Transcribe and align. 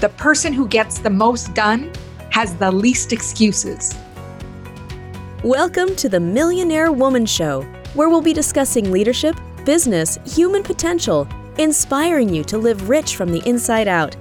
The 0.00 0.10
person 0.10 0.52
who 0.52 0.68
gets 0.68 1.00
the 1.00 1.10
most 1.10 1.54
done 1.54 1.90
has 2.30 2.54
the 2.54 2.70
least 2.70 3.12
excuses. 3.12 3.96
Welcome 5.42 5.96
to 5.96 6.08
the 6.08 6.20
Millionaire 6.20 6.92
Woman 6.92 7.26
Show, 7.26 7.62
where 7.94 8.08
we'll 8.08 8.20
be 8.20 8.32
discussing 8.32 8.92
leadership, 8.92 9.34
business, 9.64 10.16
human 10.24 10.62
potential, 10.62 11.26
inspiring 11.58 12.32
you 12.32 12.44
to 12.44 12.58
live 12.58 12.88
rich 12.88 13.16
from 13.16 13.32
the 13.32 13.42
inside 13.44 13.88
out. 13.88 14.14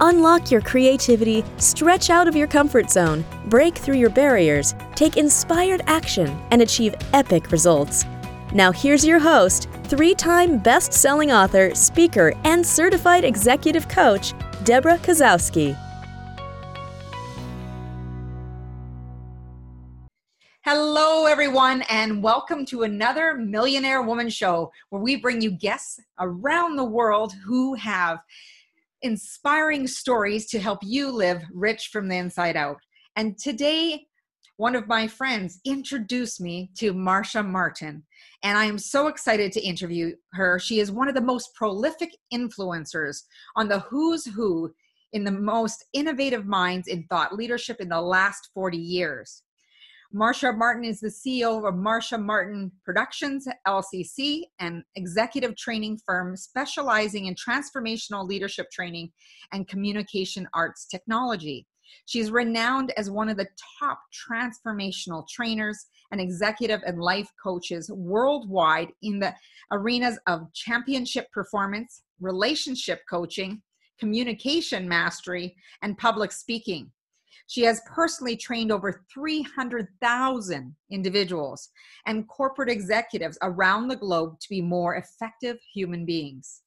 Unlock 0.00 0.52
your 0.52 0.60
creativity, 0.60 1.44
stretch 1.56 2.10
out 2.10 2.28
of 2.28 2.36
your 2.36 2.46
comfort 2.46 2.88
zone, 2.88 3.24
break 3.46 3.76
through 3.76 3.96
your 3.96 4.10
barriers, 4.10 4.76
take 4.94 5.16
inspired 5.16 5.82
action, 5.88 6.28
and 6.52 6.62
achieve 6.62 6.94
epic 7.12 7.50
results. 7.50 8.04
Now, 8.52 8.70
here's 8.70 9.04
your 9.04 9.18
host, 9.18 9.68
three 9.82 10.14
time 10.14 10.58
best 10.58 10.92
selling 10.92 11.32
author, 11.32 11.74
speaker, 11.74 12.32
and 12.44 12.64
certified 12.64 13.24
executive 13.24 13.88
coach, 13.88 14.32
Deborah 14.64 14.96
Kasowski. 14.96 15.76
Hello, 20.64 21.26
everyone, 21.26 21.82
and 21.90 22.22
welcome 22.22 22.64
to 22.66 22.84
another 22.84 23.34
Millionaire 23.34 24.00
Woman 24.00 24.30
Show 24.30 24.72
where 24.88 25.02
we 25.02 25.16
bring 25.16 25.42
you 25.42 25.50
guests 25.50 26.00
around 26.18 26.76
the 26.76 26.84
world 26.84 27.34
who 27.44 27.74
have 27.74 28.20
inspiring 29.02 29.86
stories 29.86 30.46
to 30.46 30.58
help 30.58 30.78
you 30.82 31.10
live 31.10 31.42
rich 31.52 31.88
from 31.92 32.08
the 32.08 32.16
inside 32.16 32.56
out. 32.56 32.78
And 33.16 33.36
today, 33.36 34.06
one 34.56 34.76
of 34.76 34.86
my 34.86 35.08
friends 35.08 35.60
introduced 35.64 36.40
me 36.40 36.70
to 36.76 36.92
Marcia 36.92 37.42
Martin, 37.42 38.04
and 38.44 38.56
I 38.56 38.66
am 38.66 38.78
so 38.78 39.08
excited 39.08 39.50
to 39.52 39.60
interview 39.60 40.14
her. 40.32 40.60
She 40.60 40.78
is 40.78 40.92
one 40.92 41.08
of 41.08 41.16
the 41.16 41.20
most 41.20 41.54
prolific 41.54 42.16
influencers 42.32 43.22
on 43.56 43.68
the 43.68 43.80
who's 43.80 44.24
who 44.24 44.72
in 45.12 45.24
the 45.24 45.32
most 45.32 45.84
innovative 45.92 46.46
minds 46.46 46.86
in 46.88 47.04
thought 47.04 47.34
leadership 47.34 47.80
in 47.80 47.88
the 47.88 48.00
last 48.00 48.50
40 48.54 48.78
years. 48.78 49.42
Marcia 50.12 50.52
Martin 50.52 50.84
is 50.84 51.00
the 51.00 51.08
CEO 51.08 51.66
of 51.68 51.74
Marcia 51.74 52.16
Martin 52.16 52.70
Productions, 52.84 53.48
LCC, 53.66 54.42
an 54.60 54.84
executive 54.94 55.56
training 55.56 55.98
firm 56.06 56.36
specializing 56.36 57.26
in 57.26 57.34
transformational 57.34 58.24
leadership 58.24 58.70
training 58.70 59.10
and 59.52 59.66
communication 59.66 60.48
arts 60.54 60.86
technology. 60.86 61.66
She's 62.06 62.30
renowned 62.30 62.92
as 62.96 63.10
one 63.10 63.28
of 63.28 63.36
the 63.36 63.48
top 63.78 64.00
transformational 64.28 65.26
trainers 65.28 65.86
and 66.10 66.20
executive 66.20 66.82
and 66.86 67.00
life 67.00 67.30
coaches 67.42 67.90
worldwide 67.90 68.88
in 69.02 69.18
the 69.18 69.34
arenas 69.72 70.18
of 70.26 70.52
championship 70.52 71.30
performance, 71.32 72.02
relationship 72.20 73.00
coaching, 73.08 73.62
communication 73.98 74.88
mastery, 74.88 75.56
and 75.82 75.98
public 75.98 76.32
speaking. 76.32 76.90
She 77.46 77.62
has 77.62 77.82
personally 77.86 78.36
trained 78.36 78.72
over 78.72 79.04
300,000 79.12 80.74
individuals 80.90 81.68
and 82.06 82.28
corporate 82.28 82.70
executives 82.70 83.36
around 83.42 83.88
the 83.88 83.96
globe 83.96 84.40
to 84.40 84.48
be 84.48 84.62
more 84.62 84.96
effective 84.96 85.58
human 85.72 86.06
beings. 86.06 86.62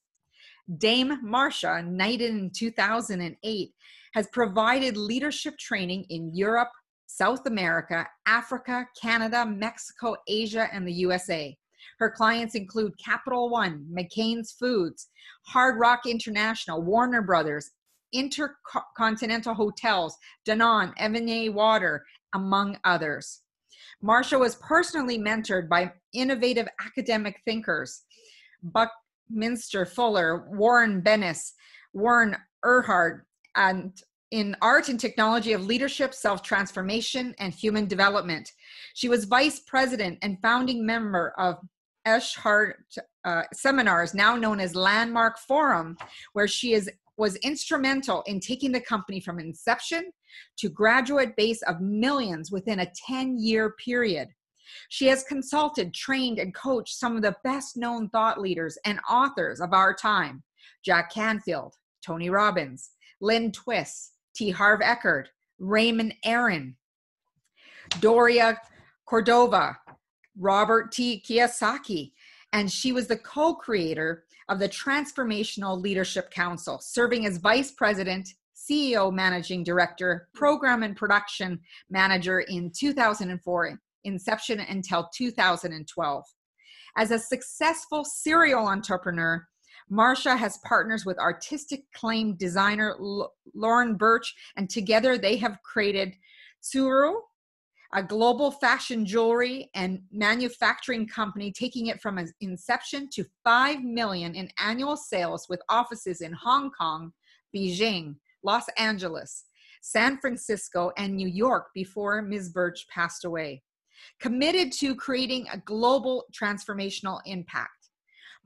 Dame 0.78 1.18
Marcia, 1.24 1.82
knighted 1.82 2.32
in 2.32 2.52
2008, 2.52 3.74
has 4.14 4.28
provided 4.28 4.98
leadership 4.98 5.58
training 5.58 6.06
in 6.10 6.34
Europe, 6.34 6.72
South 7.08 7.46
America, 7.46 8.08
Africa, 8.26 8.88
Canada, 9.02 9.46
Mexico, 9.46 10.16
Asia, 10.28 10.68
and 10.74 10.88
the 10.88 10.94
USA. 10.94 11.58
Her 12.00 12.12
clients 12.12 12.56
include 12.56 12.94
Capital 13.04 13.50
One, 13.50 13.86
McCain's 13.92 14.52
Foods, 14.52 15.08
Hard 15.48 15.80
Rock 15.80 16.06
International, 16.06 16.82
Warner 16.82 17.22
Brothers, 17.22 17.72
Intercontinental 18.14 19.54
Hotels, 19.54 20.16
Danone, 20.48 20.94
Evian 20.98 21.54
Water, 21.54 22.06
among 22.34 22.78
others. 22.84 23.42
Marcia 24.02 24.38
was 24.38 24.56
personally 24.56 25.18
mentored 25.18 25.68
by 25.68 25.92
innovative 26.14 26.68
academic 26.86 27.42
thinkers 27.46 28.04
Buckminster 28.64 29.86
Fuller, 29.86 30.48
Warren 30.52 31.02
Bennis, 31.02 31.52
Werner 31.94 32.48
Erhard, 32.66 33.22
and 33.58 34.02
in 34.32 34.56
art 34.62 34.90
and 34.90 35.00
technology 35.00 35.54
of 35.54 35.66
leadership, 35.66 36.14
self 36.14 36.42
transformation, 36.44 37.34
and 37.40 37.54
human 37.54 37.88
development. 37.88 38.52
She 38.94 39.10
was 39.10 39.26
vice 39.26 39.60
president 39.60 40.20
and 40.22 40.42
founding 40.42 40.86
member 40.86 41.34
of 41.38 41.58
Erhard 42.06 42.74
uh, 43.26 43.44
seminars, 43.54 44.14
now 44.14 44.36
known 44.36 44.60
as 44.60 44.76
Landmark 44.76 45.38
Forum, 45.40 45.98
where 46.34 46.48
she 46.48 46.74
is 46.74 46.90
was 47.18 47.36
instrumental 47.38 48.22
in 48.28 48.40
taking 48.40 48.72
the 48.72 48.80
company 48.80 49.20
from 49.20 49.40
inception 49.40 50.12
to 50.58 50.70
graduate 50.70 51.36
base 51.36 51.64
of 51.64 51.82
millions 51.82 52.52
within 52.52 52.82
a 52.82 52.92
10 53.08 53.40
year 53.40 53.72
period. 53.84 54.30
She 54.90 55.08
has 55.08 55.24
consulted, 55.24 55.94
trained, 55.94 56.38
and 56.38 56.54
coached 56.54 56.96
some 56.96 57.16
of 57.16 57.24
the 57.24 57.36
best 57.44 57.76
known 57.76 58.10
thought 58.10 58.40
leaders 58.40 58.78
and 58.86 59.00
authors 59.10 59.60
of 59.60 59.74
our 59.74 59.94
time 59.94 60.44
Jack 60.86 61.12
Canfield, 61.12 61.74
Tony 62.06 62.30
Robbins, 62.30 62.92
Lynn 63.22 63.52
Twist, 63.52 64.14
T. 64.36 64.52
Harv 64.52 64.82
Eker, 64.82 65.26
Raymond 65.60 66.14
Aaron, 66.24 66.76
Doria 68.00 68.60
Cordova, 69.06 69.78
Robert 70.38 70.92
T. 70.92 71.24
Kiyosaki, 71.28 72.12
and 72.54 72.72
she 72.72 72.92
was 72.92 73.08
the 73.08 73.18
co 73.18 73.56
creator 73.56 74.26
of 74.50 74.60
the 74.60 74.70
Transformational 74.70 75.82
Leadership 75.82 76.32
Council, 76.32 76.80
serving 76.80 77.26
as 77.26 77.38
vice 77.38 77.72
president, 77.72 78.30
CEO, 78.56 79.12
managing 79.12 79.64
director, 79.64 80.30
program 80.34 80.84
and 80.84 80.96
production 80.96 81.60
manager 81.90 82.42
in 82.42 82.72
2004, 82.72 83.80
inception 84.04 84.60
until 84.60 85.10
2012. 85.14 86.24
As 86.98 87.12
a 87.12 87.20
successful 87.20 88.04
serial 88.04 88.68
entrepreneur, 88.68 89.46
Marcia 89.90 90.36
has 90.36 90.58
partners 90.60 91.06
with 91.06 91.18
artistic 91.18 91.84
claim 91.94 92.36
designer 92.36 92.96
Lauren 93.54 93.96
Birch, 93.96 94.36
and 94.56 94.70
together 94.70 95.18
they 95.18 95.38
have 95.38 95.62
created 95.64 96.16
Tsuru, 96.62 97.16
a 97.94 98.04
global 98.04 98.52
fashion 98.52 99.06
jewelry 99.06 99.70
and 99.74 100.02
manufacturing 100.12 101.08
company 101.08 101.52
taking 101.52 101.88
it 101.88 102.02
from 102.02 102.20
inception 102.42 103.08
to 103.14 103.26
5 103.46 103.82
million 103.82 104.36
in 104.36 104.50
annual 104.60 104.98
sales 104.98 105.48
with 105.50 105.62
offices 105.70 106.20
in 106.20 106.34
Hong 106.34 106.70
Kong, 106.72 107.14
Beijing, 107.56 108.16
Los 108.44 108.66
Angeles, 108.78 109.46
San 109.82 110.18
Francisco, 110.20 110.92
and 110.98 111.16
New 111.16 111.30
York 111.30 111.68
before 111.74 112.22
Ms. 112.22 112.50
Birch 112.50 112.86
passed 112.90 113.24
away. 113.24 113.64
Committed 114.20 114.74
to 114.74 114.94
creating 114.94 115.48
a 115.52 115.58
global 115.58 116.26
transformational 116.34 117.22
impact. 117.26 117.77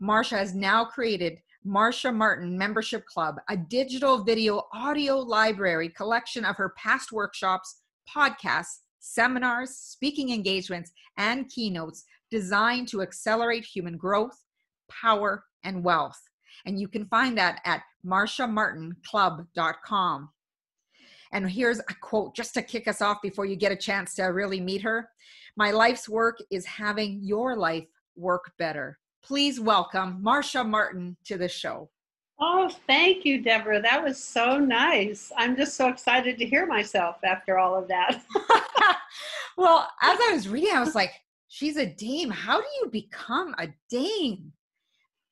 Marcia 0.01 0.35
has 0.35 0.53
now 0.55 0.83
created 0.83 1.37
Marcia 1.63 2.11
Martin 2.11 2.57
Membership 2.57 3.05
Club, 3.05 3.35
a 3.49 3.55
digital 3.55 4.23
video 4.23 4.63
audio 4.73 5.19
library 5.19 5.89
collection 5.89 6.43
of 6.43 6.57
her 6.57 6.73
past 6.75 7.11
workshops, 7.11 7.81
podcasts, 8.09 8.79
seminars, 8.99 9.69
speaking 9.69 10.31
engagements, 10.31 10.91
and 11.17 11.47
keynotes 11.49 12.05
designed 12.31 12.87
to 12.87 13.03
accelerate 13.03 13.63
human 13.63 13.95
growth, 13.95 14.43
power, 14.89 15.43
and 15.63 15.83
wealth. 15.83 16.19
And 16.65 16.79
you 16.79 16.87
can 16.87 17.05
find 17.05 17.37
that 17.37 17.61
at 17.63 17.83
marciamartinclub.com. 18.03 20.29
And 21.31 21.47
here's 21.47 21.79
a 21.79 21.93
quote 22.01 22.35
just 22.35 22.55
to 22.55 22.63
kick 22.63 22.87
us 22.87 23.03
off 23.03 23.21
before 23.21 23.45
you 23.45 23.55
get 23.55 23.71
a 23.71 23.75
chance 23.75 24.15
to 24.15 24.23
really 24.23 24.59
meet 24.59 24.81
her. 24.81 25.09
My 25.55 25.69
life's 25.69 26.09
work 26.09 26.39
is 26.49 26.65
having 26.65 27.19
your 27.21 27.55
life 27.55 27.85
work 28.15 28.51
better. 28.57 28.97
Please 29.23 29.59
welcome 29.59 30.17
Marcia 30.21 30.63
Martin 30.63 31.15
to 31.25 31.37
the 31.37 31.47
show. 31.47 31.89
Oh, 32.39 32.69
thank 32.87 33.23
you, 33.23 33.41
Deborah. 33.41 33.81
That 33.81 34.03
was 34.03 34.21
so 34.21 34.57
nice. 34.57 35.31
I'm 35.37 35.55
just 35.55 35.75
so 35.75 35.89
excited 35.89 36.39
to 36.39 36.45
hear 36.45 36.65
myself 36.65 37.17
after 37.23 37.59
all 37.59 37.75
of 37.75 37.87
that. 37.87 38.23
well, 39.57 39.87
as 40.01 40.17
I 40.27 40.33
was 40.33 40.49
reading, 40.49 40.73
I 40.73 40.79
was 40.79 40.95
like, 40.95 41.13
she's 41.47 41.77
a 41.77 41.85
dame. 41.85 42.31
How 42.31 42.59
do 42.59 42.67
you 42.81 42.89
become 42.89 43.53
a 43.59 43.67
dame? 43.91 44.51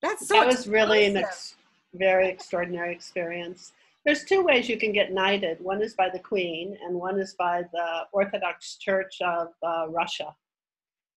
That's 0.04 0.28
so 0.28 0.36
That 0.36 0.48
was 0.48 0.68
really 0.68 1.06
an 1.06 1.18
ex- 1.18 1.56
very 1.96 2.30
extraordinary 2.30 2.94
experience. 2.94 3.74
There's 4.06 4.24
two 4.24 4.44
ways 4.44 4.70
you 4.70 4.78
can 4.78 4.92
get 4.92 5.12
knighted. 5.12 5.60
One 5.62 5.82
is 5.82 5.96
by 5.96 6.10
the 6.10 6.20
queen, 6.20 6.78
and 6.84 6.96
one 6.96 7.20
is 7.20 7.34
by 7.34 7.64
the 7.74 8.02
Orthodox 8.12 8.76
Church 8.78 9.18
of 9.22 9.50
uh, 9.64 9.88
Russia. 9.90 10.36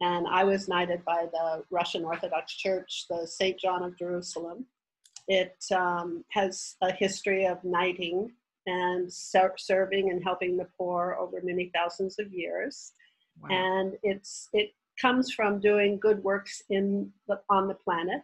And 0.03 0.27
I 0.27 0.45
was 0.45 0.69
knighted 0.69 1.05
by 1.05 1.27
the 1.33 1.65
Russian 1.71 2.05
Orthodox 2.05 2.55
Church, 2.55 3.07
the 3.09 3.27
St. 3.27 3.59
John 3.59 3.83
of 3.83 3.97
Jerusalem 3.97 4.67
it 5.29 5.65
um, 5.75 6.25
has 6.31 6.77
a 6.83 6.93
history 6.93 7.47
of 7.47 7.63
knighting 7.65 8.33
and 8.67 9.13
ser- 9.13 9.55
serving 9.57 10.11
and 10.11 10.23
helping 10.23 10.57
the 10.57 10.69
poor 10.77 11.17
over 11.21 11.41
many 11.43 11.71
thousands 11.75 12.19
of 12.19 12.33
years. 12.33 12.93
Wow. 13.41 13.49
And 13.51 13.93
it's 14.03 14.49
it 14.53 14.73
comes 15.01 15.33
from 15.33 15.59
doing 15.59 15.99
good 15.99 16.23
works 16.23 16.63
in 16.71 17.11
the, 17.29 17.41
on 17.49 17.67
the 17.67 17.75
planet. 17.75 18.23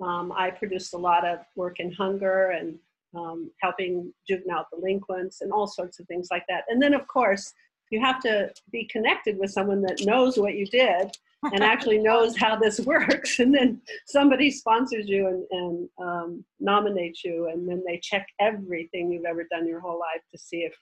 Um, 0.00 0.32
I 0.34 0.50
produced 0.50 0.94
a 0.94 0.98
lot 0.98 1.26
of 1.26 1.40
work 1.56 1.80
in 1.80 1.92
hunger 1.92 2.50
and 2.50 2.78
um, 3.14 3.50
helping 3.60 4.14
juvenile 4.26 4.66
delinquents 4.72 5.40
and 5.40 5.52
all 5.52 5.66
sorts 5.66 5.98
of 5.98 6.06
things 6.06 6.28
like 6.30 6.44
that. 6.48 6.64
And 6.68 6.80
then, 6.80 6.94
of 6.94 7.06
course, 7.08 7.52
you 7.90 8.00
have 8.00 8.20
to 8.20 8.50
be 8.70 8.84
connected 8.84 9.38
with 9.38 9.50
someone 9.50 9.82
that 9.82 10.04
knows 10.04 10.38
what 10.38 10.54
you 10.54 10.66
did 10.66 11.16
and 11.42 11.62
actually 11.62 11.98
knows 11.98 12.36
how 12.36 12.56
this 12.56 12.80
works. 12.86 13.38
And 13.38 13.54
then 13.54 13.80
somebody 14.06 14.50
sponsors 14.50 15.08
you 15.08 15.26
and, 15.26 15.46
and 15.50 15.88
um, 16.00 16.44
nominates 16.58 17.24
you, 17.24 17.48
and 17.48 17.68
then 17.68 17.82
they 17.86 17.98
check 17.98 18.26
everything 18.38 19.10
you've 19.10 19.24
ever 19.24 19.44
done 19.50 19.66
your 19.66 19.80
whole 19.80 19.98
life 19.98 20.22
to 20.30 20.38
see 20.38 20.58
if 20.58 20.74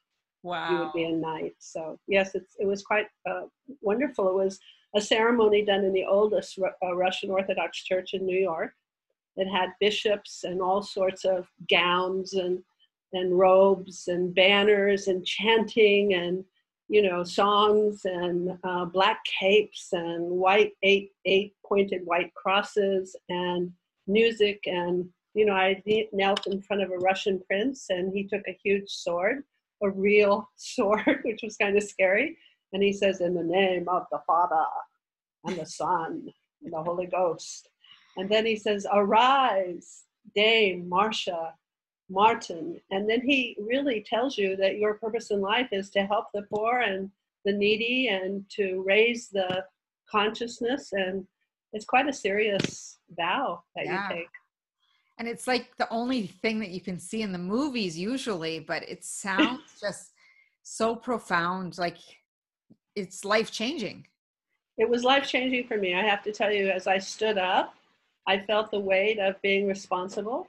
wow. 0.42 0.70
you 0.70 0.78
would 0.78 0.92
be 0.92 1.04
a 1.04 1.12
knight. 1.12 1.54
So 1.58 1.98
yes, 2.06 2.34
it's, 2.34 2.54
it 2.58 2.66
was 2.66 2.82
quite 2.82 3.06
uh, 3.28 3.42
wonderful. 3.80 4.28
It 4.28 4.34
was 4.34 4.58
a 4.94 5.00
ceremony 5.00 5.64
done 5.64 5.84
in 5.84 5.92
the 5.92 6.04
oldest 6.04 6.58
uh, 6.58 6.94
Russian 6.94 7.30
Orthodox 7.30 7.82
Church 7.84 8.14
in 8.14 8.24
New 8.24 8.38
York. 8.38 8.72
It 9.36 9.46
had 9.46 9.70
bishops 9.80 10.42
and 10.44 10.60
all 10.60 10.82
sorts 10.82 11.24
of 11.24 11.46
gowns 11.70 12.34
and 12.34 12.58
and 13.14 13.38
robes 13.38 14.08
and 14.08 14.34
banners 14.34 15.08
and 15.08 15.24
chanting 15.24 16.12
and 16.12 16.44
you 16.88 17.02
know 17.02 17.22
songs 17.22 18.02
and 18.04 18.58
uh, 18.64 18.84
black 18.84 19.18
capes 19.24 19.88
and 19.92 20.22
white 20.24 20.72
eight 20.82 21.12
eight 21.26 21.54
pointed 21.66 22.00
white 22.04 22.32
crosses 22.34 23.14
and 23.28 23.70
music 24.06 24.60
and 24.66 25.06
you 25.34 25.44
know 25.44 25.54
I 25.54 25.82
knelt 26.12 26.46
in 26.46 26.62
front 26.62 26.82
of 26.82 26.90
a 26.90 26.98
Russian 26.98 27.40
prince 27.46 27.86
and 27.90 28.12
he 28.12 28.24
took 28.24 28.42
a 28.48 28.58
huge 28.62 28.88
sword 28.88 29.44
a 29.82 29.90
real 29.90 30.50
sword 30.56 31.20
which 31.22 31.40
was 31.42 31.56
kind 31.56 31.76
of 31.76 31.82
scary. 31.82 32.36
And 32.72 32.82
he 32.82 32.92
says 32.92 33.20
in 33.20 33.34
the 33.34 33.42
name 33.42 33.88
of 33.88 34.06
the 34.10 34.20
Father 34.26 34.64
and 35.44 35.56
the 35.56 35.66
Son 35.66 36.26
and 36.62 36.72
the 36.72 36.82
Holy 36.82 37.06
Ghost. 37.06 37.68
And 38.16 38.28
then 38.28 38.44
he 38.44 38.56
says, 38.56 38.86
Arise, 38.92 40.04
Dame, 40.34 40.88
Marcia, 40.88 41.54
Martin. 42.10 42.80
And 42.90 43.08
then 43.08 43.20
he 43.20 43.56
really 43.60 44.04
tells 44.08 44.38
you 44.38 44.56
that 44.56 44.78
your 44.78 44.94
purpose 44.94 45.30
in 45.30 45.40
life 45.40 45.68
is 45.72 45.90
to 45.90 46.06
help 46.06 46.26
the 46.32 46.42
poor 46.42 46.80
and 46.80 47.10
the 47.44 47.52
needy 47.52 48.08
and 48.08 48.44
to 48.50 48.82
raise 48.86 49.28
the 49.28 49.64
consciousness. 50.10 50.92
And 50.92 51.26
it's 51.72 51.84
quite 51.84 52.08
a 52.08 52.12
serious 52.12 52.98
vow 53.16 53.62
that 53.76 53.86
yeah. 53.86 54.08
you 54.08 54.16
take. 54.16 54.28
And 55.18 55.26
it's 55.26 55.46
like 55.46 55.76
the 55.76 55.90
only 55.90 56.26
thing 56.26 56.60
that 56.60 56.70
you 56.70 56.80
can 56.80 56.98
see 56.98 57.22
in 57.22 57.32
the 57.32 57.38
movies 57.38 57.98
usually, 57.98 58.60
but 58.60 58.88
it 58.88 59.04
sounds 59.04 59.62
just 59.80 60.12
so 60.62 60.94
profound. 60.94 61.76
Like 61.76 61.98
it's 62.94 63.24
life 63.24 63.50
changing. 63.50 64.06
It 64.76 64.88
was 64.88 65.02
life 65.02 65.26
changing 65.26 65.66
for 65.66 65.76
me. 65.76 65.94
I 65.94 66.02
have 66.02 66.22
to 66.22 66.32
tell 66.32 66.52
you, 66.52 66.68
as 66.68 66.86
I 66.86 66.98
stood 66.98 67.36
up 67.36 67.74
I 68.28 68.38
felt 68.38 68.70
the 68.70 68.78
weight 68.78 69.18
of 69.18 69.40
being 69.40 69.66
responsible. 69.66 70.48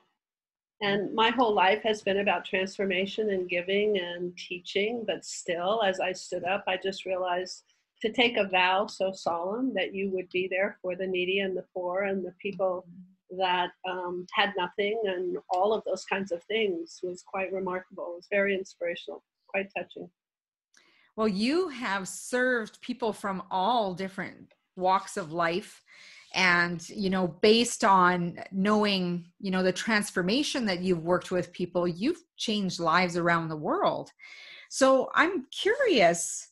And 0.82 1.14
my 1.14 1.30
whole 1.30 1.54
life 1.54 1.84
has 1.84 2.02
been 2.02 2.20
about 2.20 2.46
transformation 2.46 3.32
and 3.32 3.50
giving 3.50 3.98
and 3.98 4.36
teaching. 4.38 5.04
But 5.06 5.26
still, 5.26 5.82
as 5.84 6.00
I 6.00 6.14
stood 6.14 6.46
up, 6.46 6.64
I 6.68 6.78
just 6.78 7.06
realized 7.06 7.64
to 8.02 8.12
take 8.12 8.38
a 8.38 8.48
vow 8.48 8.88
so 8.88 9.12
solemn 9.12 9.74
that 9.74 9.94
you 9.94 10.10
would 10.12 10.30
be 10.30 10.48
there 10.50 10.78
for 10.82 10.96
the 10.96 11.06
needy 11.06 11.40
and 11.40 11.56
the 11.56 11.66
poor 11.74 12.04
and 12.04 12.26
the 12.26 12.34
people 12.42 12.88
that 13.38 13.72
um, 13.88 14.26
had 14.34 14.54
nothing 14.58 15.00
and 15.06 15.38
all 15.50 15.74
of 15.74 15.84
those 15.86 16.06
kinds 16.06 16.32
of 16.32 16.42
things 16.44 17.00
was 17.04 17.24
quite 17.24 17.52
remarkable. 17.52 18.14
It 18.14 18.16
was 18.16 18.28
very 18.32 18.56
inspirational, 18.56 19.24
quite 19.48 19.70
touching. 19.78 20.10
Well, 21.16 21.28
you 21.28 21.68
have 21.68 22.08
served 22.08 22.82
people 22.82 23.12
from 23.12 23.44
all 23.52 23.94
different 23.94 24.54
walks 24.76 25.18
of 25.18 25.34
life 25.34 25.84
and 26.34 26.88
you 26.90 27.10
know 27.10 27.28
based 27.42 27.84
on 27.84 28.40
knowing 28.52 29.26
you 29.40 29.50
know 29.50 29.64
the 29.64 29.72
transformation 29.72 30.66
that 30.66 30.82
you've 30.82 31.04
worked 31.04 31.32
with 31.32 31.52
people 31.52 31.88
you've 31.88 32.22
changed 32.38 32.80
lives 32.80 33.18
around 33.18 33.48
the 33.48 33.56
world 33.56 34.12
so 34.70 35.10
i'm 35.16 35.46
curious 35.52 36.50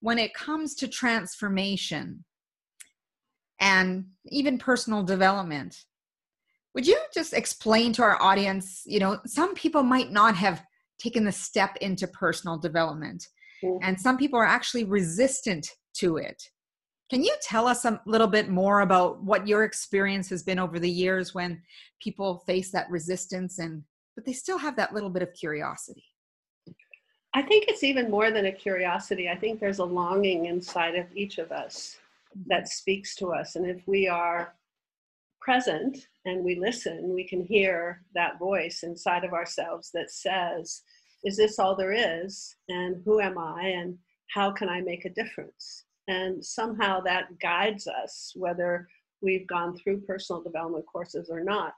when 0.00 0.18
it 0.18 0.32
comes 0.34 0.74
to 0.74 0.86
transformation 0.86 2.24
and 3.60 4.04
even 4.26 4.58
personal 4.58 5.02
development 5.02 5.84
would 6.74 6.86
you 6.86 6.98
just 7.12 7.32
explain 7.32 7.92
to 7.92 8.02
our 8.02 8.20
audience 8.22 8.82
you 8.86 9.00
know 9.00 9.18
some 9.26 9.54
people 9.54 9.82
might 9.82 10.12
not 10.12 10.36
have 10.36 10.62
taken 10.98 11.24
the 11.24 11.32
step 11.32 11.76
into 11.80 12.06
personal 12.06 12.56
development 12.56 13.26
mm-hmm. 13.64 13.82
and 13.82 14.00
some 14.00 14.16
people 14.16 14.38
are 14.38 14.46
actually 14.46 14.84
resistant 14.84 15.68
to 15.94 16.16
it 16.16 16.40
can 17.10 17.22
you 17.22 17.34
tell 17.40 17.68
us 17.68 17.84
a 17.84 18.00
little 18.04 18.26
bit 18.26 18.48
more 18.48 18.80
about 18.80 19.22
what 19.22 19.46
your 19.46 19.64
experience 19.64 20.28
has 20.30 20.42
been 20.42 20.58
over 20.58 20.78
the 20.78 20.90
years 20.90 21.34
when 21.34 21.62
people 22.00 22.42
face 22.46 22.70
that 22.72 22.90
resistance 22.90 23.58
and 23.58 23.82
but 24.16 24.24
they 24.24 24.32
still 24.32 24.58
have 24.58 24.76
that 24.76 24.94
little 24.94 25.10
bit 25.10 25.22
of 25.22 25.32
curiosity? 25.34 26.04
I 27.34 27.42
think 27.42 27.66
it's 27.68 27.84
even 27.84 28.10
more 28.10 28.30
than 28.30 28.46
a 28.46 28.52
curiosity. 28.52 29.28
I 29.28 29.36
think 29.36 29.60
there's 29.60 29.78
a 29.78 29.84
longing 29.84 30.46
inside 30.46 30.94
of 30.94 31.04
each 31.14 31.36
of 31.36 31.52
us 31.52 31.98
mm-hmm. 32.34 32.48
that 32.48 32.68
speaks 32.68 33.14
to 33.16 33.32
us. 33.32 33.56
And 33.56 33.66
if 33.66 33.86
we 33.86 34.08
are 34.08 34.54
present 35.40 36.08
and 36.24 36.42
we 36.42 36.54
listen, 36.54 37.14
we 37.14 37.28
can 37.28 37.44
hear 37.44 38.02
that 38.14 38.38
voice 38.38 38.82
inside 38.84 39.22
of 39.22 39.34
ourselves 39.34 39.90
that 39.92 40.10
says, 40.10 40.82
Is 41.24 41.36
this 41.36 41.58
all 41.58 41.76
there 41.76 41.92
is? 41.92 42.56
And 42.70 43.02
who 43.04 43.20
am 43.20 43.36
I? 43.36 43.68
And 43.68 43.98
how 44.34 44.50
can 44.50 44.70
I 44.70 44.80
make 44.80 45.04
a 45.04 45.10
difference? 45.10 45.84
And 46.08 46.44
somehow 46.44 47.00
that 47.00 47.38
guides 47.40 47.86
us, 47.86 48.32
whether 48.36 48.88
we've 49.20 49.46
gone 49.46 49.76
through 49.76 50.02
personal 50.02 50.42
development 50.42 50.84
courses 50.86 51.30
or 51.30 51.42
not. 51.42 51.74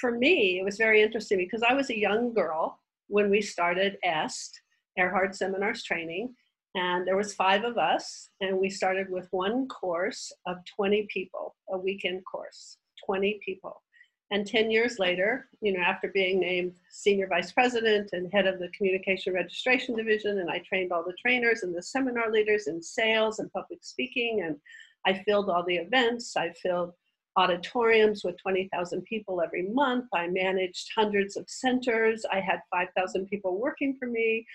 For 0.00 0.12
me, 0.12 0.58
it 0.60 0.64
was 0.64 0.76
very 0.76 1.02
interesting 1.02 1.38
because 1.38 1.62
I 1.62 1.74
was 1.74 1.90
a 1.90 1.98
young 1.98 2.32
girl 2.32 2.78
when 3.08 3.30
we 3.30 3.40
started 3.40 3.96
EST, 4.04 4.60
Erhard 4.98 5.34
Seminars 5.34 5.82
Training, 5.82 6.34
and 6.74 7.06
there 7.06 7.16
was 7.16 7.34
five 7.34 7.64
of 7.64 7.78
us, 7.78 8.28
and 8.40 8.58
we 8.58 8.70
started 8.70 9.10
with 9.10 9.26
one 9.32 9.66
course 9.66 10.32
of 10.46 10.58
20 10.76 11.08
people, 11.12 11.56
a 11.70 11.76
weekend 11.78 12.22
course, 12.24 12.76
20 13.04 13.40
people. 13.44 13.82
And 14.32 14.46
10 14.46 14.70
years 14.70 15.00
later, 15.00 15.48
you 15.60 15.72
know, 15.72 15.80
after 15.80 16.08
being 16.08 16.38
named 16.38 16.74
senior 16.88 17.26
vice 17.26 17.50
president 17.50 18.10
and 18.12 18.32
head 18.32 18.46
of 18.46 18.60
the 18.60 18.68
communication 18.68 19.34
registration 19.34 19.96
division, 19.96 20.38
and 20.38 20.48
I 20.48 20.60
trained 20.60 20.92
all 20.92 21.02
the 21.04 21.16
trainers 21.20 21.64
and 21.64 21.74
the 21.74 21.82
seminar 21.82 22.30
leaders 22.30 22.68
in 22.68 22.80
sales 22.80 23.40
and 23.40 23.52
public 23.52 23.80
speaking, 23.82 24.42
and 24.44 24.56
I 25.04 25.22
filled 25.24 25.50
all 25.50 25.64
the 25.64 25.76
events. 25.76 26.36
I 26.36 26.50
filled 26.62 26.92
auditoriums 27.36 28.22
with 28.22 28.40
20,000 28.40 29.02
people 29.02 29.40
every 29.40 29.62
month. 29.62 30.06
I 30.14 30.28
managed 30.28 30.90
hundreds 30.94 31.36
of 31.36 31.48
centers. 31.48 32.24
I 32.30 32.38
had 32.38 32.60
5,000 32.70 33.26
people 33.26 33.58
working 33.58 33.96
for 33.98 34.06
me. 34.06 34.46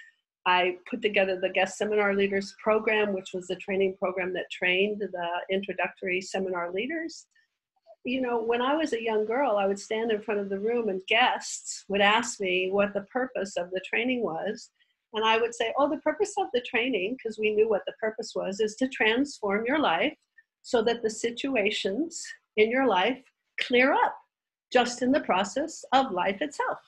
I 0.46 0.78
put 0.90 1.02
together 1.02 1.40
the 1.40 1.50
guest 1.50 1.78
seminar 1.78 2.14
leaders 2.14 2.56
program, 2.64 3.14
which 3.14 3.32
was 3.34 3.48
the 3.48 3.56
training 3.56 3.96
program 3.98 4.32
that 4.34 4.52
trained 4.52 5.00
the 5.00 5.30
introductory 5.50 6.22
seminar 6.22 6.72
leaders 6.72 7.26
you 8.06 8.22
know, 8.22 8.42
when 8.42 8.62
I 8.62 8.76
was 8.76 8.94
a 8.94 9.04
young 9.04 9.26
girl, 9.26 9.58
I 9.58 9.66
would 9.66 9.80
stand 9.80 10.12
in 10.12 10.22
front 10.22 10.40
of 10.40 10.50
the 10.50 10.60
room 10.60 10.90
and 10.90 11.02
guests 11.08 11.86
would 11.90 12.02
ask 12.02 12.40
me 12.40 12.70
what 12.72 12.94
the 12.94 13.02
purpose 13.02 13.58
of 13.58 13.72
the 13.72 13.82
training 13.82 14.24
was. 14.24 14.70
And 15.14 15.26
I 15.26 15.38
would 15.38 15.56
say, 15.56 15.74
oh, 15.78 15.90
the 15.90 15.98
purpose 15.98 16.34
of 16.38 16.48
the 16.54 16.62
training, 16.62 17.18
because 17.18 17.40
we 17.40 17.56
knew 17.56 17.68
what 17.68 17.82
the 17.88 17.94
purpose 18.00 18.34
was, 18.36 18.60
is 18.60 18.76
to 18.76 18.88
transform 18.90 19.66
your 19.66 19.80
life 19.80 20.14
so 20.62 20.84
that 20.84 21.02
the 21.02 21.10
situations 21.10 22.24
in 22.58 22.70
your 22.70 22.86
life 22.86 23.24
clear 23.60 23.94
up 23.94 24.16
just 24.72 25.02
in 25.02 25.12
the 25.12 25.22
process 25.22 25.84
of 25.94 26.12
life 26.12 26.42
itself. 26.42 26.80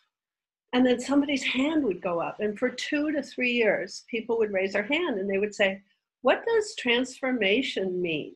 And 0.74 0.86
then 0.86 1.00
somebody's 1.00 1.44
hand 1.44 1.84
would 1.86 2.02
go 2.02 2.20
up. 2.20 2.40
And 2.40 2.60
for 2.60 2.70
two 2.70 3.12
to 3.14 3.24
three 3.24 3.52
years, 3.52 4.04
people 4.10 4.38
would 4.38 4.52
raise 4.52 4.74
their 4.74 4.84
hand 4.84 5.18
and 5.18 5.30
they 5.30 5.38
would 5.38 5.56
say, 5.56 5.82
What 6.22 6.44
does 6.46 6.76
transformation 6.76 8.02
mean? 8.02 8.36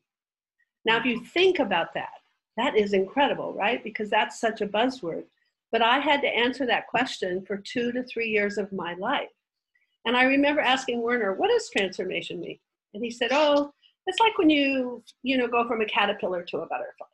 Now, 0.86 0.98
if 0.98 1.06
you 1.06 1.24
think 1.26 1.60
about 1.60 1.94
that, 1.94 2.21
that 2.58 2.78
is 2.78 2.94
incredible, 2.94 3.54
right? 3.54 3.84
Because 3.84 4.10
that's 4.10 4.40
such 4.40 4.62
a 4.62 4.68
buzzword. 4.68 5.24
But 5.72 5.82
I 5.82 6.00
had 6.00 6.22
to 6.22 6.28
answer 6.28 6.66
that 6.66 6.88
question 6.88 7.46
for 7.46 7.58
two 7.58 7.92
to 7.94 8.04
three 8.04 8.28
years 8.28 8.58
of 8.58 8.72
my 8.74 8.94
life. 8.96 9.30
And 10.06 10.18
I 10.18 10.24
remember 10.24 10.62
asking 10.62 11.02
Werner, 11.02 11.34
what 11.34 11.50
does 11.50 11.70
transformation 11.70 12.40
mean? 12.40 12.60
And 12.94 13.04
he 13.04 13.12
said, 13.12 13.30
oh, 13.32 13.72
it's 14.08 14.20
like 14.20 14.38
when 14.38 14.50
you, 14.50 15.04
you 15.24 15.38
know, 15.38 15.48
go 15.48 15.68
from 15.68 15.82
a 15.82 15.86
caterpillar 15.86 16.44
to 16.44 16.58
a 16.58 16.68
butterfly. 16.68 17.08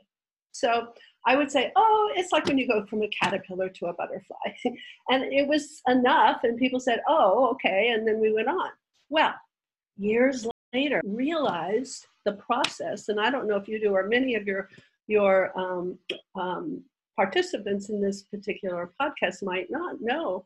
So 0.52 0.88
I 1.26 1.36
would 1.36 1.52
say, 1.52 1.72
oh, 1.76 2.12
it's 2.16 2.32
like 2.32 2.46
when 2.46 2.58
you 2.58 2.68
go 2.68 2.86
from 2.86 3.04
a 3.04 3.10
caterpillar 3.10 3.70
to 3.70 3.88
a 3.88 3.94
butterfly. 3.94 4.36
and 5.10 5.24
it 5.32 5.48
was 5.48 5.82
enough. 5.88 6.44
And 6.44 6.58
people 6.58 6.80
said, 6.80 7.02
oh, 7.08 7.50
okay. 7.52 7.90
And 7.90 8.08
then 8.08 8.20
we 8.20 8.32
went 8.34 8.48
on. 8.48 8.70
Well, 9.10 9.36
years 9.98 10.48
later, 10.74 11.02
realized 11.04 12.08
the 12.26 12.34
process, 12.34 13.10
and 13.10 13.20
I 13.20 13.30
don't 13.30 13.48
know 13.48 13.58
if 13.58 13.68
you 13.68 13.80
do 13.80 13.92
or 13.92 14.08
many 14.08 14.36
of 14.36 14.48
your 14.48 14.70
your 15.08 15.58
um, 15.58 15.98
um, 16.36 16.84
participants 17.16 17.90
in 17.90 18.02
this 18.02 18.24
particular 18.24 18.92
podcast 19.02 19.44
might 19.44 19.70
not 19.70 20.02
know 20.02 20.46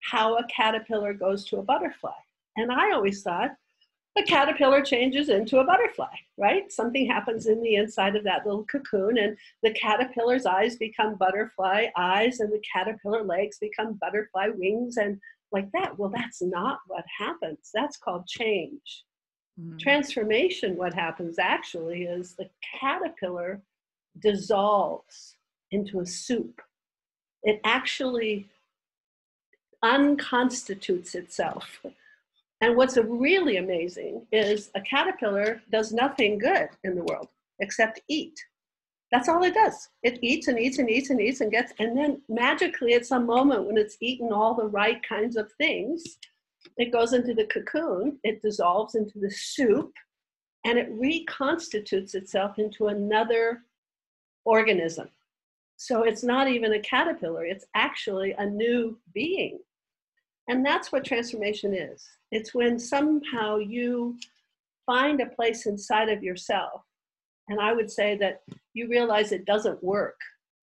how 0.00 0.36
a 0.36 0.46
caterpillar 0.46 1.12
goes 1.14 1.44
to 1.46 1.58
a 1.58 1.62
butterfly. 1.62 2.12
And 2.56 2.70
I 2.70 2.92
always 2.92 3.22
thought, 3.22 3.50
the 4.16 4.22
caterpillar 4.22 4.80
changes 4.80 5.28
into 5.28 5.58
a 5.58 5.64
butterfly, 5.64 6.14
right? 6.38 6.70
Something 6.70 7.06
happens 7.06 7.46
in 7.46 7.60
the 7.62 7.74
inside 7.74 8.14
of 8.14 8.22
that 8.24 8.46
little 8.46 8.64
cocoon, 8.64 9.18
and 9.18 9.36
the 9.64 9.72
caterpillar's 9.72 10.46
eyes 10.46 10.76
become 10.76 11.16
butterfly 11.16 11.86
eyes, 11.96 12.38
and 12.38 12.52
the 12.52 12.62
caterpillar 12.72 13.24
legs 13.24 13.58
become 13.58 13.98
butterfly 14.00 14.50
wings, 14.54 14.98
and 14.98 15.18
like 15.50 15.70
that. 15.72 15.98
Well, 15.98 16.10
that's 16.10 16.42
not 16.42 16.78
what 16.86 17.04
happens. 17.18 17.70
That's 17.74 17.96
called 17.96 18.26
change. 18.28 19.04
Mm-hmm. 19.60 19.78
Transformation, 19.78 20.76
what 20.76 20.94
happens 20.94 21.38
actually 21.40 22.04
is 22.04 22.36
the 22.36 22.48
caterpillar 22.80 23.62
dissolves 24.18 25.36
into 25.70 26.00
a 26.00 26.06
soup. 26.06 26.60
It 27.42 27.60
actually 27.64 28.48
unconstitutes 29.82 31.14
itself 31.14 31.84
and 32.64 32.76
what's 32.76 32.96
really 32.96 33.58
amazing 33.58 34.26
is 34.32 34.70
a 34.74 34.80
caterpillar 34.80 35.60
does 35.70 35.92
nothing 35.92 36.38
good 36.38 36.70
in 36.82 36.94
the 36.94 37.04
world 37.04 37.28
except 37.60 38.00
eat. 38.08 38.42
That's 39.12 39.28
all 39.28 39.42
it 39.42 39.52
does. 39.52 39.90
It 40.02 40.18
eats 40.22 40.48
and 40.48 40.58
eats 40.58 40.78
and 40.78 40.88
eats 40.88 41.10
and 41.10 41.20
eats 41.20 41.42
and 41.42 41.50
gets, 41.50 41.74
and 41.78 41.94
then 41.94 42.22
magically 42.26 42.94
at 42.94 43.04
some 43.04 43.26
moment 43.26 43.66
when 43.66 43.76
it's 43.76 43.98
eaten 44.00 44.32
all 44.32 44.54
the 44.54 44.66
right 44.66 44.98
kinds 45.06 45.36
of 45.36 45.52
things, 45.52 46.02
it 46.78 46.90
goes 46.90 47.12
into 47.12 47.34
the 47.34 47.44
cocoon, 47.48 48.18
it 48.24 48.40
dissolves 48.40 48.94
into 48.94 49.18
the 49.18 49.30
soup, 49.30 49.92
and 50.64 50.78
it 50.78 50.88
reconstitutes 50.90 52.14
itself 52.14 52.58
into 52.58 52.86
another 52.86 53.60
organism. 54.44 55.08
So 55.76 56.02
it's 56.04 56.22
not 56.22 56.48
even 56.48 56.72
a 56.72 56.80
caterpillar, 56.80 57.44
it's 57.44 57.66
actually 57.74 58.32
a 58.32 58.46
new 58.46 58.98
being. 59.12 59.58
And 60.48 60.64
that's 60.64 60.92
what 60.92 61.04
transformation 61.04 61.74
is. 61.74 62.06
It's 62.30 62.54
when 62.54 62.78
somehow 62.78 63.56
you 63.56 64.16
find 64.86 65.20
a 65.20 65.26
place 65.26 65.66
inside 65.66 66.08
of 66.10 66.22
yourself. 66.22 66.82
And 67.48 67.60
I 67.60 67.72
would 67.72 67.90
say 67.90 68.16
that 68.18 68.42
you 68.74 68.88
realize 68.88 69.32
it 69.32 69.46
doesn't 69.46 69.82
work. 69.82 70.18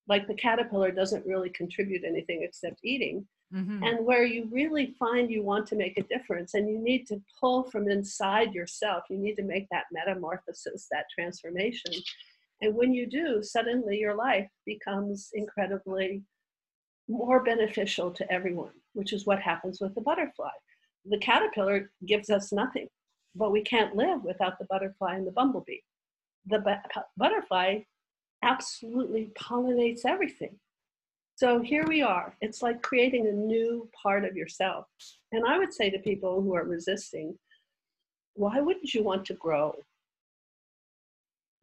Like 0.08 0.28
the 0.28 0.34
caterpillar 0.34 0.92
doesn't 0.92 1.26
really 1.26 1.50
contribute 1.50 2.04
anything 2.04 2.44
except 2.44 2.80
eating. 2.84 3.26
Mm-hmm. 3.54 3.84
And 3.84 4.06
where 4.06 4.26
you 4.26 4.48
really 4.52 4.96
find 4.98 5.30
you 5.30 5.44
want 5.44 5.68
to 5.68 5.76
make 5.76 5.98
a 5.98 6.04
difference 6.04 6.54
and 6.54 6.70
you 6.70 6.80
need 6.80 7.06
to 7.08 7.22
pull 7.40 7.64
from 7.64 7.90
inside 7.90 8.54
yourself, 8.54 9.04
you 9.10 9.18
need 9.18 9.36
to 9.36 9.44
make 9.44 9.68
that 9.72 9.86
metamorphosis, 9.92 10.88
that 10.92 11.06
transformation. 11.14 11.92
And 12.62 12.76
when 12.76 12.94
you 12.94 13.08
do, 13.08 13.42
suddenly 13.42 13.98
your 13.98 14.16
life 14.16 14.48
becomes 14.66 15.30
incredibly 15.34 16.24
more 17.08 17.44
beneficial 17.44 18.12
to 18.12 18.32
everyone, 18.32 18.74
which 18.94 19.14
is 19.14 19.26
what 19.26 19.42
happens 19.42 19.80
with 19.82 19.96
the 19.96 20.02
butterfly. 20.02 20.52
The 21.06 21.18
caterpillar 21.18 21.92
gives 22.06 22.30
us 22.30 22.54
nothing, 22.54 22.88
but 23.36 23.52
we 23.52 23.62
can't 23.64 23.96
live 23.96 24.24
without 24.24 24.60
the 24.60 24.68
butterfly 24.70 25.16
and 25.16 25.26
the 25.26 25.32
bumblebee. 25.32 25.80
The 26.46 26.60
bu- 26.60 27.02
butterfly 27.18 27.80
absolutely 28.44 29.32
pollinates 29.40 30.06
everything. 30.06 30.60
So 31.36 31.60
here 31.60 31.86
we 31.88 32.04
are. 32.04 32.36
It's 32.42 32.62
like 32.62 32.84
creating 32.84 33.28
a 33.28 33.32
new 33.32 33.90
part 34.02 34.26
of 34.26 34.36
yourself. 34.36 34.86
And 35.32 35.44
I 35.48 35.58
would 35.58 35.74
say 35.74 35.90
to 35.90 35.98
people 36.00 36.42
who 36.42 36.54
are 36.56 36.64
resisting, 36.64 37.38
why 38.36 38.60
wouldn't 38.62 38.94
you 38.94 39.04
want 39.04 39.26
to 39.26 39.34
grow? 39.34 39.74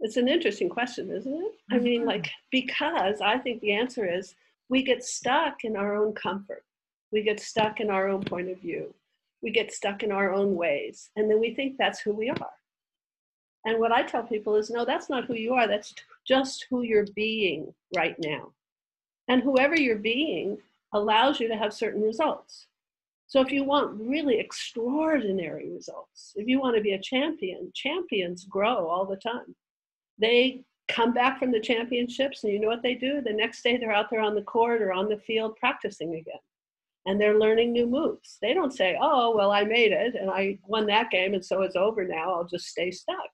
It's 0.00 0.16
an 0.16 0.28
interesting 0.28 0.68
question, 0.68 1.10
isn't 1.10 1.32
it? 1.32 1.52
I 1.70 1.78
mean, 1.78 2.00
mm-hmm. 2.00 2.08
like, 2.08 2.30
because 2.50 3.20
I 3.20 3.38
think 3.38 3.60
the 3.60 3.72
answer 3.72 4.06
is 4.06 4.34
we 4.68 4.82
get 4.82 5.02
stuck 5.04 5.64
in 5.64 5.76
our 5.76 5.96
own 5.96 6.12
comfort. 6.12 6.64
We 7.10 7.22
get 7.22 7.40
stuck 7.40 7.80
in 7.80 7.90
our 7.90 8.08
own 8.08 8.22
point 8.22 8.48
of 8.48 8.60
view. 8.60 8.94
We 9.42 9.50
get 9.50 9.72
stuck 9.72 10.02
in 10.02 10.12
our 10.12 10.32
own 10.32 10.54
ways. 10.54 11.10
And 11.16 11.30
then 11.30 11.40
we 11.40 11.54
think 11.54 11.76
that's 11.76 12.00
who 12.00 12.12
we 12.12 12.28
are. 12.30 12.50
And 13.64 13.78
what 13.78 13.92
I 13.92 14.02
tell 14.02 14.22
people 14.22 14.56
is 14.56 14.70
no, 14.70 14.84
that's 14.84 15.10
not 15.10 15.24
who 15.24 15.34
you 15.34 15.54
are. 15.54 15.66
That's 15.66 15.94
just 16.26 16.66
who 16.70 16.82
you're 16.82 17.06
being 17.14 17.72
right 17.96 18.16
now. 18.18 18.52
And 19.28 19.42
whoever 19.42 19.76
you're 19.76 19.96
being 19.96 20.58
allows 20.92 21.40
you 21.40 21.48
to 21.48 21.56
have 21.56 21.72
certain 21.72 22.02
results. 22.02 22.66
So 23.26 23.40
if 23.42 23.52
you 23.52 23.64
want 23.64 24.00
really 24.00 24.38
extraordinary 24.38 25.70
results, 25.70 26.32
if 26.36 26.48
you 26.48 26.60
want 26.60 26.76
to 26.76 26.82
be 26.82 26.92
a 26.92 27.00
champion, 27.00 27.70
champions 27.74 28.44
grow 28.44 28.86
all 28.86 29.04
the 29.04 29.16
time. 29.16 29.54
They 30.18 30.64
come 30.88 31.12
back 31.12 31.38
from 31.38 31.52
the 31.52 31.60
championships 31.60 32.42
and 32.42 32.52
you 32.52 32.60
know 32.60 32.68
what 32.68 32.82
they 32.82 32.94
do? 32.94 33.20
The 33.20 33.32
next 33.32 33.62
day 33.62 33.76
they're 33.76 33.92
out 33.92 34.10
there 34.10 34.20
on 34.20 34.34
the 34.34 34.42
court 34.42 34.82
or 34.82 34.92
on 34.92 35.08
the 35.08 35.18
field 35.18 35.56
practicing 35.56 36.14
again. 36.14 36.40
And 37.06 37.20
they're 37.20 37.38
learning 37.38 37.72
new 37.72 37.86
moves. 37.86 38.38
They 38.42 38.54
don't 38.54 38.72
say 38.72 38.96
oh 39.00 39.34
well 39.36 39.50
i 39.50 39.64
made 39.64 39.92
it 39.92 40.14
and 40.14 40.30
i 40.30 40.58
won 40.66 40.86
that 40.86 41.10
game 41.10 41.34
and 41.34 41.44
so 41.44 41.62
it's 41.62 41.76
over 41.76 42.06
now. 42.06 42.34
I'll 42.34 42.46
just 42.46 42.66
stay 42.66 42.90
stuck. 42.90 43.30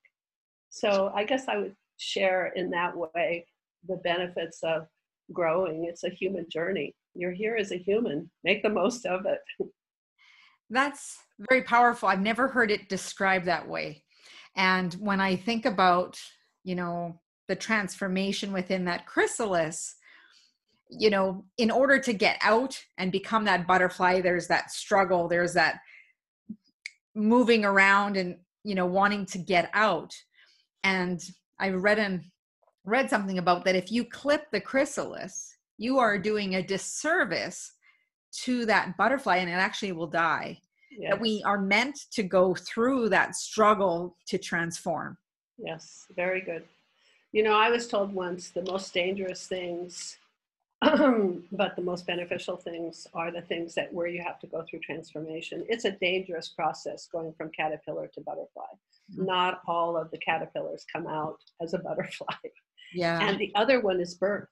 So 0.70 1.12
i 1.14 1.24
guess 1.24 1.48
i 1.48 1.56
would 1.56 1.74
share 1.96 2.52
in 2.56 2.70
that 2.70 2.94
way 2.96 3.46
the 3.88 3.96
benefits 3.96 4.58
of 4.62 4.86
growing. 5.32 5.84
It's 5.84 6.04
a 6.04 6.10
human 6.10 6.46
journey. 6.50 6.94
You're 7.14 7.32
here 7.32 7.56
as 7.56 7.70
a 7.70 7.78
human. 7.78 8.30
Make 8.42 8.62
the 8.62 8.68
most 8.68 9.06
of 9.06 9.26
it. 9.26 9.68
That's 10.70 11.18
very 11.50 11.62
powerful. 11.62 12.08
I've 12.08 12.20
never 12.20 12.48
heard 12.48 12.70
it 12.70 12.88
described 12.88 13.46
that 13.46 13.68
way. 13.68 14.02
And 14.56 14.94
when 14.94 15.20
i 15.20 15.36
think 15.36 15.66
about 15.66 16.18
you 16.64 16.74
know 16.74 17.20
the 17.46 17.56
transformation 17.56 18.52
within 18.52 18.84
that 18.86 19.06
chrysalis 19.06 19.96
you 20.90 21.10
know 21.10 21.44
in 21.58 21.70
order 21.70 21.98
to 21.98 22.12
get 22.12 22.38
out 22.42 22.82
and 22.98 23.12
become 23.12 23.44
that 23.44 23.66
butterfly 23.66 24.20
there's 24.20 24.48
that 24.48 24.70
struggle 24.70 25.28
there's 25.28 25.54
that 25.54 25.80
moving 27.14 27.64
around 27.64 28.16
and 28.16 28.36
you 28.64 28.74
know 28.74 28.86
wanting 28.86 29.26
to 29.26 29.38
get 29.38 29.70
out. 29.72 30.14
And 30.82 31.22
i 31.60 31.70
read 31.70 31.98
and 31.98 32.22
read 32.84 33.08
something 33.08 33.38
about 33.38 33.64
that 33.64 33.76
if 33.76 33.90
you 33.90 34.04
clip 34.04 34.50
the 34.50 34.60
chrysalis 34.60 35.56
you 35.78 35.98
are 35.98 36.18
doing 36.18 36.54
a 36.54 36.62
disservice 36.62 37.72
to 38.42 38.66
that 38.66 38.96
butterfly 38.96 39.36
and 39.36 39.48
it 39.48 39.54
actually 39.54 39.92
will 39.92 40.06
die. 40.06 40.58
Yes. 40.96 41.10
that 41.10 41.20
we 41.20 41.42
are 41.44 41.60
meant 41.60 41.98
to 42.12 42.22
go 42.22 42.54
through 42.54 43.08
that 43.08 43.34
struggle 43.34 44.16
to 44.28 44.38
transform 44.38 45.16
yes 45.58 46.06
very 46.14 46.40
good 46.40 46.64
you 47.34 47.42
know, 47.42 47.54
I 47.56 47.68
was 47.68 47.88
told 47.88 48.14
once 48.14 48.50
the 48.50 48.62
most 48.62 48.94
dangerous 48.94 49.48
things, 49.48 50.18
but 50.80 51.74
the 51.74 51.82
most 51.82 52.06
beneficial 52.06 52.56
things 52.56 53.08
are 53.12 53.32
the 53.32 53.42
things 53.42 53.74
that 53.74 53.92
where 53.92 54.06
you 54.06 54.22
have 54.22 54.38
to 54.38 54.46
go 54.46 54.62
through 54.62 54.78
transformation. 54.78 55.66
It's 55.68 55.84
a 55.84 55.90
dangerous 55.90 56.50
process 56.50 57.08
going 57.10 57.32
from 57.32 57.50
caterpillar 57.50 58.06
to 58.14 58.20
butterfly. 58.20 58.62
Mm-hmm. 59.12 59.24
Not 59.24 59.62
all 59.66 59.96
of 59.96 60.12
the 60.12 60.18
caterpillars 60.18 60.86
come 60.92 61.08
out 61.08 61.38
as 61.60 61.74
a 61.74 61.78
butterfly. 61.88 62.36
Yeah. 62.94 63.18
And 63.20 63.36
the 63.36 63.50
other 63.56 63.80
one 63.80 63.98
is 63.98 64.14
birth. 64.14 64.46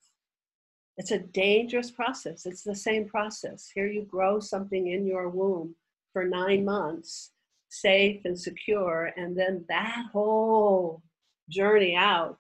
It's 0.97 1.13
a 1.13 1.21
dangerous 1.21 1.93
process. 1.93 2.47
It's 2.47 2.65
the 2.65 2.75
same 2.75 3.09
process. 3.09 3.71
Here 3.73 3.87
you 3.87 4.03
grow 4.03 4.41
something 4.41 4.89
in 4.89 5.07
your 5.07 5.29
womb 5.29 5.77
for 6.13 6.25
nine 6.25 6.65
months, 6.65 7.31
safe 7.73 8.21
and 8.27 8.39
secure, 8.39 9.13
and 9.17 9.37
then 9.37 9.65
that 9.69 10.05
whole 10.13 11.03
journey 11.49 11.97
out 11.97 12.39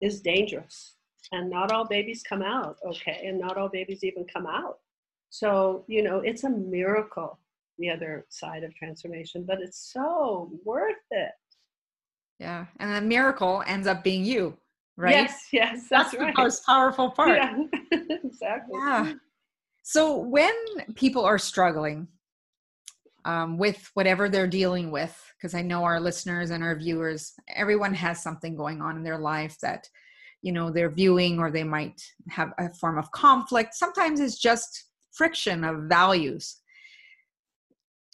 is 0.00 0.20
dangerous. 0.20 0.96
And 1.30 1.48
not 1.48 1.70
all 1.70 1.86
babies 1.86 2.22
come 2.28 2.42
out 2.42 2.76
okay, 2.84 3.22
and 3.24 3.38
not 3.38 3.56
all 3.56 3.68
babies 3.68 4.02
even 4.02 4.26
come 4.32 4.46
out. 4.46 4.78
So, 5.30 5.84
you 5.86 6.02
know, 6.02 6.18
it's 6.18 6.44
a 6.44 6.50
miracle, 6.50 7.38
the 7.78 7.90
other 7.90 8.26
side 8.28 8.64
of 8.64 8.74
transformation, 8.74 9.44
but 9.46 9.62
it's 9.62 9.92
so 9.92 10.50
worth 10.64 10.96
it. 11.10 11.30
Yeah. 12.38 12.66
And 12.80 12.94
the 12.94 13.00
miracle 13.00 13.62
ends 13.66 13.86
up 13.86 14.02
being 14.02 14.24
you, 14.24 14.58
right? 14.96 15.12
Yes, 15.12 15.46
yes. 15.52 15.86
That's, 15.88 16.10
that's 16.10 16.14
right. 16.20 16.34
the 16.34 16.42
most 16.42 16.66
powerful 16.66 17.10
part. 17.10 17.38
Yeah, 17.38 17.56
exactly. 18.24 18.74
Yeah. 18.78 19.12
So 19.82 20.18
when 20.18 20.52
people 20.96 21.24
are 21.24 21.38
struggling 21.38 22.08
um, 23.24 23.58
with 23.58 23.90
whatever 23.94 24.28
they're 24.28 24.46
dealing 24.46 24.90
with, 24.90 25.16
because 25.36 25.54
I 25.54 25.62
know 25.62 25.84
our 25.84 26.00
listeners 26.00 26.50
and 26.50 26.62
our 26.62 26.76
viewers, 26.76 27.32
everyone 27.54 27.94
has 27.94 28.22
something 28.22 28.56
going 28.56 28.80
on 28.80 28.96
in 28.96 29.02
their 29.02 29.18
life 29.18 29.58
that, 29.62 29.88
you 30.42 30.52
know, 30.52 30.70
they're 30.70 30.90
viewing 30.90 31.38
or 31.38 31.50
they 31.50 31.64
might 31.64 32.00
have 32.28 32.52
a 32.58 32.72
form 32.74 32.98
of 32.98 33.10
conflict. 33.12 33.74
Sometimes 33.74 34.20
it's 34.20 34.38
just 34.38 34.86
friction 35.12 35.64
of 35.64 35.84
values. 35.84 36.58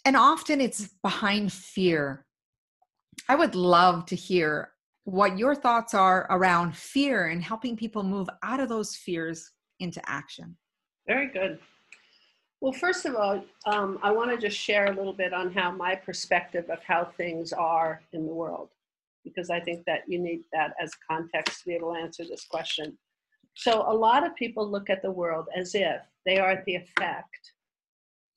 And 0.05 0.15
often 0.15 0.61
it's 0.61 0.89
behind 1.03 1.51
fear. 1.51 2.25
I 3.27 3.35
would 3.35 3.55
love 3.55 4.05
to 4.07 4.15
hear 4.15 4.71
what 5.03 5.37
your 5.37 5.55
thoughts 5.55 5.93
are 5.93 6.27
around 6.29 6.75
fear 6.75 7.27
and 7.27 7.43
helping 7.43 7.75
people 7.75 8.03
move 8.03 8.29
out 8.43 8.59
of 8.59 8.69
those 8.69 8.95
fears 8.95 9.51
into 9.79 10.01
action. 10.07 10.55
Very 11.07 11.27
good. 11.27 11.59
Well, 12.61 12.73
first 12.73 13.05
of 13.05 13.15
all, 13.15 13.43
um, 13.65 13.99
I 14.03 14.11
want 14.11 14.31
to 14.31 14.37
just 14.37 14.59
share 14.59 14.87
a 14.87 14.95
little 14.95 15.13
bit 15.13 15.33
on 15.33 15.51
how 15.53 15.71
my 15.71 15.95
perspective 15.95 16.69
of 16.69 16.83
how 16.83 17.05
things 17.05 17.53
are 17.53 18.01
in 18.11 18.25
the 18.25 18.33
world, 18.33 18.69
because 19.23 19.49
I 19.49 19.61
think 19.61 19.85
that 19.85 20.01
you 20.07 20.19
need 20.19 20.41
that 20.51 20.73
as 20.81 20.91
context 21.09 21.59
to 21.59 21.65
be 21.67 21.75
able 21.75 21.93
to 21.93 21.99
answer 21.99 22.25
this 22.25 22.45
question. 22.45 22.97
So, 23.53 23.83
a 23.87 23.93
lot 23.93 24.25
of 24.25 24.35
people 24.35 24.69
look 24.69 24.89
at 24.89 25.01
the 25.01 25.11
world 25.11 25.47
as 25.55 25.73
if 25.73 26.01
they 26.25 26.37
are 26.37 26.61
the 26.65 26.75
effect 26.75 27.53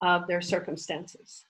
of 0.02 0.28
their 0.28 0.40
circumstances. 0.40 1.44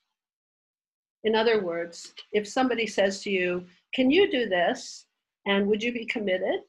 In 1.25 1.35
other 1.35 1.63
words, 1.63 2.15
if 2.33 2.49
somebody 2.49 2.87
says 2.87 3.23
to 3.23 3.31
you, 3.31 3.67
Can 3.95 4.11
you 4.11 4.31
do 4.31 4.49
this? 4.49 5.07
And 5.45 5.67
would 5.67 5.83
you 5.83 5.93
be 5.93 6.07
committed 6.07 6.61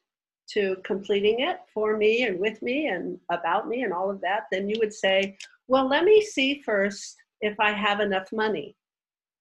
to 0.49 0.75
completing 0.83 1.39
it 1.39 1.57
for 1.73 1.97
me 1.97 2.23
and 2.23 2.39
with 2.39 2.61
me 2.61 2.87
and 2.87 3.19
about 3.31 3.67
me 3.67 3.83
and 3.83 3.93
all 3.93 4.09
of 4.09 4.21
that? 4.21 4.43
Then 4.51 4.69
you 4.69 4.77
would 4.79 4.93
say, 4.93 5.37
Well, 5.67 5.87
let 5.87 6.03
me 6.03 6.21
see 6.21 6.61
first 6.61 7.15
if 7.41 7.59
I 7.59 7.71
have 7.71 7.99
enough 7.99 8.31
money. 8.31 8.75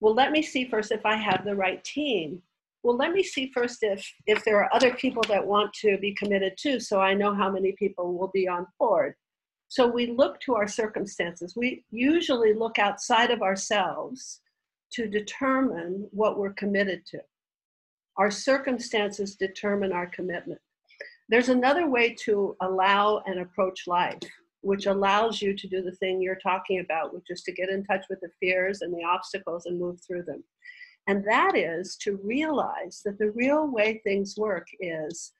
Well, 0.00 0.14
let 0.14 0.32
me 0.32 0.42
see 0.42 0.68
first 0.68 0.90
if 0.90 1.06
I 1.06 1.16
have 1.16 1.44
the 1.44 1.54
right 1.54 1.82
team. 1.84 2.42
Well, 2.82 2.96
let 2.96 3.12
me 3.12 3.22
see 3.22 3.52
first 3.54 3.78
if 3.82 4.04
if 4.26 4.44
there 4.44 4.58
are 4.58 4.74
other 4.74 4.92
people 4.94 5.22
that 5.28 5.46
want 5.46 5.72
to 5.74 5.98
be 5.98 6.14
committed 6.14 6.54
too, 6.58 6.80
so 6.80 7.00
I 7.00 7.14
know 7.14 7.34
how 7.34 7.50
many 7.50 7.72
people 7.72 8.18
will 8.18 8.30
be 8.34 8.48
on 8.48 8.66
board. 8.78 9.14
So 9.68 9.86
we 9.86 10.08
look 10.08 10.38
to 10.40 10.54
our 10.54 10.68
circumstances. 10.68 11.54
We 11.56 11.84
usually 11.90 12.52
look 12.52 12.78
outside 12.78 13.30
of 13.30 13.40
ourselves 13.40 14.40
to 14.92 15.06
determine 15.06 16.08
what 16.10 16.38
we're 16.38 16.52
committed 16.52 17.06
to. 17.06 17.20
Our 18.16 18.30
circumstances 18.30 19.34
determine 19.34 19.92
our 19.92 20.06
commitment. 20.08 20.60
There's 21.28 21.48
another 21.48 21.88
way 21.88 22.14
to 22.24 22.56
allow 22.60 23.22
and 23.26 23.40
approach 23.40 23.86
life, 23.86 24.18
which 24.60 24.86
allows 24.86 25.40
you 25.40 25.54
to 25.56 25.68
do 25.68 25.82
the 25.82 25.96
thing 25.96 26.20
you're 26.20 26.36
talking 26.36 26.80
about, 26.80 27.14
which 27.14 27.26
is 27.30 27.42
to 27.42 27.52
get 27.52 27.68
in 27.68 27.84
touch 27.84 28.04
with 28.10 28.20
the 28.20 28.30
fears 28.40 28.82
and 28.82 28.92
the 28.92 29.04
obstacles 29.04 29.66
and 29.66 29.78
move 29.78 30.00
through 30.06 30.24
them. 30.24 30.42
And 31.06 31.24
that 31.28 31.56
is 31.56 31.96
to 32.02 32.20
realize 32.22 33.02
that 33.04 33.18
the 33.18 33.32
real 33.32 33.66
way 33.66 34.00
things 34.04 34.36
work 34.36 34.66
is 34.80 35.32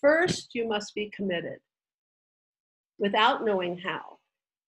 first, 0.00 0.54
you 0.54 0.66
must 0.66 0.94
be 0.94 1.10
committed 1.14 1.58
without 2.98 3.44
knowing 3.44 3.78
how 3.78 4.18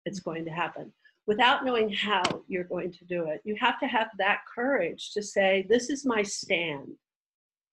it's 0.06 0.20
going 0.20 0.46
to 0.46 0.52
happen 0.52 0.92
without 1.28 1.66
knowing 1.66 1.92
how 1.92 2.24
you're 2.48 2.64
going 2.64 2.92
to 2.92 3.06
do 3.06 3.28
it. 3.28 3.42
You 3.44 3.56
have 3.60 3.80
to 3.80 3.88
have 3.88 4.10
that 4.18 4.42
courage 4.54 5.12
to 5.14 5.24
say, 5.24 5.66
This 5.68 5.90
is 5.90 6.06
my 6.06 6.24
stand. 6.24 6.94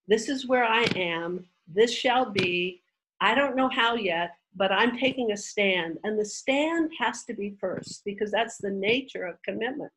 This 0.08 0.28
is 0.28 0.46
where 0.46 0.64
I 0.64 0.84
am. 0.96 1.44
This 1.68 1.92
shall 1.92 2.30
be. 2.30 2.81
I 3.22 3.36
don't 3.36 3.54
know 3.54 3.68
how 3.68 3.94
yet, 3.94 4.32
but 4.56 4.72
I'm 4.72 4.98
taking 4.98 5.30
a 5.30 5.36
stand. 5.36 5.96
And 6.02 6.18
the 6.18 6.24
stand 6.24 6.90
has 6.98 7.22
to 7.26 7.34
be 7.34 7.54
first 7.60 8.02
because 8.04 8.32
that's 8.32 8.58
the 8.58 8.72
nature 8.72 9.24
of 9.26 9.40
commitment. 9.44 9.92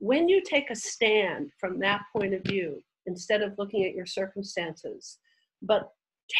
When 0.00 0.28
you 0.28 0.42
take 0.42 0.68
a 0.70 0.76
stand 0.76 1.50
from 1.58 1.78
that 1.78 2.02
point 2.14 2.34
of 2.34 2.42
view, 2.42 2.82
instead 3.06 3.40
of 3.40 3.54
looking 3.56 3.86
at 3.86 3.94
your 3.94 4.04
circumstances, 4.04 5.18
but 5.62 5.92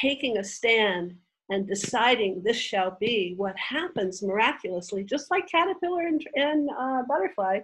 taking 0.02 0.36
a 0.36 0.44
stand 0.44 1.14
and 1.48 1.66
deciding 1.66 2.42
this 2.42 2.58
shall 2.58 2.98
be, 3.00 3.32
what 3.38 3.56
happens 3.58 4.22
miraculously, 4.22 5.04
just 5.04 5.30
like 5.30 5.50
caterpillar 5.50 6.08
and, 6.08 6.22
and 6.34 6.68
uh, 6.78 7.02
butterfly, 7.08 7.60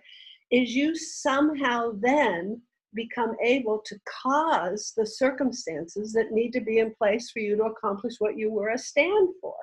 is 0.51 0.75
you 0.75 0.97
somehow 0.97 1.91
then 2.01 2.63
become 2.95 3.35
able 3.43 3.81
to 3.85 3.99
cause 4.23 4.93
the 4.97 5.07
circumstances 5.07 6.13
that 6.13 6.33
need 6.33 6.53
to 6.53 6.61
be 6.61 6.79
in 6.79 6.95
place 6.95 7.31
for 7.31 7.41
you 7.41 7.57
to 7.57 7.65
accomplish 7.65 8.15
what 8.19 8.37
you 8.37 8.51
were 8.51 8.71
a 8.71 8.79
stand 8.79 9.29
for. 9.41 9.55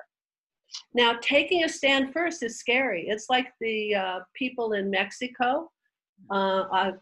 Now, 0.94 1.18
taking 1.20 1.64
a 1.64 1.68
stand 1.68 2.12
first 2.12 2.42
is 2.42 2.58
scary. 2.58 3.06
It's 3.08 3.26
like 3.28 3.48
the 3.60 3.94
uh, 3.94 4.18
people 4.34 4.72
in 4.72 4.90
Mexico, 4.90 5.70
uh, 6.30 6.92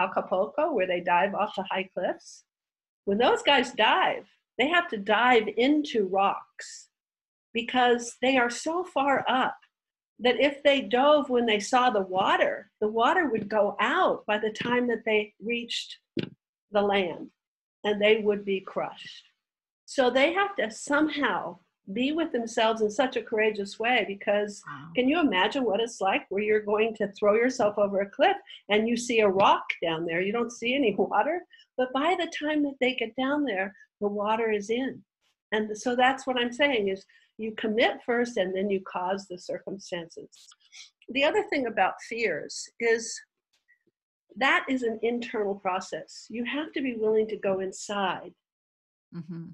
Acapulco, 0.00 0.72
where 0.72 0.86
they 0.86 1.00
dive 1.00 1.34
off 1.34 1.54
the 1.56 1.64
high 1.70 1.88
cliffs. 1.94 2.44
When 3.04 3.18
those 3.18 3.42
guys 3.42 3.72
dive, 3.72 4.26
they 4.58 4.68
have 4.68 4.88
to 4.88 4.96
dive 4.96 5.48
into 5.56 6.06
rocks 6.08 6.88
because 7.52 8.16
they 8.20 8.36
are 8.36 8.50
so 8.50 8.84
far 8.84 9.24
up 9.28 9.56
that 10.20 10.40
if 10.40 10.62
they 10.62 10.80
dove 10.80 11.28
when 11.28 11.46
they 11.46 11.60
saw 11.60 11.90
the 11.90 12.02
water, 12.02 12.70
the 12.80 12.88
water 12.88 13.28
would 13.28 13.48
go 13.48 13.76
out 13.80 14.24
by 14.26 14.38
the 14.38 14.50
time 14.50 14.86
that 14.88 15.04
they 15.04 15.34
reached 15.42 15.98
the 16.72 16.80
land 16.80 17.28
and 17.84 18.00
they 18.00 18.18
would 18.18 18.44
be 18.44 18.60
crushed. 18.60 19.24
So 19.84 20.10
they 20.10 20.32
have 20.32 20.56
to 20.56 20.70
somehow 20.70 21.58
be 21.92 22.12
with 22.12 22.32
themselves 22.32 22.80
in 22.80 22.90
such 22.90 23.16
a 23.16 23.22
courageous 23.22 23.78
way 23.78 24.04
because 24.08 24.62
wow. 24.66 24.88
can 24.96 25.08
you 25.08 25.20
imagine 25.20 25.64
what 25.64 25.80
it's 25.80 26.00
like 26.00 26.26
where 26.30 26.42
you're 26.42 26.60
going 26.60 26.94
to 26.96 27.12
throw 27.12 27.34
yourself 27.34 27.78
over 27.78 28.00
a 28.00 28.10
cliff 28.10 28.36
and 28.68 28.88
you 28.88 28.96
see 28.96 29.20
a 29.20 29.28
rock 29.28 29.64
down 29.82 30.04
there? 30.04 30.20
You 30.20 30.32
don't 30.32 30.50
see 30.52 30.74
any 30.74 30.94
water, 30.98 31.42
but 31.76 31.92
by 31.92 32.16
the 32.18 32.30
time 32.36 32.62
that 32.64 32.76
they 32.80 32.94
get 32.94 33.14
down 33.16 33.44
there, 33.44 33.74
the 34.00 34.08
water 34.08 34.50
is 34.50 34.70
in. 34.70 35.02
And 35.52 35.76
so 35.78 35.94
that's 35.94 36.26
what 36.26 36.38
I'm 36.38 36.52
saying 36.52 36.88
is 36.88 37.04
you 37.38 37.52
commit 37.56 38.02
first 38.04 38.36
and 38.36 38.54
then 38.54 38.70
you 38.70 38.80
cause 38.80 39.26
the 39.26 39.38
circumstances. 39.38 40.28
The 41.08 41.24
other 41.24 41.44
thing 41.50 41.66
about 41.66 41.94
fears 42.08 42.68
is 42.80 43.18
that 44.36 44.64
is 44.68 44.82
an 44.82 44.98
internal 45.02 45.54
process. 45.54 46.26
You 46.28 46.44
have 46.44 46.72
to 46.72 46.82
be 46.82 46.94
willing 46.94 47.28
to 47.28 47.36
go 47.36 47.60
inside. 47.60 48.34
Mm-hmm. 49.14 49.46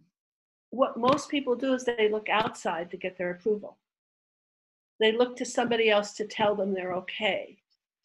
What 0.70 0.96
most 0.96 1.28
people 1.28 1.54
do 1.54 1.74
is 1.74 1.84
they 1.84 2.08
look 2.10 2.28
outside 2.28 2.90
to 2.90 2.96
get 2.96 3.18
their 3.18 3.30
approval. 3.30 3.78
They 4.98 5.12
look 5.12 5.36
to 5.36 5.44
somebody 5.44 5.90
else 5.90 6.14
to 6.14 6.26
tell 6.26 6.54
them 6.54 6.72
they're 6.72 6.94
okay. 6.94 7.58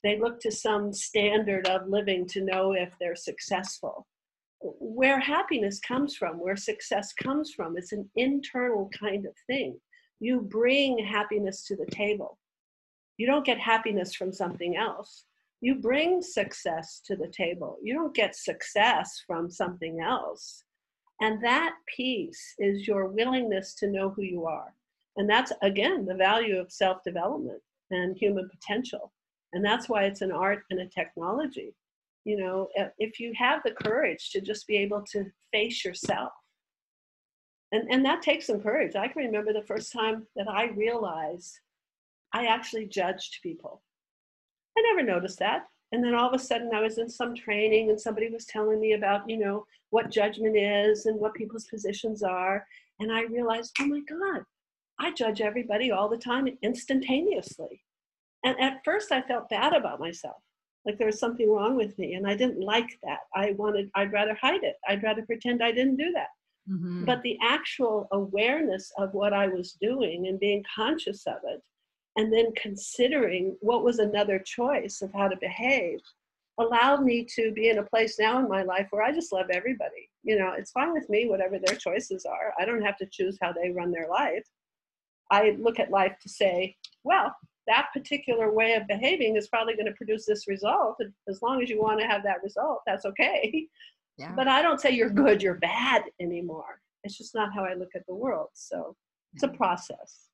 They 0.04 0.20
look 0.20 0.40
to 0.42 0.52
some 0.52 0.94
standard 0.94 1.68
of 1.68 1.88
living 1.88 2.28
to 2.30 2.44
know 2.44 2.74
if 2.74 2.92
they're 3.00 3.16
successful 3.16 4.08
where 4.62 5.20
happiness 5.20 5.80
comes 5.80 6.16
from, 6.16 6.40
where 6.40 6.56
success 6.56 7.14
comes 7.14 7.52
from. 7.54 7.78
It's 7.78 7.92
an 7.92 8.10
internal 8.16 8.90
kind 8.98 9.26
of 9.26 9.34
thing. 9.46 9.80
You 10.20 10.42
bring 10.42 10.98
happiness 10.98 11.64
to 11.66 11.76
the 11.76 11.86
table. 11.92 12.40
You 13.18 13.28
don't 13.28 13.46
get 13.46 13.60
happiness 13.60 14.16
from 14.16 14.34
something 14.34 14.76
else. 14.78 15.26
You 15.62 15.76
bring 15.76 16.22
success 16.22 17.02
to 17.06 17.16
the 17.16 17.32
table. 17.36 17.78
You 17.84 17.94
don't 17.94 18.16
get 18.16 18.36
success 18.36 19.24
from 19.26 19.50
something 19.50 20.02
else. 20.02 20.64
And 21.22 21.44
that 21.44 21.74
piece 21.96 22.54
is 22.60 22.88
your 22.88 23.08
willingness 23.08 23.74
to 23.76 23.90
know 23.90 24.12
who 24.12 24.22
you 24.22 24.46
are. 24.46 24.74
And 25.18 25.28
that's, 25.28 25.52
again, 25.64 26.06
the 26.06 26.14
value 26.14 26.60
of 26.60 26.72
self 26.72 27.04
development 27.04 27.62
and 27.90 28.16
human 28.16 28.50
potential. 28.50 29.12
And 29.54 29.66
that's 29.66 29.90
why 29.90 30.04
it's 30.04 30.22
an 30.22 30.32
art 30.32 30.64
and 30.70 30.80
a 30.80 30.88
technology 30.88 31.74
you 32.28 32.36
know 32.36 32.68
uh, 32.78 32.90
if 33.00 33.20
you 33.22 33.32
have 33.36 33.62
the 33.64 33.72
courage 33.72 34.32
to 34.32 34.42
just 34.42 34.68
be 34.68 34.76
able 34.76 35.02
to 35.14 35.26
face 35.52 35.84
yourself. 35.86 36.34
And 37.72 37.90
and 37.90 38.06
that 38.06 38.22
takes 38.22 38.48
some 38.48 38.62
courage. 38.62 38.96
I 38.96 39.08
can 39.08 39.24
remember 39.24 39.54
the 39.54 39.66
first 39.72 39.92
time 39.94 40.28
that 40.36 40.50
i 40.50 40.66
realized 40.66 41.60
i 42.34 42.46
actually 42.46 42.86
judged 42.86 43.40
people. 43.42 43.82
I 44.78 44.82
never 44.82 45.08
noticed 45.08 45.40
that. 45.40 45.64
And 45.94 46.04
then 46.04 46.14
all 46.14 46.28
of 46.28 46.34
a 46.34 46.44
sudden 46.44 46.70
i 46.74 46.82
was 46.82 46.98
in 46.98 47.10
some 47.10 47.34
training 47.34 47.90
and 47.90 48.00
somebody 48.00 48.30
was 48.30 48.46
telling 48.46 48.80
me 48.82 48.92
about 48.94 49.30
you 49.30 49.38
know 49.38 49.66
what 49.92 50.12
judgment 50.12 50.58
is 50.58 51.06
and 51.06 51.18
what 51.20 51.34
people's 51.34 51.68
positions 51.68 52.24
are. 52.24 52.66
And 53.00 53.10
i 53.12 53.22
realized 53.24 53.72
oh 53.80 53.88
my 53.88 54.02
god 54.02 54.44
i 55.00 55.14
judge 55.14 55.40
everybody 55.40 55.92
all 55.92 56.10
the 56.10 56.18
time 56.18 56.50
instantaneously. 56.62 57.84
And 58.44 58.60
at 58.60 58.84
first 58.84 59.14
i 59.14 59.22
felt 59.22 59.50
bad 59.50 59.74
about 59.74 60.02
myself 60.02 60.42
like 60.88 60.98
there 60.98 61.08
was 61.08 61.20
something 61.20 61.52
wrong 61.52 61.76
with 61.76 61.98
me 62.00 62.14
and 62.14 62.26
i 62.26 62.34
didn't 62.34 62.62
like 62.62 62.98
that. 63.04 63.20
I 63.36 63.52
wanted 63.58 63.92
i'd 63.96 64.14
rather 64.14 64.34
hide 64.34 64.64
it. 64.64 64.78
I'd 64.88 65.04
rather 65.04 65.24
pretend 65.24 65.62
i 65.62 65.72
didn't 65.72 65.98
do 65.98 66.12
that. 66.14 66.30
Mm-hmm. 66.70 67.06
but 67.06 67.22
the 67.22 67.38
actual 67.42 68.10
awareness 68.12 68.92
of 68.98 69.14
what 69.14 69.32
i 69.32 69.48
was 69.48 69.78
doing 69.82 70.28
and 70.28 70.38
being 70.38 70.66
conscious 70.76 71.26
of 71.26 71.38
it 71.46 71.62
and 72.18 72.34
then 72.34 72.52
considering 72.62 73.56
what 73.62 73.86
was 73.86 74.00
another 74.00 74.38
choice 74.40 75.02
of 75.02 75.14
how 75.14 75.30
to 75.30 75.38
behave 75.38 76.00
allowed 76.60 77.04
me 77.04 77.26
to 77.36 77.54
be 77.54 77.70
in 77.70 77.78
a 77.78 77.84
place 77.84 78.20
now 78.20 78.40
in 78.40 78.50
my 78.50 78.64
life 78.64 78.88
where 78.90 79.04
i 79.04 79.14
just 79.14 79.32
love 79.32 79.50
everybody. 79.50 80.10
You 80.24 80.38
know 80.40 80.54
it's 80.58 80.72
fine 80.72 80.92
with 80.92 81.08
me 81.10 81.30
whatever 81.30 81.58
their 81.58 81.78
choices 81.78 82.26
are. 82.26 82.54
I 82.60 82.66
don't 82.66 82.82
have 82.82 82.98
to 82.98 83.06
choose 83.06 83.38
how 83.42 83.54
they 83.54 83.70
run 83.72 83.92
their 83.92 84.10
life. 84.10 84.46
I 85.32 85.56
look 85.60 85.80
at 85.80 85.92
life 85.92 86.18
to 86.24 86.30
say 86.30 86.76
well 87.04 87.34
that 87.68 87.88
particular 87.94 88.52
way 88.52 88.74
of 88.74 88.88
behaving 88.88 89.36
is 89.36 89.48
probably 89.48 89.76
going 89.76 89.86
to 89.86 89.94
produce 89.94 90.26
this 90.26 90.48
result. 90.48 90.98
As 91.30 91.42
long 91.42 91.62
as 91.62 91.70
you 91.70 91.82
want 91.82 92.00
to 92.00 92.08
have 92.08 92.24
that 92.24 92.42
result, 92.44 92.80
that's 92.86 93.06
okay. 93.06 93.68
Yeah. 94.18 94.34
But 94.36 94.48
I 94.48 94.62
don't 94.62 94.82
say 94.82 94.92
you're 94.92 95.10
good, 95.10 95.44
you're 95.44 95.56
bad 95.56 96.04
anymore. 96.20 96.82
It's 97.04 97.18
just 97.18 97.36
not 97.36 97.54
how 97.54 97.64
I 97.64 97.74
look 97.76 97.92
at 97.96 98.06
the 98.08 98.16
world. 98.16 98.50
So 98.54 98.96
it's 99.34 99.44
a 99.44 99.50
process. 99.50 100.30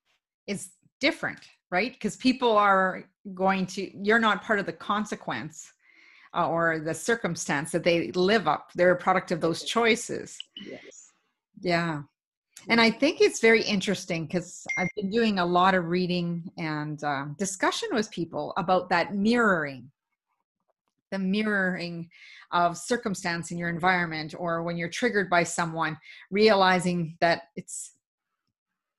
It's 0.46 0.70
different, 1.00 1.40
right? 1.70 1.92
Because 1.92 2.16
people 2.16 2.56
are 2.56 3.04
going 3.34 3.66
to, 3.66 3.90
you're 4.02 4.18
not 4.18 4.42
part 4.42 4.58
of 4.58 4.66
the 4.66 4.72
consequence 4.72 5.70
uh, 6.34 6.48
or 6.48 6.80
the 6.80 6.94
circumstance 6.94 7.70
that 7.72 7.84
they 7.84 8.10
live 8.12 8.48
up. 8.48 8.70
They're 8.74 8.92
a 8.92 8.96
product 8.96 9.32
of 9.32 9.40
those 9.40 9.64
choices. 9.64 10.38
Yes. 10.66 11.12
Yeah. 11.60 12.02
And 12.68 12.80
I 12.80 12.90
think 12.90 13.20
it's 13.20 13.40
very 13.40 13.62
interesting 13.62 14.26
because 14.26 14.66
I've 14.78 14.88
been 14.96 15.10
doing 15.10 15.38
a 15.38 15.44
lot 15.44 15.74
of 15.74 15.86
reading 15.86 16.50
and 16.56 17.02
uh, 17.04 17.26
discussion 17.38 17.88
with 17.92 18.10
people 18.10 18.54
about 18.56 18.88
that 18.88 19.14
mirroring, 19.14 19.90
the 21.10 21.18
mirroring 21.18 22.08
of 22.52 22.78
circumstance 22.78 23.50
in 23.50 23.58
your 23.58 23.68
environment, 23.68 24.34
or 24.38 24.62
when 24.62 24.76
you're 24.76 24.88
triggered 24.88 25.28
by 25.28 25.42
someone, 25.42 25.98
realizing 26.30 27.16
that 27.20 27.42
it's 27.56 27.92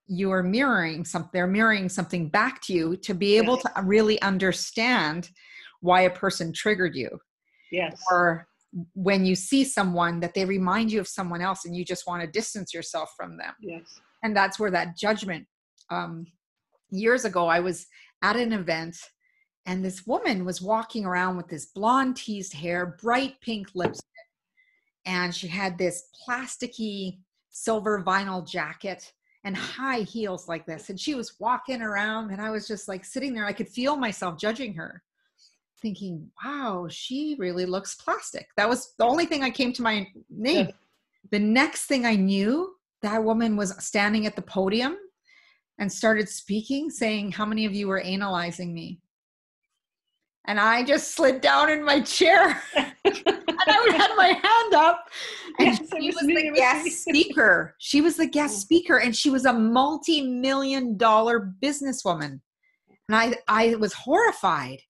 you 0.07 0.31
are 0.31 0.43
mirroring 0.43 1.03
something, 1.03 1.31
they're 1.33 1.47
mirroring 1.47 1.89
something 1.89 2.29
back 2.29 2.61
to 2.61 2.73
you 2.73 2.95
to 2.97 3.15
be 3.15 3.37
able 3.37 3.57
to 3.57 3.71
really 3.83 4.21
understand 4.21 5.29
why 5.81 6.01
a 6.01 6.09
person 6.09 6.53
triggered 6.53 6.95
you. 6.95 7.09
Yes. 7.71 7.99
Or 8.11 8.47
when 8.93 9.25
you 9.25 9.35
see 9.35 9.63
someone 9.63 10.19
that 10.19 10.33
they 10.33 10.45
remind 10.45 10.91
you 10.91 10.99
of 10.99 11.07
someone 11.07 11.41
else 11.41 11.65
and 11.65 11.75
you 11.75 11.85
just 11.85 12.07
want 12.07 12.21
to 12.21 12.27
distance 12.27 12.73
yourself 12.73 13.09
from 13.15 13.37
them. 13.37 13.53
Yes. 13.61 13.99
And 14.23 14.35
that's 14.35 14.59
where 14.59 14.71
that 14.71 14.97
judgment. 14.97 15.45
Um, 15.89 16.25
years 16.89 17.25
ago, 17.25 17.47
I 17.47 17.59
was 17.59 17.87
at 18.21 18.35
an 18.35 18.53
event 18.53 18.97
and 19.65 19.83
this 19.83 20.05
woman 20.05 20.45
was 20.45 20.61
walking 20.61 21.05
around 21.05 21.37
with 21.37 21.47
this 21.47 21.67
blonde 21.67 22.17
teased 22.17 22.53
hair, 22.53 22.97
bright 23.01 23.35
pink 23.41 23.69
lipstick, 23.73 24.05
and 25.05 25.33
she 25.33 25.47
had 25.47 25.77
this 25.77 26.03
plasticky 26.27 27.19
silver 27.49 28.03
vinyl 28.05 28.47
jacket 28.47 29.11
and 29.43 29.55
high 29.55 30.01
heels 30.01 30.47
like 30.47 30.65
this. 30.65 30.89
And 30.89 30.99
she 30.99 31.15
was 31.15 31.35
walking 31.39 31.81
around, 31.81 32.31
and 32.31 32.41
I 32.41 32.51
was 32.51 32.67
just 32.67 32.87
like 32.87 33.05
sitting 33.05 33.33
there. 33.33 33.45
I 33.45 33.53
could 33.53 33.69
feel 33.69 33.95
myself 33.95 34.39
judging 34.39 34.73
her, 34.75 35.01
thinking, 35.85 36.31
wow, 36.43 36.87
she 36.89 37.35
really 37.37 37.65
looks 37.65 37.95
plastic. 37.95 38.47
That 38.57 38.67
was 38.67 38.93
the 38.97 39.05
only 39.05 39.25
thing 39.25 39.43
I 39.43 39.49
came 39.49 39.71
to 39.73 39.81
my 39.83 40.07
name. 40.29 40.69
The 41.31 41.39
next 41.39 41.85
thing 41.85 42.05
I 42.05 42.15
knew, 42.15 42.75
that 43.01 43.23
woman 43.23 43.55
was 43.55 43.75
standing 43.83 44.25
at 44.25 44.35
the 44.35 44.41
podium 44.41 44.97
and 45.77 45.91
started 45.91 46.27
speaking, 46.27 46.89
saying, 46.89 47.33
How 47.33 47.45
many 47.45 47.65
of 47.65 47.73
you 47.73 47.87
were 47.87 47.99
analyzing 47.99 48.73
me? 48.73 48.99
and 50.47 50.59
I 50.59 50.83
just 50.83 51.15
slid 51.15 51.41
down 51.41 51.69
in 51.69 51.83
my 51.83 52.01
chair. 52.01 52.61
and 52.75 52.93
I 53.05 53.95
had 53.97 54.15
my 54.15 54.27
hand 54.27 54.73
up. 54.73 55.09
And 55.57 55.67
yes, 55.69 55.89
she 55.89 56.07
was, 56.07 56.15
was 56.15 56.25
the 56.25 56.51
guest 56.53 57.01
speaker. 57.03 57.75
She 57.77 58.01
was 58.01 58.17
the 58.17 58.27
guest 58.27 58.55
oh. 58.57 58.59
speaker, 58.59 58.99
and 58.99 59.15
she 59.15 59.29
was 59.29 59.45
a 59.45 59.53
multi-million 59.53 60.97
dollar 60.97 61.53
businesswoman. 61.63 62.41
And 63.07 63.15
I, 63.15 63.35
I 63.47 63.75
was 63.75 63.93
horrified. 63.93 64.81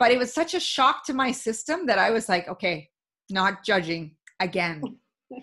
But 0.00 0.10
it 0.10 0.18
was 0.18 0.32
such 0.32 0.54
a 0.54 0.60
shock 0.60 1.04
to 1.04 1.14
my 1.14 1.30
system 1.30 1.86
that 1.86 1.98
I 1.98 2.10
was 2.10 2.28
like, 2.28 2.48
okay, 2.48 2.88
not 3.28 3.64
judging 3.64 4.16
again. 4.40 4.82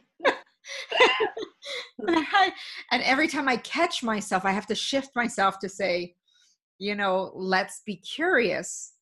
and 2.91 3.03
every 3.03 3.27
time 3.27 3.47
I 3.47 3.57
catch 3.57 4.03
myself, 4.03 4.43
I 4.45 4.51
have 4.51 4.67
to 4.67 4.75
shift 4.75 5.11
myself 5.15 5.59
to 5.59 5.69
say, 5.69 6.15
you 6.79 6.95
know, 6.95 7.31
let's 7.35 7.81
be 7.85 7.95
curious 7.95 8.93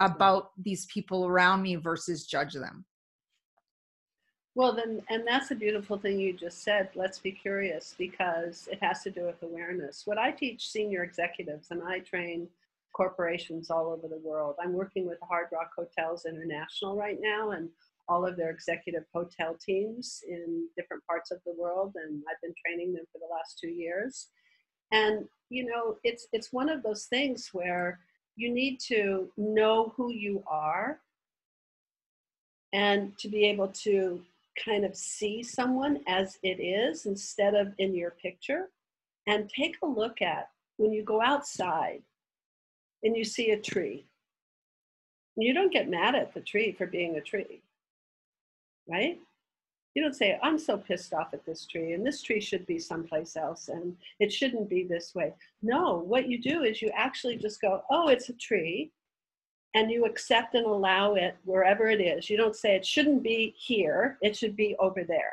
about 0.00 0.50
these 0.62 0.86
people 0.86 1.26
around 1.26 1.62
me 1.62 1.76
versus 1.76 2.26
judge 2.26 2.52
them 2.52 2.84
well 4.54 4.74
then 4.74 5.00
and 5.08 5.26
that's 5.26 5.50
a 5.52 5.54
beautiful 5.54 5.96
thing 5.96 6.18
you 6.18 6.32
just 6.32 6.62
said 6.62 6.88
let's 6.94 7.18
be 7.18 7.30
curious 7.30 7.94
because 7.96 8.68
it 8.70 8.82
has 8.82 9.02
to 9.02 9.10
do 9.10 9.24
with 9.24 9.42
awareness 9.42 10.02
what 10.06 10.18
i 10.18 10.30
teach 10.30 10.68
senior 10.68 11.02
executives 11.02 11.68
and 11.70 11.82
i 11.82 11.98
train 12.00 12.46
corporations 12.96 13.70
all 13.70 13.88
over 13.88 14.08
the 14.08 14.26
world. 14.26 14.54
I'm 14.60 14.72
working 14.72 15.06
with 15.06 15.18
hard 15.28 15.48
rock 15.52 15.70
hotels 15.76 16.24
international 16.24 16.96
right 16.96 17.18
now 17.20 17.50
and 17.50 17.68
all 18.08 18.24
of 18.24 18.36
their 18.36 18.50
executive 18.50 19.04
hotel 19.12 19.56
teams 19.60 20.22
in 20.26 20.66
different 20.76 21.04
parts 21.06 21.30
of 21.30 21.38
the 21.44 21.54
world 21.58 21.92
and 21.96 22.22
i've 22.30 22.40
been 22.40 22.54
training 22.64 22.92
them 22.94 23.04
for 23.12 23.18
the 23.18 23.34
last 23.34 23.58
two 23.58 23.68
years. 23.68 24.28
And 24.92 25.26
you 25.50 25.66
know 25.66 25.98
it's 26.04 26.26
it's 26.32 26.52
one 26.52 26.70
of 26.70 26.82
those 26.82 27.04
things 27.04 27.50
where 27.52 28.00
you 28.34 28.52
need 28.52 28.80
to 28.88 29.30
know 29.36 29.92
who 29.96 30.12
you 30.12 30.42
are 30.46 31.00
and 32.72 33.16
to 33.18 33.28
be 33.28 33.44
able 33.44 33.68
to 33.68 34.22
kind 34.64 34.84
of 34.84 34.96
see 34.96 35.42
someone 35.42 36.00
as 36.06 36.38
it 36.42 36.60
is 36.60 37.06
instead 37.06 37.54
of 37.54 37.74
in 37.78 37.94
your 37.94 38.12
picture. 38.22 38.70
And 39.26 39.50
take 39.50 39.76
a 39.82 39.86
look 39.86 40.22
at 40.22 40.50
when 40.76 40.92
you 40.92 41.02
go 41.02 41.20
outside 41.20 42.02
and 43.06 43.16
you 43.16 43.24
see 43.24 43.50
a 43.50 43.60
tree 43.60 44.06
you 45.36 45.52
don't 45.52 45.72
get 45.72 45.88
mad 45.88 46.14
at 46.14 46.32
the 46.34 46.40
tree 46.40 46.72
for 46.72 46.86
being 46.86 47.16
a 47.16 47.20
tree 47.20 47.62
right 48.88 49.18
you 49.96 50.02
don't 50.02 50.14
say, 50.14 50.38
I'm 50.42 50.58
so 50.58 50.76
pissed 50.76 51.14
off 51.14 51.32
at 51.32 51.46
this 51.46 51.64
tree, 51.64 51.94
and 51.94 52.06
this 52.06 52.20
tree 52.20 52.38
should 52.38 52.66
be 52.66 52.78
someplace 52.78 53.34
else, 53.34 53.68
and 53.68 53.96
it 54.20 54.30
shouldn't 54.30 54.68
be 54.68 54.84
this 54.84 55.14
way. 55.14 55.32
No, 55.62 56.04
what 56.06 56.28
you 56.28 56.38
do 56.38 56.64
is 56.64 56.82
you 56.82 56.90
actually 56.94 57.36
just 57.36 57.62
go, 57.62 57.82
Oh, 57.90 58.08
it's 58.08 58.28
a 58.28 58.34
tree, 58.34 58.90
and 59.72 59.90
you 59.90 60.04
accept 60.04 60.54
and 60.54 60.66
allow 60.66 61.14
it 61.14 61.38
wherever 61.46 61.88
it 61.88 62.02
is. 62.02 62.28
You 62.28 62.36
don't 62.36 62.54
say 62.54 62.76
it 62.76 62.84
shouldn't 62.84 63.22
be 63.22 63.54
here, 63.56 64.18
it 64.20 64.36
should 64.36 64.54
be 64.54 64.76
over 64.78 65.02
there. 65.02 65.32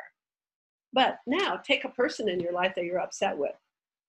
But 0.94 1.18
now 1.26 1.56
take 1.56 1.84
a 1.84 1.90
person 1.90 2.30
in 2.30 2.40
your 2.40 2.52
life 2.52 2.72
that 2.74 2.86
you're 2.86 3.00
upset 3.00 3.36
with. 3.36 3.54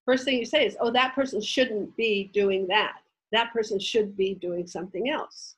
First 0.05 0.23
thing 0.23 0.39
you 0.39 0.45
say 0.45 0.65
is, 0.65 0.77
Oh, 0.79 0.89
that 0.91 1.15
person 1.15 1.41
shouldn't 1.41 1.97
be 1.97 2.31
doing 2.33 2.65
that. 2.67 2.99
That 3.31 3.51
person 3.53 3.79
should 3.79 4.15
be 4.15 4.35
doing 4.35 4.67
something 4.67 5.09
else. 5.09 5.55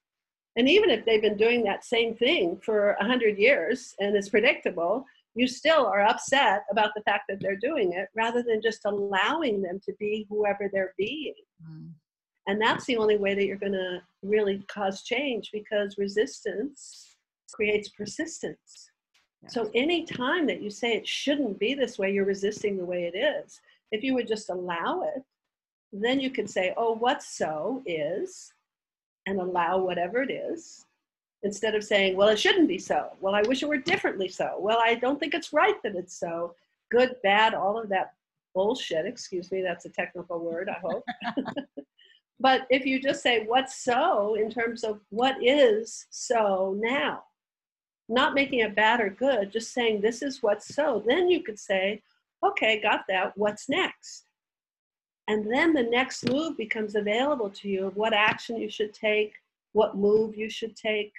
And 0.55 0.67
even 0.67 0.89
if 0.89 1.05
they've 1.05 1.21
been 1.21 1.37
doing 1.37 1.63
that 1.63 1.85
same 1.85 2.15
thing 2.15 2.59
for 2.63 2.95
100 2.99 3.37
years 3.37 3.93
and 3.99 4.15
it's 4.15 4.29
predictable, 4.29 5.05
you 5.35 5.47
still 5.47 5.85
are 5.85 6.01
upset 6.01 6.63
about 6.71 6.91
the 6.95 7.03
fact 7.03 7.25
that 7.29 7.39
they're 7.39 7.57
doing 7.57 7.93
it 7.93 8.09
rather 8.15 8.41
than 8.41 8.59
just 8.61 8.85
allowing 8.85 9.61
them 9.61 9.79
to 9.85 9.93
be 9.99 10.25
whoever 10.29 10.67
they're 10.73 10.95
being. 10.97 11.35
Mm. 11.63 11.91
And 12.47 12.59
that's 12.59 12.85
the 12.85 12.97
only 12.97 13.17
way 13.17 13.35
that 13.35 13.45
you're 13.45 13.57
going 13.57 13.73
to 13.73 14.01
really 14.23 14.63
cause 14.67 15.03
change 15.03 15.51
because 15.53 15.97
resistance 15.99 17.17
creates 17.53 17.89
persistence. 17.89 18.89
Yes. 19.43 19.53
So 19.53 19.69
any 19.75 20.05
time 20.05 20.47
that 20.47 20.61
you 20.61 20.71
say 20.71 20.93
it 20.93 21.07
shouldn't 21.07 21.59
be 21.59 21.75
this 21.75 21.99
way, 21.99 22.11
you're 22.11 22.25
resisting 22.25 22.77
the 22.77 22.85
way 22.85 23.03
it 23.13 23.17
is. 23.17 23.59
If 23.91 24.03
you 24.03 24.15
would 24.15 24.27
just 24.27 24.49
allow 24.49 25.03
it, 25.03 25.21
then 25.91 26.19
you 26.19 26.29
could 26.29 26.49
say, 26.49 26.73
oh, 26.77 26.93
what's 26.93 27.37
so 27.37 27.81
is, 27.85 28.53
and 29.25 29.39
allow 29.39 29.77
whatever 29.77 30.21
it 30.21 30.31
is 30.31 30.85
instead 31.43 31.75
of 31.75 31.83
saying, 31.83 32.15
well, 32.15 32.29
it 32.29 32.39
shouldn't 32.39 32.67
be 32.67 32.79
so. 32.79 33.09
Well, 33.21 33.35
I 33.35 33.41
wish 33.43 33.61
it 33.61 33.69
were 33.69 33.77
differently 33.77 34.27
so. 34.27 34.55
Well, 34.59 34.79
I 34.81 34.95
don't 34.95 35.19
think 35.19 35.33
it's 35.33 35.53
right 35.53 35.75
that 35.83 35.95
it's 35.95 36.19
so. 36.19 36.55
Good, 36.89 37.15
bad, 37.21 37.53
all 37.53 37.79
of 37.79 37.89
that 37.89 38.13
bullshit. 38.55 39.05
Excuse 39.05 39.51
me, 39.51 39.61
that's 39.61 39.85
a 39.85 39.89
technical 39.89 40.39
word, 40.39 40.69
I 40.69 40.79
hope. 40.79 41.03
but 42.39 42.65
if 42.69 42.85
you 42.85 43.01
just 43.01 43.21
say, 43.21 43.43
what's 43.45 43.83
so 43.83 44.35
in 44.35 44.49
terms 44.49 44.83
of 44.83 45.01
what 45.09 45.35
is 45.41 46.07
so 46.09 46.75
now, 46.79 47.23
not 48.09 48.33
making 48.33 48.59
it 48.59 48.75
bad 48.75 49.01
or 49.01 49.09
good, 49.09 49.51
just 49.51 49.73
saying 49.73 49.99
this 50.01 50.21
is 50.21 50.41
what's 50.41 50.73
so, 50.73 51.03
then 51.05 51.29
you 51.29 51.43
could 51.43 51.59
say, 51.59 52.01
okay, 52.43 52.81
got 52.81 53.01
that, 53.09 53.33
what's 53.35 53.67
next? 53.67 54.26
And 55.27 55.51
then 55.51 55.73
the 55.73 55.83
next 55.83 56.29
move 56.29 56.55
becomes 56.55 56.95
available 56.95 57.49
to 57.49 57.69
you 57.69 57.85
of 57.85 57.97
what 57.97 58.13
action 58.13 58.57
you 58.57 58.69
should 58.69 58.93
take, 58.93 59.33
what 59.73 59.97
move 59.97 60.35
you 60.35 60.49
should 60.49 60.75
take, 60.75 61.11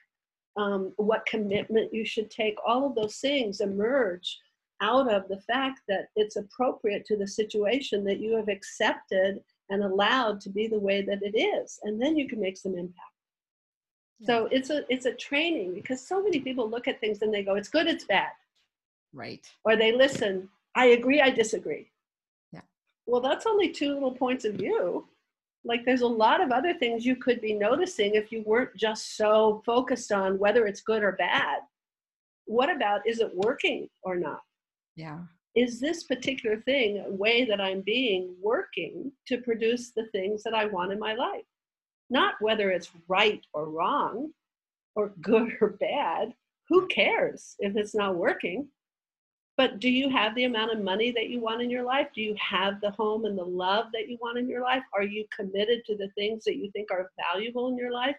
um, 0.56 0.92
what 0.96 1.26
commitment 1.26 1.92
you 1.92 2.04
should 2.04 2.30
take. 2.30 2.56
All 2.66 2.86
of 2.86 2.94
those 2.94 3.16
things 3.16 3.60
emerge 3.60 4.38
out 4.80 5.12
of 5.12 5.28
the 5.28 5.40
fact 5.40 5.80
that 5.88 6.08
it's 6.16 6.36
appropriate 6.36 7.04
to 7.06 7.16
the 7.16 7.26
situation 7.26 8.04
that 8.04 8.20
you 8.20 8.34
have 8.34 8.48
accepted 8.48 9.40
and 9.70 9.82
allowed 9.82 10.40
to 10.40 10.50
be 10.50 10.66
the 10.66 10.78
way 10.78 11.02
that 11.02 11.22
it 11.22 11.38
is. 11.38 11.78
And 11.82 12.00
then 12.00 12.16
you 12.16 12.28
can 12.28 12.40
make 12.40 12.56
some 12.56 12.78
impact. 12.78 12.98
Yeah. 14.20 14.26
So 14.26 14.48
it's 14.50 14.70
a 14.70 14.84
it's 14.88 15.06
a 15.06 15.12
training 15.12 15.74
because 15.74 16.06
so 16.06 16.22
many 16.22 16.40
people 16.40 16.68
look 16.68 16.88
at 16.88 16.98
things 16.98 17.20
and 17.22 17.32
they 17.32 17.42
go, 17.42 17.54
it's 17.56 17.68
good, 17.68 17.86
it's 17.86 18.04
bad. 18.04 18.30
Right. 19.12 19.46
Or 19.64 19.76
they 19.76 19.92
listen, 19.92 20.48
I 20.74 20.86
agree, 20.86 21.20
I 21.20 21.30
disagree 21.30 21.90
well, 23.08 23.22
that's 23.22 23.46
only 23.46 23.70
two 23.70 23.94
little 23.94 24.12
points 24.12 24.44
of 24.44 24.54
view. 24.54 25.08
Like 25.64 25.84
there's 25.84 26.02
a 26.02 26.06
lot 26.06 26.42
of 26.42 26.52
other 26.52 26.74
things 26.74 27.06
you 27.06 27.16
could 27.16 27.40
be 27.40 27.54
noticing 27.54 28.14
if 28.14 28.30
you 28.30 28.42
weren't 28.44 28.76
just 28.76 29.16
so 29.16 29.62
focused 29.64 30.12
on 30.12 30.38
whether 30.38 30.66
it's 30.66 30.82
good 30.82 31.02
or 31.02 31.12
bad. 31.12 31.60
What 32.44 32.70
about 32.70 33.00
is 33.06 33.20
it 33.20 33.34
working 33.34 33.88
or 34.02 34.16
not? 34.16 34.40
Yeah. 34.94 35.20
Is 35.56 35.80
this 35.80 36.04
particular 36.04 36.60
thing 36.60 37.02
a 37.06 37.10
way 37.10 37.46
that 37.46 37.62
I'm 37.62 37.80
being 37.80 38.34
working 38.42 39.10
to 39.26 39.38
produce 39.38 39.90
the 39.96 40.06
things 40.12 40.42
that 40.42 40.54
I 40.54 40.66
want 40.66 40.92
in 40.92 40.98
my 40.98 41.14
life? 41.14 41.44
Not 42.10 42.34
whether 42.40 42.70
it's 42.70 42.90
right 43.08 43.40
or 43.54 43.70
wrong 43.70 44.32
or 44.94 45.14
good 45.22 45.56
or 45.62 45.70
bad. 45.80 46.34
Who 46.68 46.86
cares 46.88 47.56
if 47.58 47.74
it's 47.74 47.94
not 47.94 48.16
working? 48.16 48.68
But 49.58 49.80
do 49.80 49.90
you 49.90 50.08
have 50.08 50.36
the 50.36 50.44
amount 50.44 50.72
of 50.72 50.84
money 50.84 51.10
that 51.10 51.28
you 51.28 51.40
want 51.40 51.60
in 51.60 51.68
your 51.68 51.82
life? 51.82 52.06
Do 52.14 52.22
you 52.22 52.36
have 52.38 52.80
the 52.80 52.92
home 52.92 53.24
and 53.24 53.36
the 53.36 53.44
love 53.44 53.86
that 53.92 54.08
you 54.08 54.16
want 54.20 54.38
in 54.38 54.48
your 54.48 54.62
life? 54.62 54.84
Are 54.94 55.02
you 55.02 55.26
committed 55.36 55.84
to 55.86 55.96
the 55.96 56.08
things 56.16 56.44
that 56.44 56.56
you 56.56 56.70
think 56.70 56.92
are 56.92 57.10
valuable 57.16 57.66
in 57.66 57.76
your 57.76 57.90
life? 57.90 58.14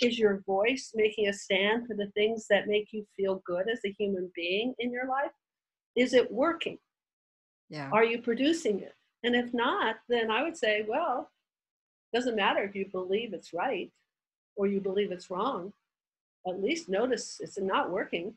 Is 0.00 0.16
your 0.16 0.44
voice 0.46 0.92
making 0.94 1.26
a 1.26 1.32
stand 1.32 1.88
for 1.88 1.94
the 1.94 2.12
things 2.14 2.46
that 2.50 2.68
make 2.68 2.92
you 2.92 3.04
feel 3.16 3.42
good 3.44 3.68
as 3.68 3.80
a 3.84 3.96
human 3.98 4.30
being 4.36 4.74
in 4.78 4.92
your 4.92 5.08
life? 5.08 5.32
Is 5.96 6.14
it 6.14 6.30
working? 6.30 6.78
Yeah. 7.68 7.90
Are 7.92 8.04
you 8.04 8.22
producing 8.22 8.78
it? 8.78 8.94
And 9.24 9.34
if 9.34 9.52
not, 9.52 9.96
then 10.08 10.30
I 10.30 10.44
would 10.44 10.56
say, 10.56 10.84
well, 10.86 11.32
doesn't 12.14 12.36
matter 12.36 12.62
if 12.62 12.76
you 12.76 12.86
believe 12.92 13.34
it's 13.34 13.52
right 13.52 13.90
or 14.54 14.68
you 14.68 14.80
believe 14.80 15.10
it's 15.10 15.30
wrong. 15.30 15.72
At 16.46 16.62
least 16.62 16.88
notice 16.88 17.38
it's 17.40 17.58
not 17.58 17.90
working 17.90 18.34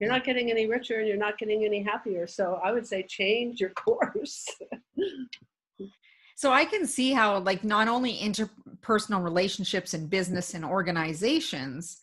you're 0.00 0.10
not 0.10 0.24
getting 0.24 0.50
any 0.50 0.66
richer 0.66 0.98
and 0.98 1.08
you're 1.08 1.16
not 1.16 1.38
getting 1.38 1.64
any 1.64 1.82
happier. 1.82 2.26
So 2.26 2.60
I 2.62 2.72
would 2.72 2.86
say 2.86 3.02
change 3.02 3.60
your 3.60 3.70
course. 3.70 4.46
so 6.36 6.52
I 6.52 6.64
can 6.64 6.86
see 6.86 7.12
how, 7.12 7.38
like, 7.38 7.64
not 7.64 7.88
only 7.88 8.16
interpersonal 8.18 9.22
relationships 9.22 9.94
in 9.94 10.06
business 10.06 10.54
and 10.54 10.64
organizations, 10.64 11.98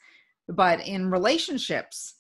but 0.48 0.86
in 0.86 1.10
relationships 1.10 2.16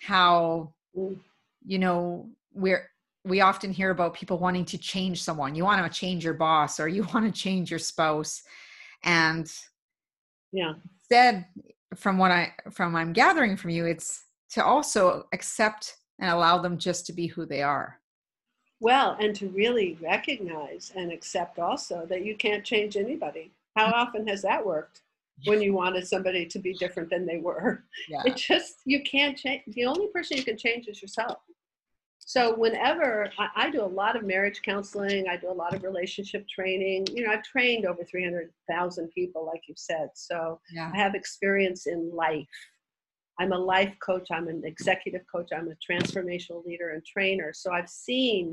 how 0.00 0.72
mm. 0.96 1.18
you 1.66 1.78
know 1.78 2.28
we're 2.52 2.90
we 3.24 3.40
often 3.40 3.72
hear 3.72 3.90
about 3.90 4.14
people 4.14 4.38
wanting 4.38 4.64
to 4.64 4.78
change 4.78 5.22
someone 5.22 5.54
you 5.54 5.64
want 5.64 5.84
to 5.84 5.98
change 5.98 6.24
your 6.24 6.34
boss 6.34 6.80
or 6.80 6.88
you 6.88 7.02
want 7.14 7.24
to 7.24 7.40
change 7.40 7.70
your 7.70 7.78
spouse 7.78 8.42
and 9.04 9.52
yeah 10.52 10.72
said 11.10 11.46
from 11.94 12.18
what 12.18 12.30
i 12.30 12.52
from 12.70 12.94
i'm 12.94 13.12
gathering 13.12 13.56
from 13.56 13.70
you 13.70 13.86
it's 13.86 14.24
to 14.50 14.64
also 14.64 15.26
accept 15.32 15.96
and 16.20 16.30
allow 16.30 16.58
them 16.58 16.78
just 16.78 17.06
to 17.06 17.12
be 17.12 17.26
who 17.26 17.46
they 17.46 17.62
are 17.62 17.98
well 18.80 19.16
and 19.20 19.34
to 19.34 19.48
really 19.48 19.98
recognize 20.00 20.92
and 20.96 21.12
accept 21.12 21.58
also 21.58 22.06
that 22.08 22.24
you 22.24 22.36
can't 22.36 22.64
change 22.64 22.96
anybody 22.96 23.50
how 23.76 23.88
mm. 23.88 23.92
often 23.92 24.26
has 24.26 24.42
that 24.42 24.64
worked 24.64 25.02
when 25.44 25.62
you 25.62 25.72
wanted 25.72 26.06
somebody 26.06 26.44
to 26.44 26.58
be 26.58 26.72
different 26.74 27.08
than 27.08 27.24
they 27.24 27.38
were 27.38 27.84
yeah. 28.08 28.22
it 28.24 28.36
just 28.36 28.78
you 28.84 29.02
can't 29.02 29.36
change 29.36 29.62
the 29.68 29.84
only 29.84 30.08
person 30.08 30.36
you 30.36 30.44
can 30.44 30.56
change 30.56 30.88
is 30.88 31.00
yourself 31.00 31.38
so 32.28 32.54
whenever 32.54 33.32
I, 33.38 33.48
I, 33.56 33.70
do 33.70 33.82
a 33.82 33.86
lot 33.86 34.14
of 34.14 34.22
marriage 34.22 34.60
counseling, 34.60 35.26
I 35.30 35.38
do 35.38 35.50
a 35.50 35.50
lot 35.50 35.74
of 35.74 35.82
relationship 35.82 36.46
training. 36.46 37.06
You 37.10 37.24
know, 37.24 37.32
I've 37.32 37.42
trained 37.42 37.86
over 37.86 38.04
300,000 38.04 39.08
people, 39.12 39.46
like 39.46 39.62
you 39.66 39.72
said. 39.78 40.10
So 40.12 40.60
yeah. 40.70 40.90
I 40.92 40.98
have 40.98 41.14
experience 41.14 41.86
in 41.86 42.14
life. 42.14 42.44
I'm 43.38 43.52
a 43.52 43.58
life 43.58 43.94
coach. 44.04 44.28
I'm 44.30 44.48
an 44.48 44.62
executive 44.64 45.22
coach. 45.30 45.50
I'm 45.56 45.68
a 45.68 45.92
transformational 45.92 46.64
leader 46.64 46.90
and 46.90 47.04
trainer. 47.04 47.52
So 47.52 47.72
I've 47.72 47.88
seen 47.88 48.52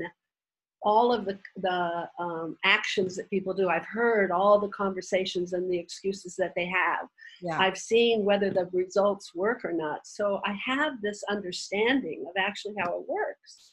all 0.82 1.12
of 1.12 1.24
the, 1.24 1.38
the 1.56 2.08
um, 2.20 2.56
actions 2.64 3.16
that 3.16 3.28
people 3.28 3.52
do. 3.52 3.68
I've 3.68 3.86
heard 3.86 4.30
all 4.30 4.60
the 4.60 4.68
conversations 4.68 5.52
and 5.52 5.70
the 5.70 5.78
excuses 5.78 6.36
that 6.36 6.52
they 6.54 6.66
have. 6.66 7.08
Yeah. 7.42 7.58
I've 7.58 7.78
seen 7.78 8.24
whether 8.24 8.50
the 8.50 8.68
results 8.72 9.34
work 9.34 9.64
or 9.64 9.72
not. 9.72 10.06
So 10.06 10.40
I 10.44 10.52
have 10.64 11.02
this 11.02 11.24
understanding 11.28 12.24
of 12.28 12.34
actually 12.38 12.74
how 12.78 13.00
it 13.00 13.08
works. 13.08 13.72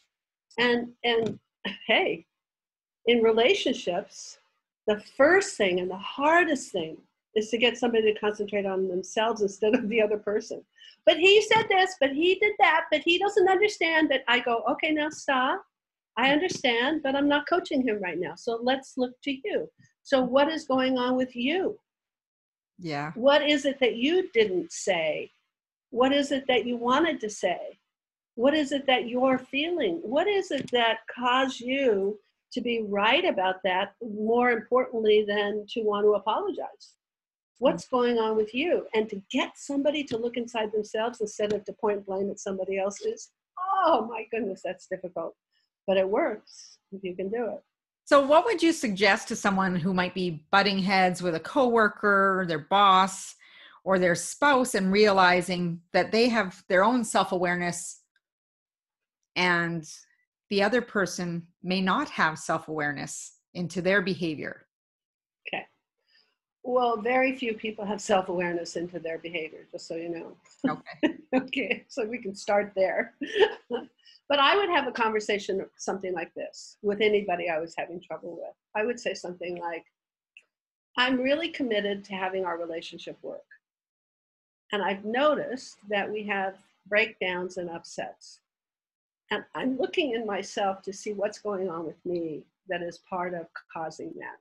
And 0.57 0.89
and 1.03 1.39
hey, 1.87 2.25
in 3.05 3.21
relationships, 3.21 4.39
the 4.87 5.01
first 5.17 5.55
thing 5.57 5.79
and 5.79 5.89
the 5.89 5.97
hardest 5.97 6.71
thing 6.71 6.97
is 7.35 7.49
to 7.49 7.57
get 7.57 7.77
somebody 7.77 8.13
to 8.13 8.19
concentrate 8.19 8.65
on 8.65 8.87
themselves 8.87 9.41
instead 9.41 9.75
of 9.75 9.89
the 9.89 10.01
other 10.01 10.17
person. 10.17 10.63
But 11.05 11.17
he 11.17 11.41
said 11.41 11.65
this, 11.69 11.95
but 11.99 12.11
he 12.11 12.35
did 12.35 12.53
that, 12.59 12.85
but 12.91 13.01
he 13.03 13.17
doesn't 13.17 13.49
understand 13.49 14.09
that 14.11 14.23
I 14.27 14.39
go, 14.39 14.63
okay, 14.69 14.91
now 14.91 15.09
stop 15.09 15.63
I 16.17 16.29
understand, 16.29 17.01
but 17.03 17.15
I'm 17.15 17.27
not 17.27 17.47
coaching 17.47 17.85
him 17.85 17.99
right 18.01 18.19
now. 18.19 18.35
So 18.35 18.59
let's 18.61 18.93
look 18.97 19.13
to 19.23 19.31
you. 19.31 19.69
So, 20.03 20.21
what 20.21 20.49
is 20.49 20.65
going 20.65 20.97
on 20.97 21.15
with 21.15 21.35
you? 21.35 21.77
Yeah. 22.77 23.11
What 23.15 23.47
is 23.47 23.65
it 23.65 23.79
that 23.79 23.95
you 23.95 24.29
didn't 24.33 24.71
say? 24.71 25.31
What 25.89 26.11
is 26.11 26.31
it 26.31 26.45
that 26.47 26.65
you 26.65 26.77
wanted 26.77 27.19
to 27.21 27.29
say? 27.29 27.79
What 28.35 28.53
is 28.53 28.71
it 28.71 28.85
that 28.87 29.07
you're 29.07 29.37
feeling? 29.37 30.01
What 30.03 30.27
is 30.27 30.51
it 30.51 30.69
that 30.71 30.99
caused 31.13 31.59
you 31.59 32.19
to 32.51 32.61
be 32.61 32.83
right 32.87 33.25
about 33.25 33.55
that, 33.63 33.93
more 34.01 34.51
importantly 34.51 35.23
than 35.27 35.65
to 35.69 35.81
want 35.81 36.05
to 36.05 36.13
apologize? 36.13 36.95
What's 37.63 37.85
mm. 37.85 37.91
going 37.91 38.17
on 38.17 38.35
with 38.35 38.53
you? 38.53 38.87
And 38.93 39.09
to 39.09 39.21
get 39.31 39.51
somebody 39.55 40.03
to 40.05 40.17
look 40.17 40.37
inside 40.37 40.71
themselves 40.71 41.21
instead 41.21 41.53
of 41.53 41.63
to 41.65 41.73
point 41.73 42.05
blame 42.05 42.29
at 42.29 42.39
somebody 42.39 42.77
else 42.77 43.01
is, 43.01 43.31
oh 43.85 44.07
my 44.09 44.25
goodness, 44.31 44.61
that's 44.63 44.87
difficult 44.87 45.35
but 45.87 45.97
it 45.97 46.07
works 46.07 46.77
if 46.91 47.03
you 47.03 47.15
can 47.15 47.29
do 47.29 47.45
it. 47.45 47.63
So, 48.05 48.25
what 48.25 48.45
would 48.45 48.61
you 48.61 48.73
suggest 48.73 49.27
to 49.29 49.35
someone 49.35 49.75
who 49.75 49.93
might 49.93 50.13
be 50.13 50.45
butting 50.51 50.79
heads 50.79 51.21
with 51.21 51.35
a 51.35 51.39
coworker, 51.39 52.45
their 52.47 52.67
boss, 52.69 53.35
or 53.83 53.97
their 53.97 54.15
spouse, 54.15 54.75
and 54.75 54.91
realizing 54.91 55.81
that 55.93 56.11
they 56.11 56.27
have 56.29 56.63
their 56.67 56.83
own 56.83 57.03
self 57.03 57.31
awareness 57.31 58.01
and 59.35 59.89
the 60.49 60.61
other 60.61 60.81
person 60.81 61.47
may 61.63 61.81
not 61.81 62.09
have 62.09 62.37
self 62.37 62.67
awareness 62.67 63.37
into 63.53 63.81
their 63.81 64.01
behavior? 64.01 64.67
Well, 66.63 66.97
very 66.97 67.35
few 67.35 67.53
people 67.53 67.85
have 67.85 67.99
self 67.99 68.29
awareness 68.29 68.75
into 68.77 68.99
their 68.99 69.17
behavior, 69.17 69.67
just 69.71 69.87
so 69.87 69.95
you 69.95 70.09
know. 70.09 70.37
Okay. 70.69 71.17
okay, 71.35 71.85
so 71.87 72.05
we 72.05 72.19
can 72.19 72.35
start 72.35 72.71
there. 72.75 73.13
But 74.29 74.39
I 74.39 74.55
would 74.55 74.69
have 74.69 74.87
a 74.87 74.91
conversation, 74.91 75.65
something 75.77 76.13
like 76.13 76.33
this, 76.33 76.77
with 76.81 77.01
anybody 77.01 77.49
I 77.49 77.59
was 77.59 77.75
having 77.77 78.01
trouble 78.01 78.35
with. 78.35 78.55
I 78.75 78.83
would 78.85 78.99
say 78.99 79.13
something 79.13 79.59
like, 79.59 79.85
I'm 80.97 81.21
really 81.21 81.49
committed 81.49 82.03
to 82.05 82.13
having 82.13 82.45
our 82.45 82.57
relationship 82.57 83.17
work. 83.21 83.45
And 84.71 84.81
I've 84.81 85.05
noticed 85.05 85.77
that 85.89 86.11
we 86.11 86.23
have 86.27 86.55
breakdowns 86.87 87.57
and 87.57 87.69
upsets. 87.69 88.39
And 89.29 89.43
I'm 89.55 89.77
looking 89.77 90.13
in 90.13 90.25
myself 90.25 90.81
to 90.83 90.93
see 90.93 91.13
what's 91.13 91.39
going 91.39 91.69
on 91.69 91.85
with 91.85 92.03
me 92.05 92.43
that 92.69 92.81
is 92.81 92.99
part 93.09 93.33
of 93.33 93.47
causing 93.71 94.13
that. 94.17 94.39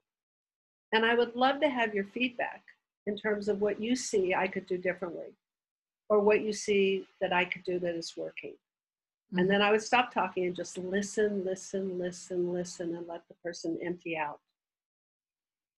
And 0.92 1.06
I 1.06 1.14
would 1.14 1.34
love 1.34 1.60
to 1.60 1.68
have 1.68 1.94
your 1.94 2.04
feedback 2.04 2.62
in 3.06 3.16
terms 3.16 3.48
of 3.48 3.60
what 3.60 3.80
you 3.80 3.96
see 3.96 4.34
I 4.34 4.46
could 4.46 4.66
do 4.66 4.76
differently 4.78 5.34
or 6.08 6.20
what 6.20 6.42
you 6.42 6.52
see 6.52 7.06
that 7.20 7.32
I 7.32 7.44
could 7.44 7.64
do 7.64 7.78
that 7.78 7.94
is 7.94 8.14
working. 8.16 8.54
And 9.32 9.50
then 9.50 9.62
I 9.62 9.70
would 9.70 9.82
stop 9.82 10.12
talking 10.12 10.44
and 10.44 10.54
just 10.54 10.76
listen, 10.76 11.42
listen, 11.44 11.98
listen, 11.98 12.52
listen, 12.52 12.94
and 12.94 13.08
let 13.08 13.26
the 13.28 13.34
person 13.42 13.78
empty 13.82 14.16
out. 14.16 14.40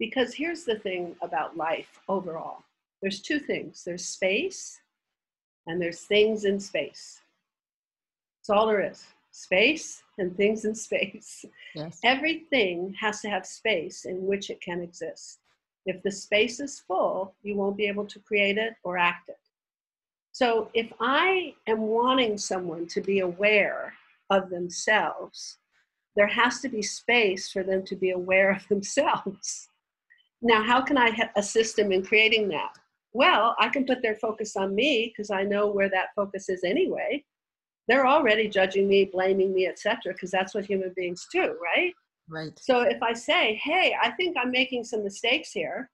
Because 0.00 0.34
here's 0.34 0.64
the 0.64 0.78
thing 0.80 1.14
about 1.22 1.56
life 1.56 2.00
overall 2.08 2.64
there's 3.00 3.20
two 3.20 3.38
things 3.38 3.84
there's 3.84 4.04
space, 4.04 4.80
and 5.66 5.80
there's 5.80 6.00
things 6.00 6.44
in 6.44 6.58
space. 6.58 7.20
That's 8.40 8.58
all 8.58 8.66
there 8.66 8.90
is 8.90 9.04
space 9.34 10.04
and 10.18 10.36
things 10.36 10.64
in 10.64 10.74
space. 10.74 11.44
Yes. 11.74 11.98
Everything 12.04 12.94
has 13.00 13.20
to 13.20 13.28
have 13.28 13.44
space 13.44 14.04
in 14.04 14.26
which 14.26 14.48
it 14.48 14.60
can 14.60 14.80
exist. 14.80 15.40
If 15.86 16.02
the 16.02 16.10
space 16.10 16.60
is 16.60 16.80
full, 16.86 17.34
you 17.42 17.56
won't 17.56 17.76
be 17.76 17.88
able 17.88 18.06
to 18.06 18.20
create 18.20 18.58
it 18.58 18.74
or 18.84 18.96
act 18.96 19.28
it. 19.28 19.38
So 20.30 20.70
if 20.72 20.92
I 21.00 21.54
am 21.66 21.82
wanting 21.82 22.38
someone 22.38 22.86
to 22.86 23.00
be 23.00 23.20
aware 23.20 23.94
of 24.30 24.50
themselves, 24.50 25.58
there 26.16 26.28
has 26.28 26.60
to 26.60 26.68
be 26.68 26.80
space 26.80 27.50
for 27.50 27.64
them 27.64 27.84
to 27.86 27.96
be 27.96 28.10
aware 28.10 28.52
of 28.52 28.66
themselves. 28.68 29.68
Now, 30.42 30.62
how 30.62 30.80
can 30.80 30.96
I 30.96 31.10
assist 31.36 31.76
them 31.76 31.90
in 31.90 32.04
creating 32.04 32.48
that? 32.48 32.72
Well, 33.12 33.56
I 33.58 33.68
can 33.68 33.84
put 33.84 34.00
their 34.00 34.16
focus 34.16 34.56
on 34.56 34.74
me 34.74 35.12
because 35.12 35.30
I 35.30 35.42
know 35.42 35.68
where 35.68 35.88
that 35.88 36.14
focus 36.14 36.48
is 36.48 36.62
anyway. 36.64 37.24
They're 37.88 38.06
already 38.06 38.48
judging 38.48 38.88
me, 38.88 39.04
blaming 39.04 39.52
me, 39.52 39.66
etc., 39.66 40.12
because 40.12 40.30
that's 40.30 40.54
what 40.54 40.64
human 40.64 40.92
beings 40.96 41.26
do, 41.32 41.56
right? 41.62 41.92
Right. 42.28 42.58
So 42.58 42.80
if 42.80 43.02
I 43.02 43.12
say, 43.12 43.60
"Hey, 43.62 43.94
I 44.00 44.10
think 44.12 44.36
I'm 44.36 44.50
making 44.50 44.84
some 44.84 45.04
mistakes 45.04 45.52
here," 45.52 45.90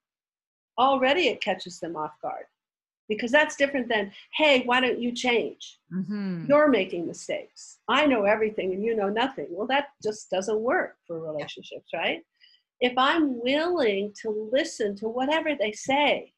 already 0.79 1.29
it 1.29 1.41
catches 1.41 1.79
them 1.81 1.97
off 1.97 2.13
guard 2.23 2.45
because 3.09 3.31
that's 3.31 3.57
different 3.57 3.89
than 3.89 4.11
hey 4.35 4.63
why 4.65 4.81
don't 4.81 5.01
you 5.01 5.13
change 5.13 5.79
mm-hmm. 5.93 6.47
you're 6.49 6.69
making 6.69 7.07
mistakes 7.07 7.79
i 7.89 8.07
know 8.07 8.25
everything 8.25 8.73
and 8.73 8.83
you 8.83 8.97
know 8.97 9.11
nothing 9.11 9.47
well 9.51 9.67
that 9.67 9.89
just 10.03 10.31
doesn't 10.31 10.61
work 10.61 10.97
for 11.07 11.21
relationships 11.21 11.91
right 11.93 12.21
if 12.81 12.93
i'm 12.97 13.39
willing 13.43 14.13
to 14.21 14.49
listen 14.53 14.97
to 14.97 15.09
whatever 15.09 15.51
they 15.59 15.73
say 15.73 16.33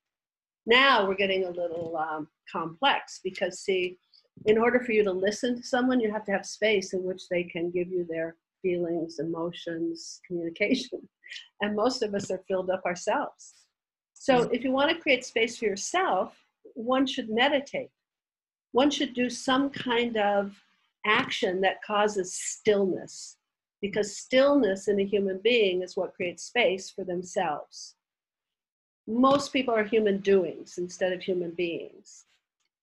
now 0.66 1.06
we're 1.06 1.14
getting 1.14 1.44
a 1.44 1.50
little 1.50 1.96
um, 1.96 2.26
complex 2.50 3.20
because 3.22 3.60
see 3.60 3.98
in 4.46 4.58
order 4.58 4.80
for 4.80 4.92
you 4.92 5.04
to 5.04 5.12
listen 5.12 5.56
to 5.56 5.62
someone 5.62 6.00
you 6.00 6.10
have 6.10 6.24
to 6.24 6.32
have 6.32 6.46
space 6.46 6.92
in 6.92 7.02
which 7.04 7.28
they 7.28 7.44
can 7.44 7.70
give 7.70 7.88
you 7.88 8.06
their 8.08 8.36
feelings 8.60 9.18
emotions 9.18 10.20
communication 10.26 11.00
and 11.60 11.76
most 11.76 12.02
of 12.02 12.14
us 12.14 12.30
are 12.30 12.42
filled 12.48 12.70
up 12.70 12.84
ourselves 12.84 13.54
so 14.14 14.44
mm. 14.44 14.48
if 14.52 14.64
you 14.64 14.70
want 14.70 14.90
to 14.90 15.02
create 15.02 15.24
space 15.24 15.58
for 15.58 15.64
yourself 15.66 16.36
one 16.74 17.06
should 17.06 17.30
meditate. 17.30 17.90
One 18.72 18.90
should 18.90 19.14
do 19.14 19.28
some 19.28 19.70
kind 19.70 20.16
of 20.16 20.56
action 21.04 21.60
that 21.62 21.82
causes 21.82 22.34
stillness, 22.34 23.36
because 23.80 24.16
stillness 24.16 24.88
in 24.88 25.00
a 25.00 25.04
human 25.04 25.40
being 25.42 25.82
is 25.82 25.96
what 25.96 26.14
creates 26.14 26.44
space 26.44 26.90
for 26.90 27.04
themselves. 27.04 27.96
Most 29.06 29.52
people 29.52 29.74
are 29.74 29.84
human 29.84 30.18
doings 30.18 30.78
instead 30.78 31.12
of 31.12 31.22
human 31.22 31.50
beings. 31.50 32.26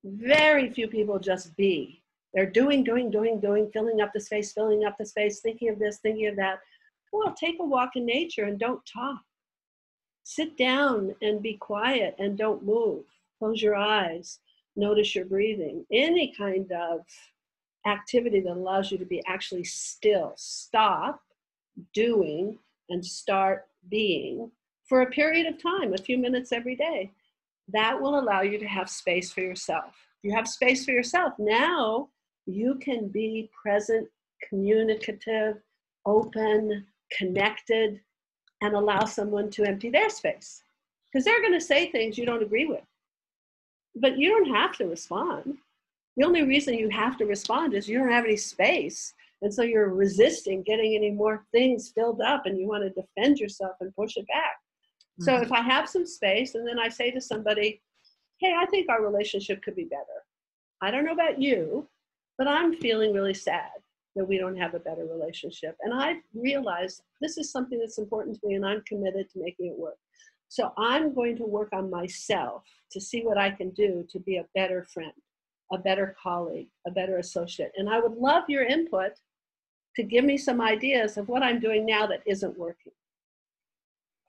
Very 0.03 0.69
few 0.69 0.87
people 0.87 1.19
just 1.19 1.55
be. 1.57 2.01
They're 2.33 2.49
doing, 2.49 2.83
doing, 2.83 3.09
doing, 3.09 3.39
doing, 3.39 3.69
filling 3.71 4.01
up 4.01 4.11
the 4.13 4.19
space, 4.19 4.53
filling 4.53 4.85
up 4.85 4.97
the 4.97 5.05
space, 5.05 5.39
thinking 5.39 5.69
of 5.69 5.79
this, 5.79 5.97
thinking 5.97 6.27
of 6.27 6.35
that. 6.35 6.59
Well, 7.11 7.33
take 7.33 7.57
a 7.59 7.65
walk 7.65 7.95
in 7.95 8.05
nature 8.05 8.45
and 8.45 8.59
don't 8.59 8.85
talk. 8.85 9.21
Sit 10.23 10.57
down 10.57 11.15
and 11.21 11.41
be 11.41 11.55
quiet 11.55 12.15
and 12.19 12.37
don't 12.37 12.63
move 12.63 13.03
Close 13.39 13.61
your 13.61 13.75
eyes. 13.75 14.39
Notice 14.75 15.15
your 15.15 15.25
breathing. 15.25 15.85
Any 15.91 16.33
kind 16.37 16.71
of 16.73 17.05
activity 17.87 18.41
that 18.41 18.51
allows 18.51 18.91
you 18.91 18.97
to 18.97 19.05
be 19.05 19.23
actually 19.25 19.63
still. 19.63 20.33
Stop 20.35 21.21
doing 21.93 22.57
and 22.89 23.05
start 23.05 23.67
being 23.89 24.51
for 24.85 25.01
a 25.01 25.09
period 25.09 25.47
of 25.47 25.61
time, 25.61 25.93
a 25.93 25.97
few 25.97 26.17
minutes 26.17 26.51
every 26.51 26.75
day. 26.75 27.11
That 27.73 27.99
will 27.99 28.19
allow 28.19 28.41
you 28.41 28.57
to 28.57 28.67
have 28.67 28.89
space 28.89 29.31
for 29.31 29.41
yourself. 29.41 29.95
You 30.23 30.33
have 30.33 30.47
space 30.47 30.85
for 30.85 30.91
yourself. 30.91 31.33
Now 31.37 32.09
you 32.45 32.75
can 32.75 33.07
be 33.07 33.49
present, 33.61 34.07
communicative, 34.47 35.57
open, 36.05 36.85
connected, 37.17 37.99
and 38.61 38.73
allow 38.75 39.05
someone 39.05 39.49
to 39.51 39.65
empty 39.65 39.89
their 39.89 40.09
space. 40.09 40.63
Because 41.11 41.25
they're 41.25 41.41
going 41.41 41.53
to 41.53 41.61
say 41.61 41.91
things 41.91 42.17
you 42.17 42.25
don't 42.25 42.43
agree 42.43 42.65
with. 42.65 42.83
But 43.95 44.17
you 44.17 44.29
don't 44.29 44.53
have 44.53 44.73
to 44.77 44.85
respond. 44.85 45.57
The 46.17 46.25
only 46.25 46.43
reason 46.43 46.73
you 46.73 46.89
have 46.89 47.17
to 47.17 47.25
respond 47.25 47.73
is 47.73 47.87
you 47.87 47.97
don't 47.97 48.11
have 48.11 48.25
any 48.25 48.37
space. 48.37 49.13
And 49.41 49.53
so 49.53 49.63
you're 49.63 49.89
resisting 49.89 50.63
getting 50.63 50.95
any 50.95 51.11
more 51.11 51.45
things 51.51 51.91
filled 51.95 52.21
up 52.21 52.45
and 52.45 52.57
you 52.59 52.67
want 52.67 52.83
to 52.83 53.01
defend 53.01 53.39
yourself 53.39 53.77
and 53.79 53.95
push 53.95 54.17
it 54.17 54.27
back. 54.27 54.57
Mm-hmm. 55.19 55.25
So 55.25 55.41
if 55.41 55.51
I 55.51 55.61
have 55.61 55.89
some 55.89 56.05
space 56.05 56.55
and 56.55 56.67
then 56.67 56.79
I 56.79 56.89
say 56.89 57.11
to 57.11 57.21
somebody, 57.21 57.81
hey, 58.39 58.53
I 58.57 58.65
think 58.67 58.89
our 58.89 59.03
relationship 59.03 59.61
could 59.61 59.75
be 59.75 59.85
better. 59.85 60.03
I 60.81 60.91
don't 60.91 61.05
know 61.05 61.13
about 61.13 61.41
you, 61.41 61.87
but 62.37 62.47
I'm 62.47 62.73
feeling 62.73 63.13
really 63.13 63.33
sad 63.33 63.69
that 64.15 64.25
we 64.25 64.37
don't 64.37 64.57
have 64.57 64.73
a 64.73 64.79
better 64.79 65.05
relationship. 65.05 65.75
And 65.81 65.93
I 65.93 66.15
realized 66.33 67.03
this 67.21 67.37
is 67.37 67.51
something 67.51 67.79
that's 67.79 67.97
important 67.97 68.39
to 68.39 68.47
me 68.47 68.55
and 68.55 68.65
I'm 68.65 68.81
committed 68.87 69.29
to 69.31 69.39
making 69.39 69.67
it 69.67 69.77
work. 69.77 69.97
So 70.47 70.71
I'm 70.77 71.13
going 71.13 71.37
to 71.37 71.43
work 71.43 71.69
on 71.73 71.91
myself 71.91 72.63
to 72.91 72.99
see 72.99 73.21
what 73.21 73.37
I 73.37 73.51
can 73.51 73.69
do 73.71 74.05
to 74.09 74.19
be 74.19 74.37
a 74.37 74.45
better 74.55 74.87
friend, 74.91 75.11
a 75.71 75.77
better 75.77 76.15
colleague, 76.21 76.69
a 76.87 76.91
better 76.91 77.17
associate. 77.17 77.71
And 77.77 77.89
I 77.89 77.99
would 77.99 78.13
love 78.13 78.43
your 78.47 78.63
input 78.63 79.11
to 79.95 80.03
give 80.03 80.23
me 80.23 80.37
some 80.37 80.61
ideas 80.61 81.17
of 81.17 81.27
what 81.27 81.43
I'm 81.43 81.59
doing 81.59 81.85
now 81.85 82.07
that 82.07 82.23
isn't 82.25 82.57
working. 82.57 82.93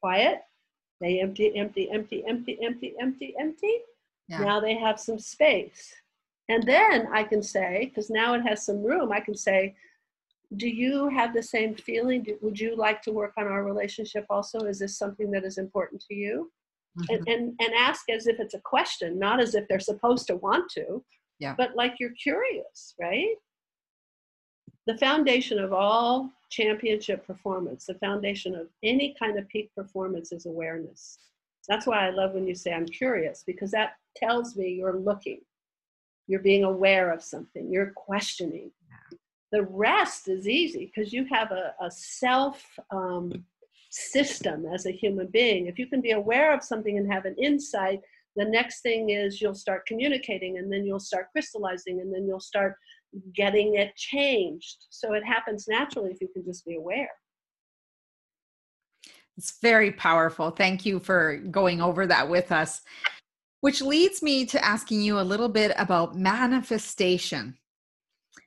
Quiet, 0.03 0.41
they 1.01 1.21
empty, 1.21 1.57
empty, 1.57 1.91
empty, 1.91 2.25
empty, 2.27 2.59
empty, 2.63 2.95
empty, 3.01 3.35
empty. 3.39 3.79
Yeah. 4.29 4.39
Now 4.39 4.61
they 4.61 4.75
have 4.75 5.01
some 5.01 5.19
space. 5.19 5.95
And 6.49 6.63
then 6.65 7.09
I 7.13 7.25
can 7.25 7.43
say, 7.43 7.87
because 7.87 8.11
now 8.11 8.35
it 8.35 8.43
has 8.43 8.67
some 8.67 8.83
room, 8.83 9.13
I 9.13 9.21
can 9.21 9.37
say, 9.37 9.75
do 10.57 10.69
you 10.69 11.09
have 11.09 11.33
the 11.33 11.43
same 11.43 11.75
feeling? 11.77 12.25
Do, 12.25 12.37
would 12.43 12.59
you 12.59 12.77
like 12.77 13.03
to 13.03 13.13
work 13.13 13.35
on 13.39 13.47
our 13.47 13.65
relationship 13.65 14.27
also? 14.29 14.61
Is 14.61 14.81
this 14.81 14.99
something 14.99 15.31
that 15.31 15.45
is 15.45 15.59
important 15.59 16.03
to 16.09 16.15
you? 16.15 16.51
Mm-hmm. 16.99 17.15
And, 17.15 17.29
and, 17.29 17.55
and 17.61 17.75
ask 17.75 18.11
as 18.11 18.27
if 18.27 18.41
it's 18.41 18.55
a 18.55 18.61
question, 18.61 19.19
not 19.19 19.41
as 19.41 19.55
if 19.55 19.69
they're 19.69 19.79
supposed 19.79 20.27
to 20.27 20.37
want 20.37 20.71
to, 20.73 21.05
yeah. 21.39 21.55
but 21.57 21.77
like 21.77 21.95
you're 22.01 22.15
curious, 22.21 22.95
right? 23.01 23.37
The 24.91 24.99
foundation 24.99 25.61
of 25.61 25.73
all 25.73 26.33
championship 26.51 27.25
performance, 27.25 27.87
the 27.87 27.95
foundation 27.95 28.57
of 28.57 28.67
any 28.83 29.15
kind 29.17 29.39
of 29.39 29.47
peak 29.47 29.71
performance 29.77 30.33
is 30.33 30.47
awareness. 30.47 31.17
That's 31.69 31.87
why 31.87 32.09
I 32.09 32.11
love 32.11 32.33
when 32.33 32.45
you 32.45 32.57
say 32.57 32.73
I'm 32.73 32.87
curious, 32.87 33.45
because 33.47 33.71
that 33.71 33.93
tells 34.17 34.57
me 34.57 34.71
you're 34.71 34.99
looking, 34.99 35.43
you're 36.27 36.41
being 36.41 36.65
aware 36.65 37.13
of 37.13 37.23
something, 37.23 37.73
you're 37.73 37.93
questioning. 37.95 38.73
The 39.53 39.63
rest 39.63 40.27
is 40.27 40.49
easy 40.49 40.87
because 40.93 41.13
you 41.13 41.25
have 41.27 41.53
a, 41.53 41.73
a 41.81 41.89
self 41.89 42.61
um, 42.91 43.45
system 43.91 44.67
as 44.75 44.87
a 44.87 44.91
human 44.91 45.29
being. 45.29 45.69
If 45.69 45.79
you 45.79 45.87
can 45.87 46.01
be 46.01 46.11
aware 46.11 46.53
of 46.53 46.65
something 46.65 46.99
and 46.99 47.13
have 47.13 47.27
an 47.27 47.37
insight, 47.41 48.01
the 48.35 48.45
next 48.45 48.81
thing 48.81 49.11
is 49.11 49.41
you'll 49.41 49.55
start 49.55 49.87
communicating 49.87 50.59
and 50.59 50.73
then 50.73 50.85
you'll 50.85 50.99
start 50.99 51.31
crystallizing 51.31 52.01
and 52.01 52.13
then 52.13 52.27
you'll 52.27 52.41
start 52.41 52.75
getting 53.35 53.77
it 53.77 53.95
changed. 53.97 54.87
So 54.91 55.15
it 55.15 55.25
happens 55.25 55.67
naturally 55.69 56.11
if 56.11 56.21
you 56.21 56.29
can 56.33 56.45
just 56.45 56.65
be 56.65 56.77
aware. 56.77 57.11
It's 59.37 59.59
very 59.63 59.93
powerful. 59.93 60.51
Thank 60.51 60.85
you 60.85 61.01
for 61.01 61.39
going 61.51 61.81
over 61.81 62.07
that 62.07 62.29
with 62.29 62.53
us. 62.53 62.83
Which 63.61 63.83
leads 63.83 64.23
me 64.23 64.47
to 64.47 64.65
asking 64.65 65.03
you 65.03 65.19
a 65.19 65.23
little 65.23 65.49
bit 65.49 65.73
about 65.77 66.15
manifestation. 66.17 67.57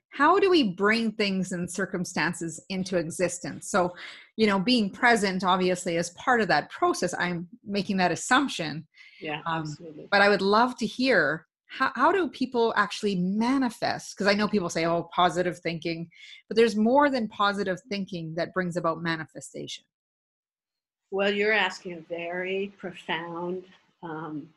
How 0.09 0.39
do 0.39 0.49
we 0.49 0.63
bring 0.73 1.11
things 1.11 1.51
and 1.51 1.69
circumstances 1.69 2.63
into 2.69 2.97
existence? 2.97 3.69
So, 3.69 3.93
you 4.37 4.45
know, 4.45 4.59
being 4.59 4.91
present 4.91 5.43
obviously 5.43 5.97
is 5.97 6.11
part 6.11 6.41
of 6.41 6.47
that 6.49 6.69
process. 6.69 7.15
I'm 7.17 7.47
making 7.65 7.97
that 7.97 8.11
assumption. 8.11 8.87
Yeah, 9.19 9.41
um, 9.47 9.61
absolutely. 9.61 10.07
But 10.11 10.21
I 10.21 10.29
would 10.29 10.43
love 10.43 10.77
to 10.77 10.85
hear 10.85 11.47
how, 11.77 11.91
how 11.95 12.11
do 12.11 12.29
people 12.29 12.73
actually 12.77 13.15
manifest? 13.15 14.15
Because 14.15 14.31
I 14.31 14.35
know 14.35 14.47
people 14.47 14.69
say, 14.69 14.85
oh, 14.85 15.09
positive 15.13 15.57
thinking, 15.59 16.07
but 16.47 16.55
there's 16.55 16.75
more 16.75 17.09
than 17.09 17.27
positive 17.27 17.79
thinking 17.89 18.35
that 18.35 18.53
brings 18.53 18.77
about 18.77 19.01
manifestation. 19.01 19.83
Well, 21.09 21.31
you're 21.31 21.53
asking 21.53 21.93
a 21.93 22.01
very 22.01 22.73
profound, 22.77 23.63
um, 24.03 24.49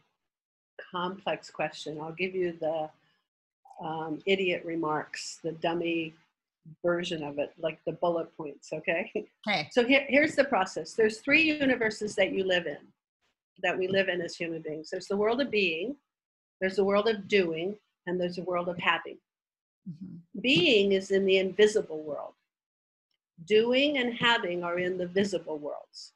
complex 0.90 1.50
question. 1.50 1.98
I'll 2.00 2.12
give 2.12 2.34
you 2.34 2.56
the 2.60 2.90
um, 3.84 4.20
idiot 4.26 4.62
remarks, 4.64 5.38
the 5.42 5.52
dummy 5.52 6.14
version 6.84 7.22
of 7.22 7.38
it, 7.38 7.52
like 7.58 7.78
the 7.86 7.92
bullet 7.92 8.34
points, 8.36 8.72
okay? 8.72 9.10
Okay. 9.48 9.68
So 9.70 9.84
here, 9.84 10.04
here's 10.08 10.34
the 10.34 10.44
process. 10.44 10.92
There's 10.92 11.18
three 11.18 11.42
universes 11.42 12.14
that 12.16 12.32
you 12.32 12.44
live 12.44 12.66
in, 12.66 12.78
that 13.62 13.78
we 13.78 13.88
live 13.88 14.08
in 14.08 14.20
as 14.20 14.36
human 14.36 14.62
beings. 14.62 14.90
There's 14.90 15.06
the 15.06 15.16
world 15.16 15.40
of 15.40 15.50
being, 15.50 15.96
there's 16.60 16.78
a 16.78 16.84
world 16.84 17.08
of 17.08 17.28
doing, 17.28 17.76
and 18.06 18.20
there's 18.20 18.38
a 18.38 18.42
world 18.42 18.68
of 18.68 18.78
having. 18.78 19.18
Mm-hmm. 19.88 20.40
Being 20.40 20.92
is 20.92 21.10
in 21.10 21.24
the 21.24 21.38
invisible 21.38 22.02
world. 22.02 22.32
Doing 23.46 23.98
and 23.98 24.14
having 24.14 24.64
are 24.64 24.78
in 24.78 24.96
the 24.96 25.06
visible 25.06 25.58
worlds. 25.58 26.12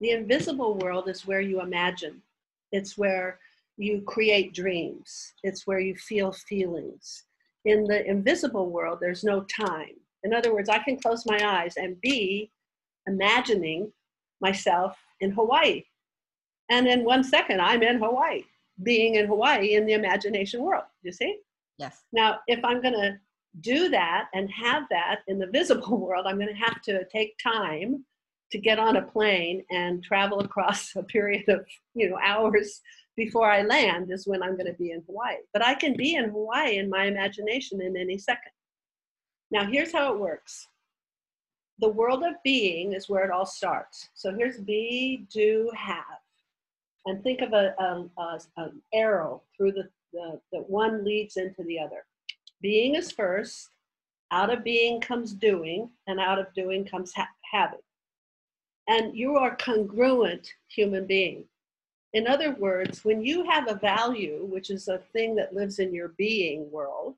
The 0.00 0.10
invisible 0.10 0.78
world 0.78 1.08
is 1.08 1.26
where 1.26 1.40
you 1.40 1.60
imagine. 1.60 2.22
It's 2.70 2.96
where 2.96 3.38
you 3.76 4.02
create 4.02 4.54
dreams. 4.54 5.32
It's 5.42 5.66
where 5.66 5.80
you 5.80 5.96
feel 5.96 6.32
feelings. 6.32 7.24
In 7.64 7.84
the 7.84 8.08
invisible 8.08 8.70
world, 8.70 8.98
there's 9.00 9.24
no 9.24 9.44
time. 9.44 9.96
In 10.22 10.32
other 10.32 10.54
words, 10.54 10.68
I 10.68 10.78
can 10.78 10.98
close 10.98 11.26
my 11.26 11.40
eyes 11.44 11.74
and 11.76 12.00
be 12.00 12.50
imagining 13.06 13.92
myself 14.40 14.96
in 15.20 15.32
Hawaii. 15.32 15.84
And 16.70 16.86
in 16.86 17.04
one 17.04 17.24
second, 17.24 17.60
I'm 17.60 17.82
in 17.82 17.98
Hawaii 17.98 18.44
being 18.82 19.14
in 19.16 19.26
Hawaii 19.26 19.74
in 19.74 19.86
the 19.86 19.94
imagination 19.94 20.62
world. 20.62 20.84
You 21.02 21.12
see? 21.12 21.38
Yes. 21.78 22.02
Now, 22.12 22.40
if 22.46 22.64
I'm 22.64 22.80
going 22.80 22.94
to 22.94 23.18
do 23.60 23.88
that 23.88 24.28
and 24.34 24.50
have 24.50 24.84
that 24.90 25.20
in 25.28 25.38
the 25.38 25.46
visible 25.46 25.98
world, 26.06 26.26
I'm 26.26 26.38
going 26.38 26.54
to 26.54 26.54
have 26.54 26.82
to 26.82 27.04
take 27.06 27.38
time 27.38 28.04
to 28.52 28.58
get 28.58 28.78
on 28.78 28.96
a 28.96 29.02
plane 29.02 29.64
and 29.70 30.04
travel 30.04 30.40
across 30.40 30.94
a 30.96 31.02
period 31.02 31.48
of 31.48 31.66
you 31.94 32.08
know 32.08 32.18
hours 32.22 32.80
before 33.16 33.50
I 33.50 33.62
land 33.62 34.10
is 34.10 34.26
when 34.26 34.42
I'm 34.42 34.56
going 34.56 34.66
to 34.66 34.78
be 34.78 34.92
in 34.92 35.02
Hawaii. 35.06 35.36
But 35.52 35.64
I 35.64 35.74
can 35.74 35.96
be 35.96 36.14
in 36.14 36.30
Hawaii 36.30 36.76
in 36.76 36.90
my 36.90 37.06
imagination 37.06 37.80
in 37.80 37.96
any 37.96 38.18
second. 38.18 38.52
Now, 39.50 39.64
here's 39.64 39.92
how 39.92 40.12
it 40.12 40.20
works. 40.20 40.68
The 41.78 41.88
world 41.88 42.22
of 42.22 42.34
being 42.44 42.92
is 42.92 43.08
where 43.08 43.24
it 43.24 43.30
all 43.30 43.46
starts. 43.46 44.10
So 44.14 44.34
here's 44.34 44.58
be, 44.58 45.26
do, 45.32 45.70
have 45.74 46.20
and 47.06 47.22
think 47.22 47.40
of 47.40 47.52
a, 47.52 47.74
a, 47.78 48.04
a 48.20 48.40
an 48.56 48.82
arrow 48.92 49.42
through 49.56 49.72
the, 49.72 49.88
the 50.12 50.40
that 50.52 50.68
one 50.68 51.04
leads 51.04 51.36
into 51.36 51.62
the 51.64 51.78
other. 51.78 52.04
Being 52.60 52.96
is 52.96 53.12
first, 53.12 53.70
out 54.32 54.52
of 54.52 54.64
being 54.64 55.00
comes 55.00 55.32
doing, 55.32 55.90
and 56.06 56.18
out 56.18 56.38
of 56.38 56.52
doing 56.54 56.84
comes 56.84 57.12
ha- 57.14 57.28
having. 57.52 57.78
And 58.88 59.16
you 59.16 59.36
are 59.36 59.56
congruent 59.56 60.48
human 60.68 61.06
being. 61.06 61.44
In 62.12 62.26
other 62.26 62.54
words, 62.54 63.04
when 63.04 63.22
you 63.22 63.44
have 63.50 63.68
a 63.68 63.74
value, 63.74 64.46
which 64.50 64.70
is 64.70 64.88
a 64.88 65.02
thing 65.12 65.34
that 65.36 65.54
lives 65.54 65.78
in 65.78 65.92
your 65.94 66.14
being 66.16 66.70
world, 66.70 67.16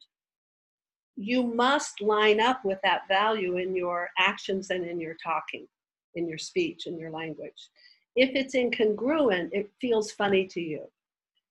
you 1.17 1.43
must 1.43 2.01
line 2.01 2.41
up 2.41 2.65
with 2.65 2.79
that 2.83 3.03
value 3.09 3.59
in 3.59 3.75
your 3.75 4.09
actions 4.19 4.71
and 4.71 4.85
in 4.85 5.01
your 5.01 5.17
talking, 5.23 5.67
in 6.15 6.29
your 6.29 6.39
speech, 6.39 6.87
in 6.87 6.99
your 6.99 7.11
language. 7.11 7.71
If 8.19 8.35
it's 8.35 8.57
incongruent, 8.57 9.51
it 9.53 9.71
feels 9.81 10.11
funny 10.11 10.45
to 10.49 10.61
you. 10.61 10.91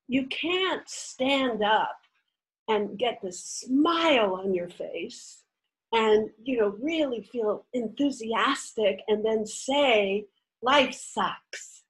You 0.10 0.28
can't 0.28 0.88
stand 0.90 1.64
up 1.64 1.98
and 2.68 3.00
get 3.00 3.22
this 3.24 3.42
smile 3.42 4.34
on 4.34 4.54
your 4.54 4.68
face 4.68 5.44
and 5.94 6.30
you 6.44 6.60
know 6.60 6.76
really 6.82 7.22
feel 7.22 7.66
enthusiastic 7.72 9.00
and 9.08 9.24
then 9.24 9.46
say 9.46 10.26
life 10.62 10.94
sucks. 10.94 11.84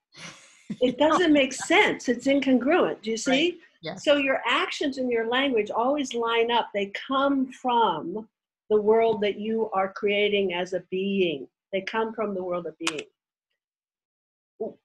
It 0.80 0.96
doesn't 1.06 1.32
make 1.32 1.52
sense. 1.52 2.08
It's 2.08 2.28
incongruent. 2.28 3.02
Do 3.02 3.10
you 3.10 3.16
see? 3.16 3.30
Right. 3.30 3.54
yes. 3.82 4.04
so 4.04 4.14
your 4.14 4.40
actions 4.46 4.98
and 4.98 5.10
your 5.10 5.26
language 5.28 5.72
always 5.72 6.14
line 6.14 6.52
up. 6.52 6.68
They 6.72 6.92
come 7.08 7.50
from 7.50 8.28
the 8.70 8.80
world 8.80 9.22
that 9.22 9.40
you 9.40 9.70
are 9.72 9.92
creating 9.92 10.54
as 10.54 10.72
a 10.72 10.84
being. 10.88 11.48
They 11.72 11.80
come 11.80 12.12
from 12.14 12.32
the 12.32 12.44
world 12.44 12.66
of 12.66 12.78
being 12.78 13.08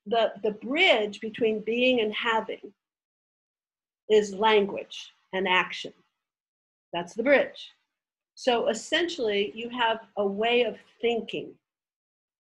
the, 0.05 0.34
the 0.43 0.51
bridge 0.51 1.19
between 1.19 1.61
being 1.61 1.99
and 2.01 2.13
having 2.13 2.74
is 4.09 4.34
language 4.34 5.13
and 5.34 5.47
action. 5.47 5.93
That's 6.91 7.15
the 7.15 7.24
bridge. 7.24 7.71
So 8.36 8.67
essentially, 8.67 9.51
you 9.55 9.69
have 9.69 9.99
a 10.17 10.26
way 10.26 10.63
of 10.63 10.78
thinking. 11.01 11.53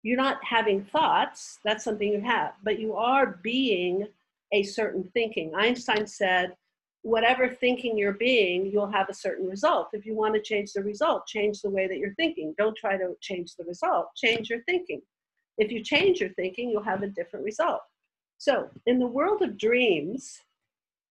You're 0.02 0.16
not 0.16 0.42
having 0.44 0.84
thoughts, 0.84 1.60
that's 1.64 1.84
something 1.84 2.08
you 2.08 2.20
have, 2.20 2.54
but 2.64 2.78
you 2.78 2.94
are 2.96 3.38
being 3.42 4.08
a 4.52 4.62
certain 4.62 5.04
thinking. 5.14 5.52
Einstein 5.54 6.06
said, 6.06 6.54
whatever 7.02 7.48
thinking 7.48 7.96
you're 7.96 8.12
being, 8.12 8.66
you'll 8.66 8.90
have 8.90 9.08
a 9.08 9.14
certain 9.14 9.48
result. 9.48 9.88
If 9.92 10.06
you 10.06 10.14
want 10.14 10.34
to 10.34 10.42
change 10.42 10.72
the 10.72 10.82
result, 10.82 11.26
change 11.26 11.60
the 11.60 11.70
way 11.70 11.86
that 11.86 11.98
you're 11.98 12.14
thinking. 12.14 12.54
Don't 12.58 12.76
try 12.76 12.96
to 12.96 13.16
change 13.20 13.54
the 13.56 13.64
result, 13.64 14.08
change 14.16 14.50
your 14.50 14.62
thinking. 14.64 15.02
If 15.58 15.70
you 15.70 15.82
change 15.82 16.20
your 16.20 16.30
thinking, 16.30 16.70
you'll 16.70 16.82
have 16.82 17.02
a 17.02 17.08
different 17.08 17.44
result. 17.44 17.82
So, 18.38 18.70
in 18.86 18.98
the 18.98 19.06
world 19.06 19.42
of 19.42 19.58
dreams, 19.58 20.40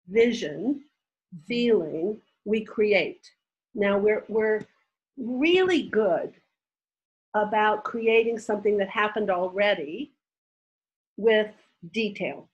vision, 0.07 0.83
feeling, 1.47 2.21
we 2.45 2.63
create. 2.63 3.29
Now, 3.73 3.97
we're, 3.97 4.23
we're 4.27 4.61
really 5.17 5.83
good 5.83 6.33
about 7.33 7.83
creating 7.83 8.39
something 8.39 8.77
that 8.77 8.89
happened 8.89 9.29
already 9.29 10.13
with 11.17 11.51
detail. 11.91 12.49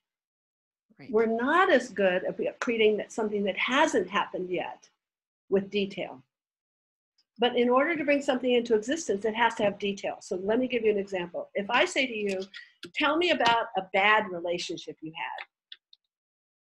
Right. 0.99 1.11
We're 1.11 1.25
not 1.25 1.71
as 1.71 1.89
good 1.89 2.23
at 2.23 2.59
creating 2.59 2.97
that 2.97 3.11
something 3.11 3.43
that 3.43 3.57
hasn't 3.57 4.09
happened 4.09 4.49
yet 4.49 4.89
with 5.49 5.69
detail. 5.69 6.23
But 7.39 7.55
in 7.55 7.69
order 7.69 7.95
to 7.95 8.03
bring 8.03 8.21
something 8.21 8.51
into 8.51 8.75
existence, 8.75 9.25
it 9.25 9.35
has 9.35 9.55
to 9.55 9.63
have 9.63 9.79
detail. 9.79 10.17
So 10.21 10.39
let 10.43 10.59
me 10.59 10.67
give 10.67 10.83
you 10.83 10.91
an 10.91 10.97
example. 10.97 11.49
If 11.55 11.69
I 11.69 11.85
say 11.85 12.05
to 12.05 12.13
you, 12.13 12.41
tell 12.95 13.17
me 13.17 13.31
about 13.31 13.67
a 13.77 13.83
bad 13.93 14.25
relationship 14.29 14.97
you 15.01 15.11
had, 15.15 15.45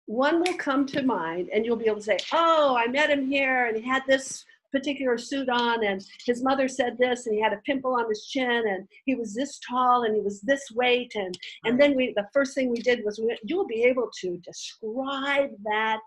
one 0.06 0.40
will 0.40 0.54
come 0.54 0.86
to 0.86 1.02
mind 1.02 1.50
and 1.52 1.66
you'll 1.66 1.76
be 1.76 1.86
able 1.86 1.96
to 1.96 2.02
say, 2.02 2.18
oh, 2.32 2.76
I 2.76 2.86
met 2.86 3.10
him 3.10 3.26
here 3.26 3.66
and 3.66 3.76
he 3.76 3.86
had 3.86 4.02
this 4.06 4.44
particular 4.72 5.18
suit 5.18 5.48
on 5.48 5.84
and 5.84 6.04
his 6.26 6.42
mother 6.42 6.68
said 6.68 6.96
this 6.98 7.26
and 7.26 7.34
he 7.34 7.40
had 7.40 7.52
a 7.52 7.60
pimple 7.66 7.94
on 7.94 8.08
his 8.08 8.26
chin 8.26 8.64
and 8.68 8.86
he 9.04 9.14
was 9.14 9.34
this 9.34 9.58
tall 9.68 10.04
and 10.04 10.14
he 10.14 10.20
was 10.20 10.40
this 10.40 10.70
weight. 10.74 11.12
And 11.14 11.38
and 11.64 11.80
then 11.80 11.94
we 11.94 12.12
the 12.16 12.28
first 12.32 12.54
thing 12.54 12.70
we 12.70 12.80
did 12.80 13.04
was 13.04 13.18
we, 13.18 13.36
you'll 13.44 13.66
be 13.66 13.84
able 13.84 14.10
to 14.20 14.38
describe 14.38 15.50
that 15.64 15.98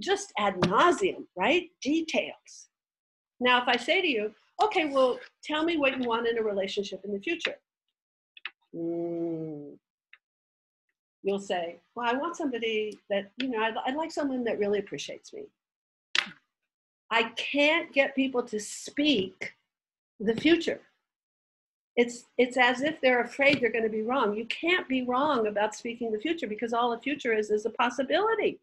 just 0.00 0.32
ad 0.38 0.54
nauseum 0.62 1.24
right? 1.36 1.68
Details 1.82 2.65
now 3.40 3.60
if 3.60 3.68
i 3.68 3.76
say 3.76 4.00
to 4.00 4.08
you 4.08 4.32
okay 4.62 4.86
well 4.86 5.18
tell 5.44 5.64
me 5.64 5.76
what 5.76 5.96
you 5.98 6.08
want 6.08 6.26
in 6.26 6.38
a 6.38 6.42
relationship 6.42 7.00
in 7.04 7.12
the 7.12 7.20
future 7.20 7.56
mm. 8.74 9.72
you'll 11.22 11.38
say 11.38 11.76
well 11.94 12.08
i 12.08 12.14
want 12.16 12.36
somebody 12.36 12.98
that 13.10 13.30
you 13.38 13.48
know 13.48 13.62
I'd, 13.62 13.74
I'd 13.86 13.96
like 13.96 14.12
someone 14.12 14.44
that 14.44 14.58
really 14.58 14.78
appreciates 14.78 15.32
me 15.32 15.44
I 17.10 17.24
can't 17.36 17.92
get 17.92 18.16
people 18.16 18.42
to 18.44 18.58
speak 18.58 19.52
the 20.18 20.34
future. 20.34 20.80
It's, 21.94 22.26
it's 22.36 22.56
as 22.56 22.82
if 22.82 23.00
they're 23.00 23.22
afraid 23.22 23.60
they're 23.60 23.72
going 23.72 23.84
to 23.84 23.90
be 23.90 24.02
wrong. 24.02 24.36
You 24.36 24.44
can't 24.46 24.88
be 24.88 25.02
wrong 25.02 25.46
about 25.46 25.74
speaking 25.74 26.12
the 26.12 26.18
future 26.18 26.46
because 26.46 26.72
all 26.72 26.90
the 26.90 27.00
future 27.00 27.32
is 27.32 27.50
is 27.50 27.64
a 27.64 27.70
possibility. 27.70 28.58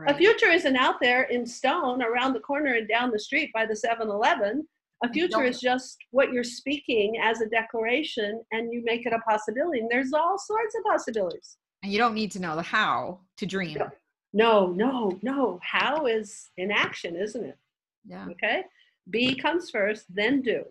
Right. 0.00 0.14
A 0.14 0.18
future 0.18 0.48
isn't 0.48 0.76
out 0.76 0.98
there 0.98 1.24
in 1.24 1.44
stone 1.44 2.02
around 2.02 2.32
the 2.32 2.40
corner 2.40 2.74
and 2.74 2.88
down 2.88 3.10
the 3.10 3.18
street 3.18 3.50
by 3.52 3.66
the 3.66 3.76
7 3.76 4.08
Eleven. 4.08 4.66
A 5.04 5.12
future 5.12 5.44
is 5.44 5.60
just 5.60 5.98
what 6.10 6.32
you're 6.32 6.44
speaking 6.44 7.18
as 7.22 7.40
a 7.40 7.48
declaration 7.48 8.42
and 8.52 8.72
you 8.72 8.82
make 8.84 9.04
it 9.04 9.12
a 9.12 9.18
possibility. 9.20 9.80
And 9.80 9.90
there's 9.90 10.12
all 10.12 10.38
sorts 10.38 10.74
of 10.74 10.84
possibilities. 10.84 11.58
And 11.82 11.92
you 11.92 11.98
don't 11.98 12.14
need 12.14 12.30
to 12.32 12.40
know 12.40 12.56
the 12.56 12.62
how 12.62 13.20
to 13.38 13.46
dream. 13.46 13.78
No. 13.78 13.90
No, 14.32 14.66
no, 14.68 15.18
no. 15.22 15.58
How 15.62 16.06
is 16.06 16.50
in 16.56 16.70
action, 16.70 17.16
isn't 17.16 17.44
it? 17.44 17.58
Yeah. 18.06 18.26
Okay. 18.30 18.64
Be 19.10 19.34
comes 19.34 19.70
first, 19.70 20.04
then 20.08 20.40
do. 20.40 20.64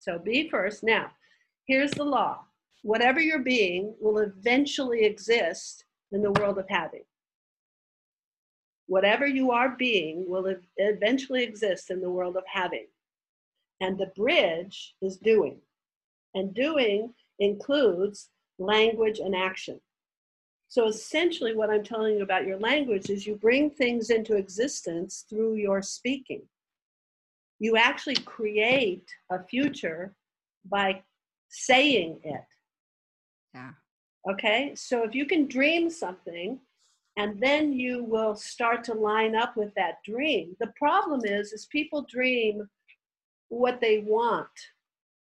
So 0.00 0.18
be 0.18 0.48
first. 0.50 0.82
Now, 0.82 1.10
here's 1.66 1.92
the 1.92 2.04
law 2.04 2.40
whatever 2.82 3.20
you're 3.20 3.42
being 3.42 3.94
will 4.00 4.18
eventually 4.18 5.04
exist 5.04 5.84
in 6.12 6.22
the 6.22 6.30
world 6.32 6.58
of 6.58 6.66
having. 6.68 7.02
Whatever 8.86 9.26
you 9.26 9.50
are 9.50 9.76
being 9.76 10.24
will 10.28 10.54
eventually 10.76 11.42
exist 11.42 11.90
in 11.90 12.00
the 12.00 12.10
world 12.10 12.36
of 12.36 12.44
having. 12.46 12.86
And 13.80 13.98
the 13.98 14.12
bridge 14.16 14.94
is 15.02 15.16
doing. 15.16 15.58
And 16.34 16.54
doing 16.54 17.12
includes 17.38 18.28
language 18.58 19.18
and 19.18 19.34
action. 19.34 19.80
So 20.68 20.88
essentially, 20.88 21.54
what 21.54 21.70
I'm 21.70 21.84
telling 21.84 22.16
you 22.16 22.22
about 22.22 22.46
your 22.46 22.58
language 22.58 23.10
is 23.10 23.26
you 23.26 23.36
bring 23.36 23.70
things 23.70 24.10
into 24.10 24.36
existence 24.36 25.24
through 25.28 25.54
your 25.54 25.82
speaking. 25.82 26.42
You 27.58 27.76
actually 27.76 28.16
create 28.16 29.08
a 29.30 29.42
future 29.44 30.14
by 30.64 31.02
saying 31.48 32.20
it. 32.24 32.44
Yeah. 33.54 33.70
Okay, 34.30 34.74
so 34.74 35.04
if 35.04 35.14
you 35.14 35.24
can 35.24 35.46
dream 35.46 35.88
something 35.88 36.58
and 37.16 37.40
then 37.40 37.72
you 37.72 38.04
will 38.04 38.34
start 38.34 38.84
to 38.84 38.94
line 38.94 39.34
up 39.34 39.56
with 39.56 39.74
that 39.74 40.02
dream. 40.04 40.56
The 40.60 40.72
problem 40.76 41.22
is 41.24 41.52
is 41.52 41.66
people 41.66 42.02
dream 42.02 42.68
what 43.48 43.80
they 43.80 43.98
want. 43.98 44.48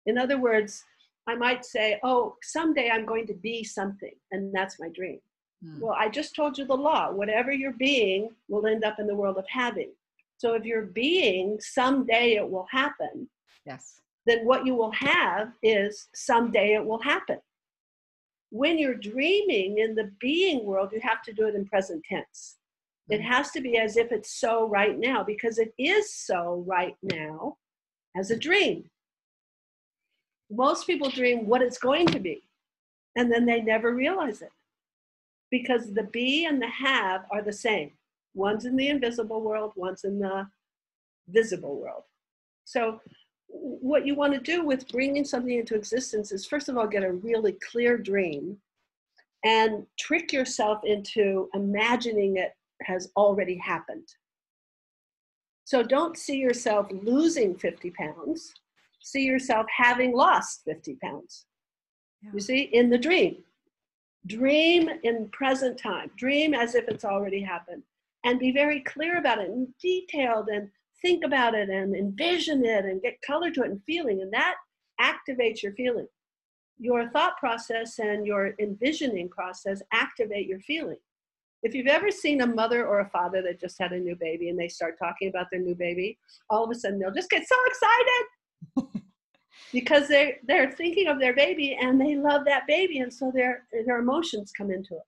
In 0.07 0.19
other 0.19 0.39
words, 0.39 0.85
I 1.27 1.35
might 1.35 1.65
say, 1.65 1.99
oh, 2.03 2.37
someday 2.43 2.91
I'm 2.91 3.07
going 3.07 3.27
to 3.29 3.35
be 3.35 3.65
something, 3.65 4.15
and 4.31 4.55
that's 4.55 4.79
my 4.79 4.89
dream. 4.89 5.21
Mm. 5.65 5.81
Well, 5.81 5.97
I 5.99 6.09
just 6.09 6.35
told 6.35 6.59
you 6.59 6.67
the 6.67 6.75
law. 6.75 7.11
Whatever 7.11 7.53
you're 7.53 7.73
being 7.73 8.31
will 8.49 8.67
end 8.67 8.85
up 8.85 8.99
in 8.99 9.07
the 9.07 9.15
world 9.15 9.39
of 9.39 9.47
having. 9.49 9.91
So 10.37 10.55
if 10.55 10.65
you're 10.65 10.83
being, 10.83 11.59
someday 11.61 12.35
it 12.35 12.49
will 12.49 12.67
happen. 12.71 13.29
Yes. 13.65 14.01
Then 14.27 14.45
what 14.45 14.67
you 14.67 14.75
will 14.75 14.93
have 14.93 15.53
is 15.63 16.09
someday 16.15 16.75
it 16.75 16.85
will 16.85 17.01
happen. 17.01 17.39
When 18.55 18.79
you're 18.79 18.95
dreaming 18.95 19.79
in 19.79 19.95
the 19.95 20.13
being 20.21 20.65
world, 20.65 20.91
you 20.93 21.01
have 21.01 21.23
to 21.23 21.33
do 21.33 21.47
it 21.49 21.55
in 21.55 21.67
present 21.67 22.05
tense. 22.09 22.57
It 23.09 23.21
mm. 23.21 23.25
has 23.25 23.51
to 23.51 23.61
be 23.61 23.79
as 23.79 23.97
if 23.97 24.13
it's 24.13 24.39
so 24.39 24.69
right 24.69 24.99
now 24.99 25.25
because 25.25 25.59
it 25.59 25.75
is 25.79 26.15
so 26.15 26.65
right 26.67 26.97
now 27.03 27.57
as 28.17 28.31
a 28.31 28.39
dream 28.39 28.85
most 30.51 30.87
people 30.87 31.11
dream 31.11 31.47
what 31.47 31.63
it's 31.63 31.79
going 31.79 32.07
to 32.07 32.21
be, 32.21 32.43
and 33.17 33.31
then 33.31 33.47
they 33.47 33.61
never 33.61 33.95
realize 33.95 34.43
it 34.43 34.53
because 35.51 35.93
the 35.93 36.05
be 36.05 36.47
and 36.47 36.61
the 36.61 36.69
have 36.69 37.23
are 37.31 37.43
the 37.43 37.53
same. 37.53 37.93
One's 38.35 38.65
in 38.65 38.77
the 38.77 38.89
invisible 38.89 39.41
world, 39.41 39.73
one's 39.77 40.05
in 40.05 40.19
the 40.19 40.47
visible 41.29 41.81
world. 41.81 42.03
So, 42.65 43.01
what 43.57 44.07
you 44.07 44.15
want 44.15 44.33
to 44.33 44.41
do 44.41 44.65
with 44.65 44.89
bringing 44.89 45.25
something 45.25 45.59
into 45.59 45.75
existence 45.75 46.33
is 46.33 46.47
first 46.47 46.69
of 46.69 46.77
all 46.77 46.87
get 46.87 47.05
a 47.05 47.13
really 47.13 47.57
clear 47.71 47.97
dream 47.97 48.57
and 49.45 49.87
trick 49.99 50.33
yourself 50.33 50.81
into 50.85 51.49
imagining 51.55 52.37
it 52.39 52.53
has 52.83 53.11
already 53.17 53.57
happened. 53.57 54.09
So 55.65 55.83
don't 55.83 56.19
see 56.19 56.37
yourself 56.37 56.89
losing 56.91 57.57
50 57.57 57.91
pounds 57.91 58.55
see 59.05 59.23
yourself 59.23 59.67
having 59.69 60.17
lost 60.17 60.63
50 60.65 60.97
pounds. 60.97 61.45
Yeah. 62.23 62.31
You 62.33 62.41
see, 62.41 62.63
in 62.63 62.91
the 62.91 62.99
dream. 62.99 63.37
Dream 64.27 64.89
in 65.03 65.29
present 65.29 65.79
time. 65.79 66.11
Dream 66.17 66.55
as 66.55 66.75
if 66.75 66.89
it's 66.89 67.05
already 67.05 67.43
happened. 67.43 67.83
And 68.25 68.39
be 68.39 68.53
very 68.53 68.81
clear 68.81 69.19
about 69.19 69.39
it 69.39 69.51
and 69.51 69.69
detailed 69.81 70.49
and 70.49 70.71
think 71.05 71.23
about 71.23 71.55
it 71.55 71.69
and 71.69 71.95
envision 71.95 72.65
it 72.65 72.87
and 72.87 73.03
get 73.03 73.21
color 73.21 73.51
to 73.51 73.63
it 73.63 73.71
and 73.71 73.83
feeling. 73.85 74.23
And 74.23 74.33
that 74.33 74.55
activates 75.01 75.63
your 75.63 75.73
feeling. 75.73 76.09
Your 76.79 77.11
thought 77.11 77.37
process 77.37 77.99
and 77.99 78.27
your 78.27 78.55
envisioning 78.59 79.29
process 79.29 79.83
activate 79.93 80.47
your 80.47 80.61
feeling. 80.61 80.97
If 81.63 81.75
you've 81.75 81.87
ever 81.87 82.11
seen 82.11 82.41
a 82.41 82.47
mother 82.47 82.87
or 82.87 83.01
a 83.01 83.11
father 83.11 83.43
that 83.43 83.61
just 83.61 83.79
had 83.79 83.93
a 83.93 83.99
new 83.99 84.17
baby 84.17 84.49
and 84.49 84.59
they 84.59 84.69
start 84.69 84.99
talking 84.99 85.29
about 85.29 85.47
their 85.51 85.61
new 85.61 85.75
baby, 85.75 86.19
all 86.49 86.65
of 86.65 86.71
a 86.71 86.75
sudden 86.75 86.99
they'll 86.99 87.13
just 87.13 87.31
get 87.31 87.47
so 87.47 87.57
excited 87.67 89.03
because 89.73 90.09
they 90.09 90.39
they're 90.47 90.71
thinking 90.71 91.07
of 91.09 91.21
their 91.21 91.35
baby 91.35 91.77
and 91.81 92.01
they 92.01 92.17
love 92.17 92.45
that 92.47 92.67
baby 92.67 92.99
and 92.99 93.13
so 93.13 93.31
their 93.35 93.65
their 93.87 93.99
emotions 93.99 94.53
come 94.57 94.71
into 94.71 94.95
it 94.95 95.03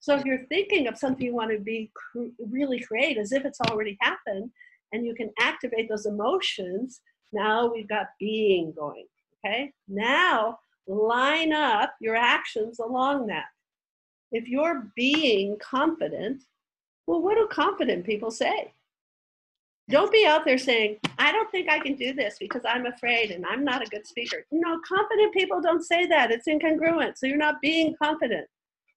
so 0.00 0.16
if 0.16 0.24
you're 0.24 0.46
thinking 0.46 0.86
of 0.86 0.96
something 0.96 1.26
you 1.26 1.34
want 1.34 1.50
to 1.50 1.58
be 1.58 1.90
cr- 1.94 2.28
really 2.50 2.80
create 2.80 3.18
as 3.18 3.32
if 3.32 3.44
it's 3.44 3.60
already 3.68 3.96
happened 4.00 4.50
and 4.92 5.04
you 5.06 5.14
can 5.14 5.30
activate 5.40 5.88
those 5.88 6.06
emotions 6.06 7.00
now 7.32 7.72
we've 7.72 7.88
got 7.88 8.06
being 8.18 8.72
going 8.76 9.06
okay 9.44 9.72
now 9.88 10.58
line 10.86 11.52
up 11.52 11.94
your 12.00 12.16
actions 12.16 12.78
along 12.78 13.26
that 13.26 13.46
if 14.32 14.48
you're 14.48 14.90
being 14.96 15.56
confident 15.60 16.42
well 17.06 17.22
what 17.22 17.36
do 17.36 17.46
confident 17.50 18.04
people 18.04 18.30
say 18.30 18.72
don't 19.90 20.12
be 20.12 20.24
out 20.24 20.44
there 20.44 20.56
saying, 20.56 20.98
I 21.18 21.32
don't 21.32 21.50
think 21.50 21.68
I 21.68 21.80
can 21.80 21.96
do 21.96 22.14
this 22.14 22.36
because 22.38 22.62
I'm 22.64 22.86
afraid 22.86 23.32
and 23.32 23.44
I'm 23.44 23.64
not 23.64 23.82
a 23.82 23.90
good 23.90 24.06
speaker. 24.06 24.46
No, 24.52 24.80
confident 24.86 25.34
people 25.34 25.60
don't 25.60 25.82
say 25.82 26.06
that. 26.06 26.30
It's 26.30 26.46
incongruent. 26.46 27.18
So 27.18 27.26
you're 27.26 27.36
not 27.36 27.60
being 27.60 27.96
confident. 28.00 28.46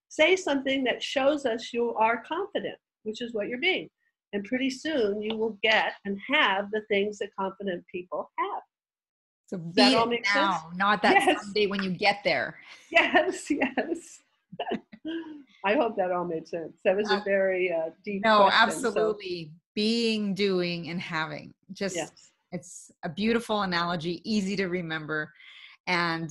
Say 0.09 0.35
something 0.35 0.83
that 0.83 1.01
shows 1.01 1.47
us 1.47 1.73
you 1.73 1.95
are 1.95 2.23
confident, 2.23 2.77
which 3.03 3.21
is 3.21 3.33
what 3.33 3.47
you're 3.47 3.59
being. 3.59 3.89
And 4.33 4.43
pretty 4.43 4.69
soon 4.69 5.21
you 5.21 5.37
will 5.37 5.57
get 5.61 5.93
and 6.05 6.17
have 6.31 6.71
the 6.71 6.81
things 6.89 7.19
that 7.19 7.29
confident 7.39 7.85
people 7.91 8.31
have. 8.37 8.61
So 9.45 9.57
be 9.57 9.71
that 9.75 9.95
all 9.95 10.07
now, 10.07 10.13
sense? 10.23 10.75
not 10.75 11.01
that 11.03 11.13
yes. 11.13 11.43
someday 11.43 11.67
when 11.67 11.83
you 11.83 11.91
get 11.91 12.19
there. 12.23 12.57
Yes, 12.91 13.49
yes. 13.49 14.21
I 15.65 15.73
hope 15.73 15.95
that 15.97 16.11
all 16.11 16.25
made 16.25 16.47
sense. 16.47 16.77
That 16.85 16.95
was 16.95 17.09
a 17.09 17.15
uh, 17.15 17.23
very 17.23 17.71
uh, 17.71 17.89
deep. 18.05 18.23
No, 18.23 18.43
question, 18.43 18.59
absolutely. 18.61 19.45
So. 19.45 19.59
Being, 19.73 20.35
doing, 20.35 20.89
and 20.89 21.01
having. 21.01 21.53
Just 21.71 21.95
yes. 21.95 22.11
it's 22.51 22.91
a 23.03 23.09
beautiful 23.09 23.63
analogy, 23.63 24.21
easy 24.23 24.55
to 24.57 24.67
remember, 24.67 25.33
and 25.87 26.29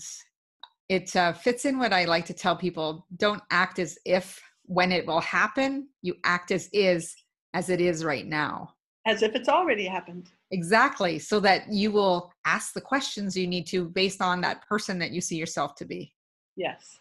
it 0.89 1.15
uh, 1.17 1.33
fits 1.33 1.65
in 1.65 1.79
what 1.81 1.93
I 1.93 2.05
like 2.05 2.27
to 2.27 2.35
tell 2.35 2.55
people. 2.55 3.07
Don't 3.17 3.43
act 3.51 3.81
as 3.81 3.99
if 4.05 4.41
when 4.67 4.93
it 4.93 5.07
will 5.07 5.21
happen, 5.21 5.89
you 6.03 6.15
act 6.25 6.53
as 6.53 6.69
is 6.73 7.17
as 7.55 7.71
it 7.71 7.81
is 7.81 8.05
right 8.05 8.27
now. 8.27 8.75
As 9.07 9.23
if 9.23 9.35
it's 9.35 9.49
already 9.49 9.85
happened. 9.87 10.31
Exactly. 10.53 11.19
So 11.19 11.41
that 11.41 11.73
you 11.73 11.91
will 11.91 12.33
ask 12.45 12.73
the 12.73 12.81
questions 12.81 13.37
you 13.37 13.47
need 13.47 13.67
to 13.69 13.89
based 13.89 14.23
on 14.23 14.41
that 14.43 14.67
person 14.69 14.99
that 15.01 15.11
you 15.11 15.21
see 15.21 15.37
yourself 15.37 15.75
to 15.77 15.85
be. 15.85 16.13
Yes. 16.57 16.99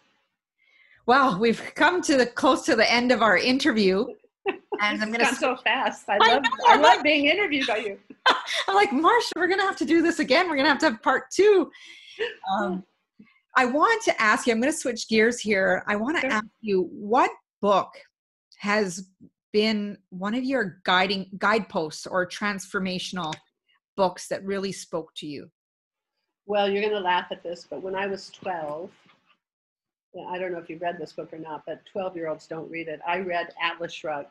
Well, 1.06 1.38
we've 1.38 1.60
come 1.74 2.02
to 2.02 2.16
the 2.16 2.26
close 2.26 2.62
to 2.62 2.76
the 2.76 2.90
end 2.90 3.12
of 3.12 3.22
our 3.22 3.36
interview. 3.36 4.06
And 4.80 5.00
I'm 5.00 5.12
gonna 5.12 5.32
so 5.34 5.54
fast. 5.54 6.08
I 6.08 6.16
love 6.16 6.42
I, 6.66 6.74
I 6.74 6.76
love 6.76 7.04
being 7.04 7.26
interviewed 7.26 7.68
by 7.68 7.76
you. 7.76 7.98
I'm 8.26 8.74
like, 8.74 8.90
Marcia, 8.92 9.30
we're 9.36 9.46
gonna 9.46 9.62
have 9.62 9.76
to 9.76 9.84
do 9.84 10.02
this 10.02 10.18
again. 10.18 10.48
We're 10.48 10.56
gonna 10.56 10.70
have 10.70 10.78
to 10.78 10.90
have 10.90 11.02
part 11.02 11.30
two. 11.30 11.70
Um, 12.52 12.82
I 13.56 13.66
want 13.66 14.02
to 14.04 14.20
ask 14.20 14.46
you, 14.46 14.52
I'm 14.52 14.60
going 14.60 14.72
to 14.72 14.78
switch 14.78 15.08
gears 15.08 15.40
here. 15.40 15.84
I 15.86 15.96
want 15.96 16.16
to 16.16 16.22
sure. 16.22 16.30
ask 16.30 16.46
you 16.60 16.88
what 16.90 17.30
book 17.60 17.90
has 18.58 19.08
been 19.52 19.98
one 20.10 20.34
of 20.34 20.44
your 20.44 20.80
guiding 20.84 21.30
guideposts 21.38 22.06
or 22.06 22.26
transformational 22.26 23.34
books 23.96 24.28
that 24.28 24.44
really 24.44 24.72
spoke 24.72 25.14
to 25.16 25.26
you? 25.26 25.50
Well, 26.46 26.68
you're 26.68 26.82
going 26.82 26.94
to 26.94 27.00
laugh 27.00 27.26
at 27.30 27.42
this, 27.42 27.66
but 27.68 27.82
when 27.82 27.94
I 27.94 28.06
was 28.06 28.30
12, 28.30 28.90
I 30.28 30.38
don't 30.38 30.52
know 30.52 30.58
if 30.58 30.68
you've 30.68 30.82
read 30.82 30.98
this 30.98 31.12
book 31.12 31.32
or 31.32 31.38
not, 31.38 31.62
but 31.66 31.84
12 31.90 32.16
year 32.16 32.28
olds 32.28 32.46
don't 32.46 32.70
read 32.70 32.88
it. 32.88 33.00
I 33.06 33.20
read 33.20 33.50
Atlas 33.62 33.92
Shrugged. 33.92 34.28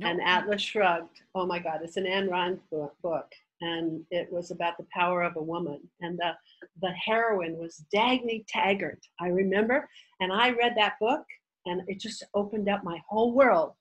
And 0.00 0.20
Atlas 0.20 0.60
Shrugged, 0.60 1.20
oh 1.34 1.46
my 1.46 1.58
God, 1.58 1.80
it's 1.82 1.96
Ayn 1.96 2.30
Rand 2.30 2.58
book. 3.02 3.32
And 3.60 4.04
it 4.10 4.30
was 4.32 4.50
about 4.50 4.76
the 4.76 4.86
power 4.92 5.22
of 5.22 5.36
a 5.36 5.42
woman. 5.42 5.80
And 6.00 6.18
the, 6.18 6.32
the 6.80 6.90
heroine 6.92 7.56
was 7.56 7.84
Dagny 7.94 8.44
Taggart, 8.48 9.00
I 9.20 9.28
remember. 9.28 9.88
And 10.20 10.32
I 10.32 10.50
read 10.50 10.74
that 10.76 10.94
book 11.00 11.24
and 11.66 11.82
it 11.86 12.00
just 12.00 12.24
opened 12.34 12.68
up 12.68 12.82
my 12.82 13.00
whole 13.08 13.32
world 13.32 13.72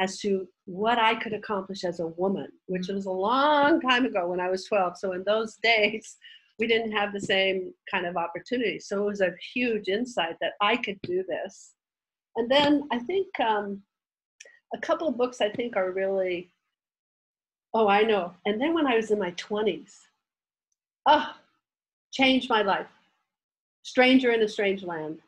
as 0.00 0.18
to 0.18 0.46
what 0.66 0.98
I 0.98 1.14
could 1.14 1.32
accomplish 1.32 1.84
as 1.84 2.00
a 2.00 2.06
woman, 2.06 2.48
which 2.66 2.88
mm. 2.88 2.94
was 2.94 3.06
a 3.06 3.10
long 3.10 3.80
time 3.80 4.04
ago 4.04 4.28
when 4.28 4.40
I 4.40 4.48
was 4.48 4.64
12. 4.64 4.98
So 4.98 5.12
in 5.12 5.24
those 5.24 5.56
days, 5.62 6.16
we 6.58 6.66
didn't 6.66 6.92
have 6.92 7.12
the 7.12 7.20
same 7.20 7.72
kind 7.90 8.06
of 8.06 8.16
opportunity. 8.16 8.80
So 8.80 9.02
it 9.02 9.06
was 9.06 9.20
a 9.20 9.34
huge 9.54 9.88
insight 9.88 10.36
that 10.40 10.52
I 10.60 10.76
could 10.76 10.98
do 11.02 11.24
this. 11.28 11.74
And 12.36 12.50
then 12.50 12.84
I 12.90 12.98
think 13.00 13.28
um, 13.40 13.82
a 14.74 14.78
couple 14.78 15.08
of 15.08 15.16
books 15.16 15.40
I 15.40 15.50
think 15.50 15.76
are 15.76 15.92
really, 15.92 16.50
oh, 17.74 17.88
I 17.88 18.02
know. 18.02 18.34
And 18.44 18.60
then 18.60 18.74
when 18.74 18.86
I 18.86 18.96
was 18.96 19.10
in 19.10 19.18
my 19.18 19.32
20s, 19.32 19.92
oh, 21.06 21.32
changed 22.12 22.48
my 22.48 22.62
life. 22.62 22.86
Stranger 23.82 24.32
in 24.32 24.42
a 24.42 24.48
Strange 24.48 24.82
Land. 24.82 25.18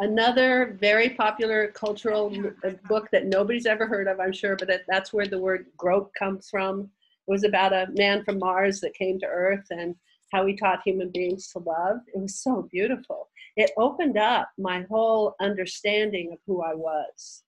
Another 0.00 0.76
very 0.80 1.10
popular 1.10 1.68
cultural 1.68 2.32
uh, 2.64 2.70
book 2.88 3.08
that 3.12 3.26
nobody's 3.26 3.66
ever 3.66 3.86
heard 3.86 4.08
of, 4.08 4.20
I'm 4.20 4.32
sure, 4.32 4.56
but 4.56 4.68
that, 4.68 4.82
that's 4.88 5.12
where 5.12 5.26
the 5.26 5.38
word 5.38 5.66
grok 5.76 6.08
comes 6.18 6.48
from. 6.48 6.90
It 7.26 7.30
was 7.30 7.44
about 7.44 7.72
a 7.72 7.88
man 7.94 8.24
from 8.24 8.38
Mars 8.38 8.80
that 8.80 8.94
came 8.94 9.18
to 9.20 9.26
Earth 9.26 9.66
and 9.70 9.94
how 10.32 10.46
he 10.46 10.56
taught 10.56 10.82
human 10.84 11.10
beings 11.10 11.48
to 11.48 11.58
love. 11.58 11.98
It 12.14 12.20
was 12.20 12.36
so 12.36 12.68
beautiful. 12.72 13.28
It 13.56 13.70
opened 13.76 14.16
up 14.16 14.50
my 14.58 14.82
whole 14.90 15.34
understanding 15.40 16.32
of 16.32 16.38
who 16.46 16.62
I 16.62 16.74
was. 16.74 17.42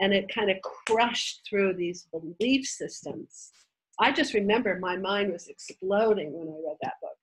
And 0.00 0.12
it 0.12 0.34
kind 0.34 0.50
of 0.50 0.56
crushed 0.86 1.42
through 1.48 1.74
these 1.74 2.08
belief 2.10 2.66
systems. 2.66 3.52
I 4.00 4.10
just 4.10 4.34
remember 4.34 4.78
my 4.78 4.96
mind 4.96 5.32
was 5.32 5.46
exploding 5.46 6.32
when 6.32 6.48
I 6.48 6.58
read 6.66 6.76
that 6.82 6.94
book. 7.00 7.16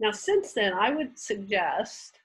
Now, 0.00 0.10
since 0.10 0.52
then, 0.52 0.74
I 0.74 0.90
would 0.90 1.18
suggest 1.18 2.18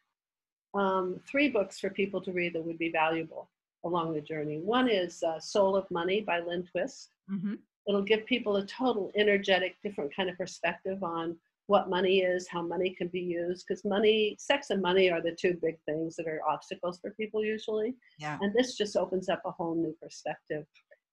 um, 0.74 1.20
three 1.30 1.50
books 1.50 1.80
for 1.80 1.90
people 1.90 2.22
to 2.22 2.32
read 2.32 2.54
that 2.54 2.66
would 2.66 2.78
be 2.78 2.92
valuable 2.92 3.50
along 3.86 4.14
the 4.14 4.22
journey. 4.22 4.60
One 4.60 4.90
is 4.90 5.24
uh, 5.24 5.40
Soul 5.40 5.76
of 5.76 5.90
Money 5.90 6.22
by 6.22 6.40
Lynn 6.40 6.64
Twist. 6.64 7.12
Mm-hmm. 7.32 7.56
It'll 7.88 8.04
give 8.04 8.26
people 8.26 8.58
a 8.58 8.66
total 8.66 9.12
energetic, 9.16 9.78
different 9.82 10.16
kind 10.16 10.30
of 10.30 10.38
perspective 10.38 11.02
on 11.04 11.38
what 11.68 11.90
money 11.90 12.20
is, 12.22 12.48
how 12.48 12.62
money 12.62 12.96
can 12.98 13.08
be 13.08 13.22
used, 13.22 13.66
because 13.68 13.86
money, 13.86 14.36
sex 14.40 14.70
and 14.70 14.82
money 14.82 15.12
are 15.12 15.22
the 15.22 15.38
two 15.40 15.58
big 15.62 15.78
things 15.86 16.16
that 16.16 16.28
are 16.28 16.42
obstacles 16.50 17.00
for 17.00 17.12
people 17.12 17.44
usually. 17.44 17.96
Yeah. 18.20 18.38
And 18.42 18.54
this 18.54 18.76
just 18.76 18.98
opens 18.98 19.30
up 19.30 19.42
a 19.46 19.52
whole 19.52 19.76
new 19.76 19.96
perspective. 20.02 20.66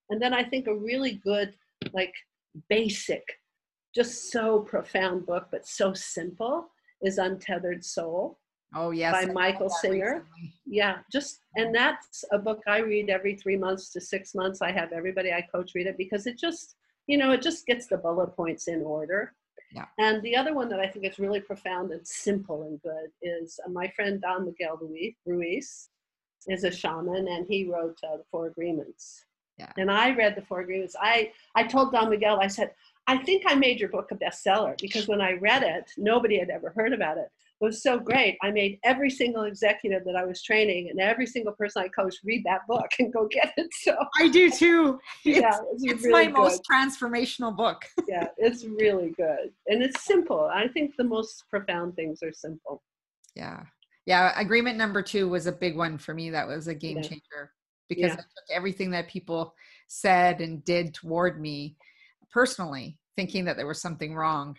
And 0.09 0.21
then 0.21 0.33
I 0.33 0.43
think 0.43 0.67
a 0.67 0.75
really 0.75 1.21
good, 1.23 1.53
like 1.93 2.13
basic, 2.69 3.23
just 3.93 4.31
so 4.31 4.59
profound 4.61 5.25
book, 5.25 5.47
but 5.51 5.67
so 5.67 5.93
simple 5.93 6.69
is 7.01 7.17
Untethered 7.17 7.85
Soul 7.85 8.39
Oh 8.75 8.91
yes, 8.91 9.25
by 9.25 9.31
Michael 9.31 9.69
Singer. 9.69 10.25
Recently. 10.25 10.53
Yeah, 10.65 10.97
just 11.11 11.39
and 11.55 11.73
that's 11.73 12.25
a 12.31 12.37
book 12.37 12.61
I 12.67 12.79
read 12.79 13.09
every 13.09 13.35
three 13.35 13.55
months 13.55 13.91
to 13.93 14.01
six 14.01 14.35
months. 14.35 14.61
I 14.61 14.71
have 14.71 14.91
everybody 14.91 15.31
I 15.31 15.41
coach 15.41 15.71
read 15.73 15.87
it 15.87 15.97
because 15.97 16.27
it 16.27 16.37
just 16.37 16.75
you 17.07 17.17
know 17.17 17.31
it 17.31 17.41
just 17.41 17.65
gets 17.65 17.87
the 17.87 17.97
bullet 17.97 18.35
points 18.35 18.67
in 18.67 18.81
order. 18.81 19.33
Yeah. 19.73 19.85
And 19.99 20.21
the 20.23 20.35
other 20.35 20.53
one 20.53 20.69
that 20.69 20.79
I 20.79 20.87
think 20.87 21.05
is 21.05 21.19
really 21.19 21.41
profound 21.41 21.91
and 21.91 22.05
simple 22.05 22.63
and 22.63 22.81
good 22.81 23.09
is 23.21 23.59
uh, 23.65 23.69
my 23.69 23.87
friend 23.89 24.21
Don 24.21 24.45
Miguel 24.45 24.79
Ruiz 25.25 25.89
is 26.47 26.63
a 26.63 26.71
shaman 26.71 27.27
and 27.27 27.45
he 27.49 27.65
wrote 27.65 27.97
uh, 28.03 28.17
the 28.17 28.23
Four 28.31 28.47
Agreements. 28.47 29.25
Yeah. 29.57 29.71
And 29.77 29.91
I 29.91 30.13
read 30.13 30.35
the 30.35 30.41
Four 30.41 30.61
Agreements. 30.61 30.95
I 31.01 31.31
I 31.55 31.63
told 31.63 31.93
Don 31.93 32.09
Miguel 32.09 32.39
I 32.41 32.47
said 32.47 32.71
I 33.07 33.17
think 33.17 33.43
I 33.47 33.55
made 33.55 33.79
your 33.79 33.89
book 33.89 34.09
a 34.11 34.15
bestseller 34.15 34.77
because 34.81 35.07
when 35.07 35.21
I 35.21 35.33
read 35.33 35.63
it, 35.63 35.91
nobody 35.97 36.37
had 36.37 36.49
ever 36.49 36.73
heard 36.75 36.91
about 36.91 37.17
it 37.17 37.29
was 37.59 37.81
so 37.81 37.99
great. 37.99 38.37
I 38.43 38.51
made 38.51 38.79
every 38.83 39.09
single 39.09 39.43
executive 39.43 40.03
that 40.05 40.15
I 40.15 40.25
was 40.25 40.41
training 40.43 40.89
and 40.89 40.99
every 40.99 41.25
single 41.25 41.53
person 41.53 41.83
I 41.83 41.87
coached 41.87 42.19
read 42.23 42.43
that 42.45 42.61
book 42.67 42.87
and 42.99 43.11
go 43.11 43.27
get 43.27 43.53
it. 43.57 43.69
So 43.81 43.95
I 44.19 44.27
do 44.27 44.49
too. 44.49 44.99
Yeah, 45.23 45.57
it's, 45.73 45.83
it's, 45.83 46.03
really 46.03 46.25
my 46.27 46.31
good. 46.31 46.33
most 46.33 46.61
transformational 46.71 47.55
book. 47.55 47.83
yeah, 48.07 48.27
it's 48.37 48.63
really 48.63 49.13
good 49.17 49.51
and 49.67 49.83
it's 49.83 50.05
simple. 50.05 50.49
I 50.53 50.67
think 50.67 50.95
the 50.97 51.03
most 51.03 51.43
profound 51.49 51.95
things 51.95 52.21
are 52.23 52.31
simple. 52.31 52.81
Yeah, 53.35 53.63
yeah. 54.05 54.39
Agreement 54.39 54.77
number 54.77 55.01
two 55.01 55.27
was 55.27 55.47
a 55.47 55.51
big 55.51 55.75
one 55.75 55.97
for 55.97 56.13
me. 56.13 56.29
That 56.29 56.47
was 56.47 56.67
a 56.67 56.75
game 56.75 56.97
yeah. 56.97 57.03
changer 57.03 57.51
because 57.89 58.11
yeah. 58.11 58.13
I 58.13 58.15
took 58.15 58.55
everything 58.55 58.91
that 58.91 59.07
people 59.07 59.53
said 59.87 60.41
and 60.41 60.63
did 60.63 60.93
toward 60.93 61.41
me 61.41 61.75
personally, 62.31 62.99
thinking 63.15 63.45
that 63.45 63.57
there 63.57 63.67
was 63.67 63.81
something 63.81 64.15
wrong 64.15 64.57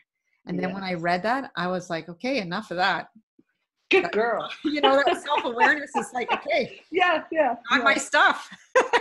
and 0.49 0.59
then 0.59 0.73
when 0.73 0.83
I 0.83 0.95
read 0.95 1.23
that, 1.25 1.51
I 1.57 1.67
was 1.67 1.91
like, 1.91 2.09
okay, 2.09 2.39
enough 2.39 2.71
of 2.71 2.79
that. 2.79 3.11
Good 3.91 4.11
girl. 4.13 4.51
you 4.65 4.81
know, 4.81 5.03
that 5.05 5.23
self 5.25 5.45
awareness 5.45 5.91
is 5.97 6.11
like, 6.13 6.31
okay, 6.33 6.81
yeah, 6.91 7.25
yeah, 7.31 7.55
not 7.71 7.79
yeah. 7.79 7.85
my 7.85 7.95
stuff. 7.95 8.51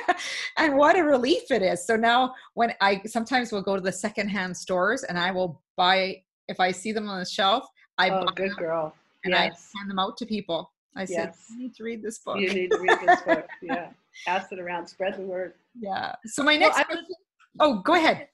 and 0.58 0.78
what 0.78 0.98
a 0.98 1.04
relief 1.04 1.52
it 1.52 1.62
is. 1.62 1.86
So 1.86 1.95
now, 1.95 2.34
when 2.54 2.74
I 2.82 3.02
sometimes 3.06 3.52
will 3.52 3.62
go 3.62 3.76
to 3.76 3.82
the 3.82 3.91
secondhand 3.91 4.56
stores 4.56 5.04
and 5.04 5.18
I 5.18 5.32
will 5.32 5.62
buy, 5.76 6.22
if 6.48 6.60
I 6.60 6.72
see 6.72 6.91
them 6.91 7.10
on 7.10 7.20
the 7.20 7.26
shelf, 7.26 7.68
I 7.98 8.10
oh, 8.10 8.26
buy 8.26 8.34
good 8.36 8.52
them 8.52 8.58
girl. 8.58 8.93
and 9.24 9.34
yes. 9.34 9.72
I 9.76 9.80
hand 9.80 9.89
them 9.89 10.00
out 10.00 10.18
to 10.18 10.26
people. 10.26 10.72
I 10.95 11.02
yes. 11.02 11.10
said, 11.10 11.34
you 11.52 11.60
need 11.60 11.76
to 11.76 11.84
read 11.84 12.02
this 12.02 12.20
book. 12.20 12.39
You 12.39 12.54
need 12.54 12.72
to 12.72 12.80
read 12.80 12.98
this 13.06 13.22
book. 13.22 13.48
Yeah. 13.62 13.89
Pass 14.26 14.52
it 14.52 14.60
around, 14.60 14.88
spread 14.88 15.16
the 15.16 15.22
word. 15.22 15.54
Yeah. 15.80 16.16
So 16.26 16.43
my 16.43 16.58
next 16.58 16.78
well, 16.78 16.86
question, 16.86 17.06
oh, 17.60 17.82
go 17.82 17.93
ahead. 17.93 18.28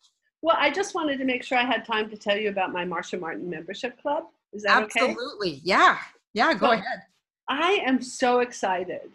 Well, 0.43 0.57
I 0.59 0.69
just 0.69 0.93
wanted 0.93 1.19
to 1.19 1.25
make 1.25 1.41
sure 1.41 1.57
I 1.57 1.63
had 1.63 1.85
time 1.85 2.09
to 2.09 2.17
tell 2.17 2.37
you 2.37 2.49
about 2.49 2.73
my 2.73 2.83
Marcia 2.83 3.17
Martin 3.17 3.49
membership 3.49 3.99
club. 4.01 4.25
Is 4.51 4.63
that 4.63 4.83
Absolutely. 4.83 5.01
okay? 5.01 5.11
Absolutely. 5.11 5.61
Yeah. 5.63 5.97
Yeah, 6.33 6.53
go 6.53 6.71
ahead. 6.71 7.03
I 7.47 7.81
am 7.85 8.01
so 8.01 8.39
excited 8.41 9.09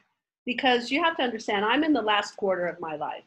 because 0.47 0.91
you 0.91 1.05
have 1.05 1.19
to 1.19 1.23
understand 1.23 1.67
I'm 1.67 1.85
in 1.85 1.93
the 1.93 2.01
last 2.01 2.39
quarter 2.39 2.65
of 2.65 2.81
my 2.81 2.97
life. 2.97 3.25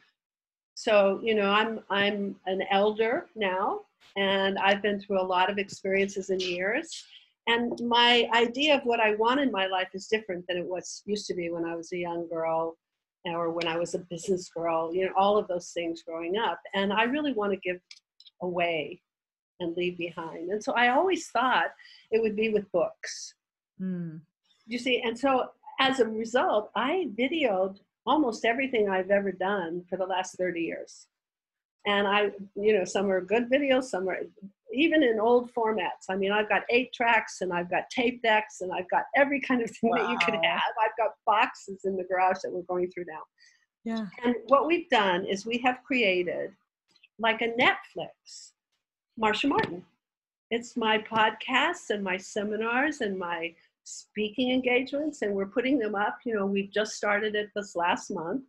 So, 0.74 1.20
you 1.22 1.36
know, 1.36 1.52
I'm 1.52 1.82
I'm 1.92 2.36
an 2.48 2.64
elder 2.72 3.28
now 3.36 3.82
and 4.16 4.58
I've 4.58 4.82
been 4.82 5.00
through 5.00 5.22
a 5.22 5.30
lot 5.36 5.52
of 5.52 5.60
experiences 5.60 6.32
and 6.32 6.42
years. 6.42 7.06
And 7.46 7.80
my 7.82 8.28
idea 8.34 8.78
of 8.78 8.84
what 8.84 9.00
I 9.00 9.14
want 9.14 9.42
in 9.42 9.52
my 9.52 9.68
life 9.68 9.90
is 9.94 10.08
different 10.08 10.46
than 10.48 10.58
it 10.58 10.66
was 10.66 11.04
used 11.06 11.28
to 11.28 11.36
be 11.36 11.52
when 11.52 11.66
I 11.66 11.76
was 11.76 11.92
a 11.92 11.98
young 11.98 12.28
girl 12.28 12.78
or 13.26 13.52
when 13.52 13.68
I 13.68 13.78
was 13.78 13.94
a 13.94 14.00
business 14.00 14.50
girl, 14.50 14.94
you 14.94 15.06
know, 15.06 15.14
all 15.16 15.38
of 15.38 15.48
those 15.48 15.72
things 15.72 16.04
growing 16.04 16.38
up. 16.38 16.60
And 16.74 16.92
I 16.92 17.04
really 17.04 17.34
want 17.34 17.54
to 17.54 17.60
give 17.60 17.80
away 18.42 19.02
and 19.60 19.76
leave 19.78 19.98
behind. 19.98 20.52
And 20.52 20.64
so 20.64 20.74
I 20.74 20.90
always 20.90 21.28
thought 21.28 21.68
it 22.10 22.22
would 22.22 22.36
be 22.36 22.50
with 22.50 22.72
books. 22.72 23.36
Mm. 23.80 24.22
You 24.66 24.80
see, 24.80 25.02
and 25.02 25.18
so 25.18 25.50
as 25.80 26.00
a 26.00 26.06
result, 26.06 26.72
I 26.76 27.10
videoed 27.18 27.78
almost 28.06 28.46
everything 28.46 28.90
I've 28.90 29.12
ever 29.12 29.32
done 29.32 29.84
for 29.90 29.98
the 29.98 30.06
last 30.06 30.38
30 30.38 30.62
years. 30.62 31.08
And 31.86 32.08
I, 32.08 32.32
you 32.56 32.78
know, 32.78 32.86
some 32.86 33.10
are 33.10 33.22
good 33.22 33.50
videos, 33.50 33.86
some 33.86 34.08
are 34.08 34.20
even 34.74 35.04
in 35.04 35.20
old 35.20 35.54
formats. 35.54 36.10
I 36.10 36.16
mean, 36.16 36.32
I've 36.32 36.50
got 36.50 36.64
eight 36.70 36.94
tracks 36.94 37.42
and 37.42 37.52
I've 37.54 37.70
got 37.70 37.90
tape 37.90 38.22
decks 38.22 38.62
and 38.62 38.72
I've 38.72 38.90
got 38.90 39.04
every 39.16 39.40
kind 39.42 39.62
of 39.62 39.70
thing 39.70 39.92
wow. 39.92 39.98
that 39.98 40.10
you 40.10 40.18
could 40.20 40.36
have. 40.44 40.62
I've 40.84 40.98
got 40.98 41.12
boxes 41.26 41.82
in 41.86 41.96
the 41.96 42.04
garage 42.04 42.38
that 42.44 42.52
we're 42.52 42.64
going 42.64 42.90
through 42.92 43.06
now. 43.08 43.22
Yeah. 43.84 44.06
And 44.24 44.36
what 44.48 44.68
we've 44.68 44.90
done 44.90 45.26
is 45.26 45.46
we 45.46 45.58
have 45.60 45.80
created 45.84 46.52
like 47.20 47.42
a 47.42 47.50
Netflix, 47.50 48.52
Marcia 49.18 49.48
Martin. 49.48 49.84
It's 50.50 50.76
my 50.76 50.98
podcasts 50.98 51.90
and 51.90 52.04
my 52.04 52.18
seminars 52.18 53.02
and 53.02 53.18
my 53.18 53.54
speaking 53.84 54.52
engagements, 54.52 55.22
and 55.22 55.34
we're 55.34 55.46
putting 55.46 55.80
them 55.80 55.96
up. 55.96 56.18
You 56.26 56.36
know, 56.36 56.46
we've 56.46 56.72
just 56.72 56.96
started 56.96 57.36
it 57.36 57.50
this 57.56 57.76
last 57.76 58.12
month, 58.12 58.44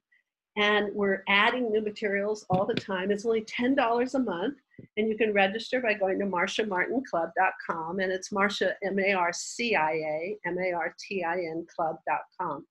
and 0.57 0.93
we're 0.95 1.23
adding 1.29 1.71
new 1.71 1.81
materials 1.81 2.45
all 2.51 2.67
the 2.67 2.75
time. 2.75 3.11
It's 3.11 3.25
only 3.25 3.43
$10 3.43 4.15
a 4.15 4.19
month, 4.19 4.59
and 4.97 5.09
you 5.09 5.17
can 5.17 5.33
register 5.33 5.81
by 5.81 5.95
going 5.95 6.19
to 6.19 6.27
marciamartinclub.com, 6.27 8.01
and 8.01 8.13
it's 8.13 8.33
Marcia, 8.33 8.75
M 8.83 8.99
A 8.99 9.13
R 9.13 9.33
C 9.33 9.75
I 9.75 9.93
A, 9.93 10.39
M 10.47 10.59
A 10.59 10.73
R 10.73 10.95
T 10.99 11.25
I 11.25 11.39
N 11.39 11.67
club.com. 11.75 12.67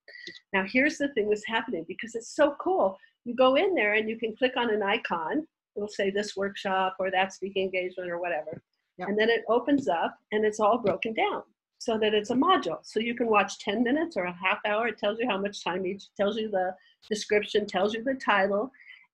Now, 0.53 0.65
here's 0.67 0.97
the 0.97 1.09
thing 1.09 1.29
that's 1.29 1.47
happening 1.47 1.85
because 1.87 2.15
it's 2.15 2.35
so 2.35 2.55
cool. 2.59 2.97
You 3.25 3.35
go 3.35 3.55
in 3.55 3.75
there 3.75 3.93
and 3.93 4.09
you 4.09 4.17
can 4.17 4.35
click 4.35 4.53
on 4.57 4.73
an 4.73 4.81
icon, 4.81 5.45
it'll 5.75 5.87
say 5.87 6.09
this 6.09 6.35
workshop 6.35 6.95
or 6.99 7.11
that 7.11 7.33
speaking 7.33 7.63
engagement 7.63 8.09
or 8.09 8.19
whatever. 8.19 8.61
Yep. 8.97 9.09
And 9.09 9.19
then 9.19 9.29
it 9.29 9.43
opens 9.49 9.87
up 9.87 10.17
and 10.31 10.45
it's 10.45 10.59
all 10.59 10.77
broken 10.77 11.13
down 11.13 11.43
so 11.77 11.97
that 11.97 12.13
it's 12.13 12.29
a 12.29 12.35
module. 12.35 12.79
So 12.83 12.99
you 12.99 13.15
can 13.15 13.27
watch 13.27 13.59
10 13.59 13.83
minutes 13.83 14.17
or 14.17 14.25
a 14.25 14.33
half 14.33 14.59
hour. 14.65 14.87
It 14.87 14.97
tells 14.97 15.19
you 15.19 15.27
how 15.27 15.39
much 15.39 15.63
time 15.63 15.85
each, 15.85 16.13
tells 16.15 16.37
you 16.37 16.49
the 16.49 16.75
description, 17.09 17.65
tells 17.65 17.93
you 17.93 18.03
the 18.03 18.19
title. 18.23 18.71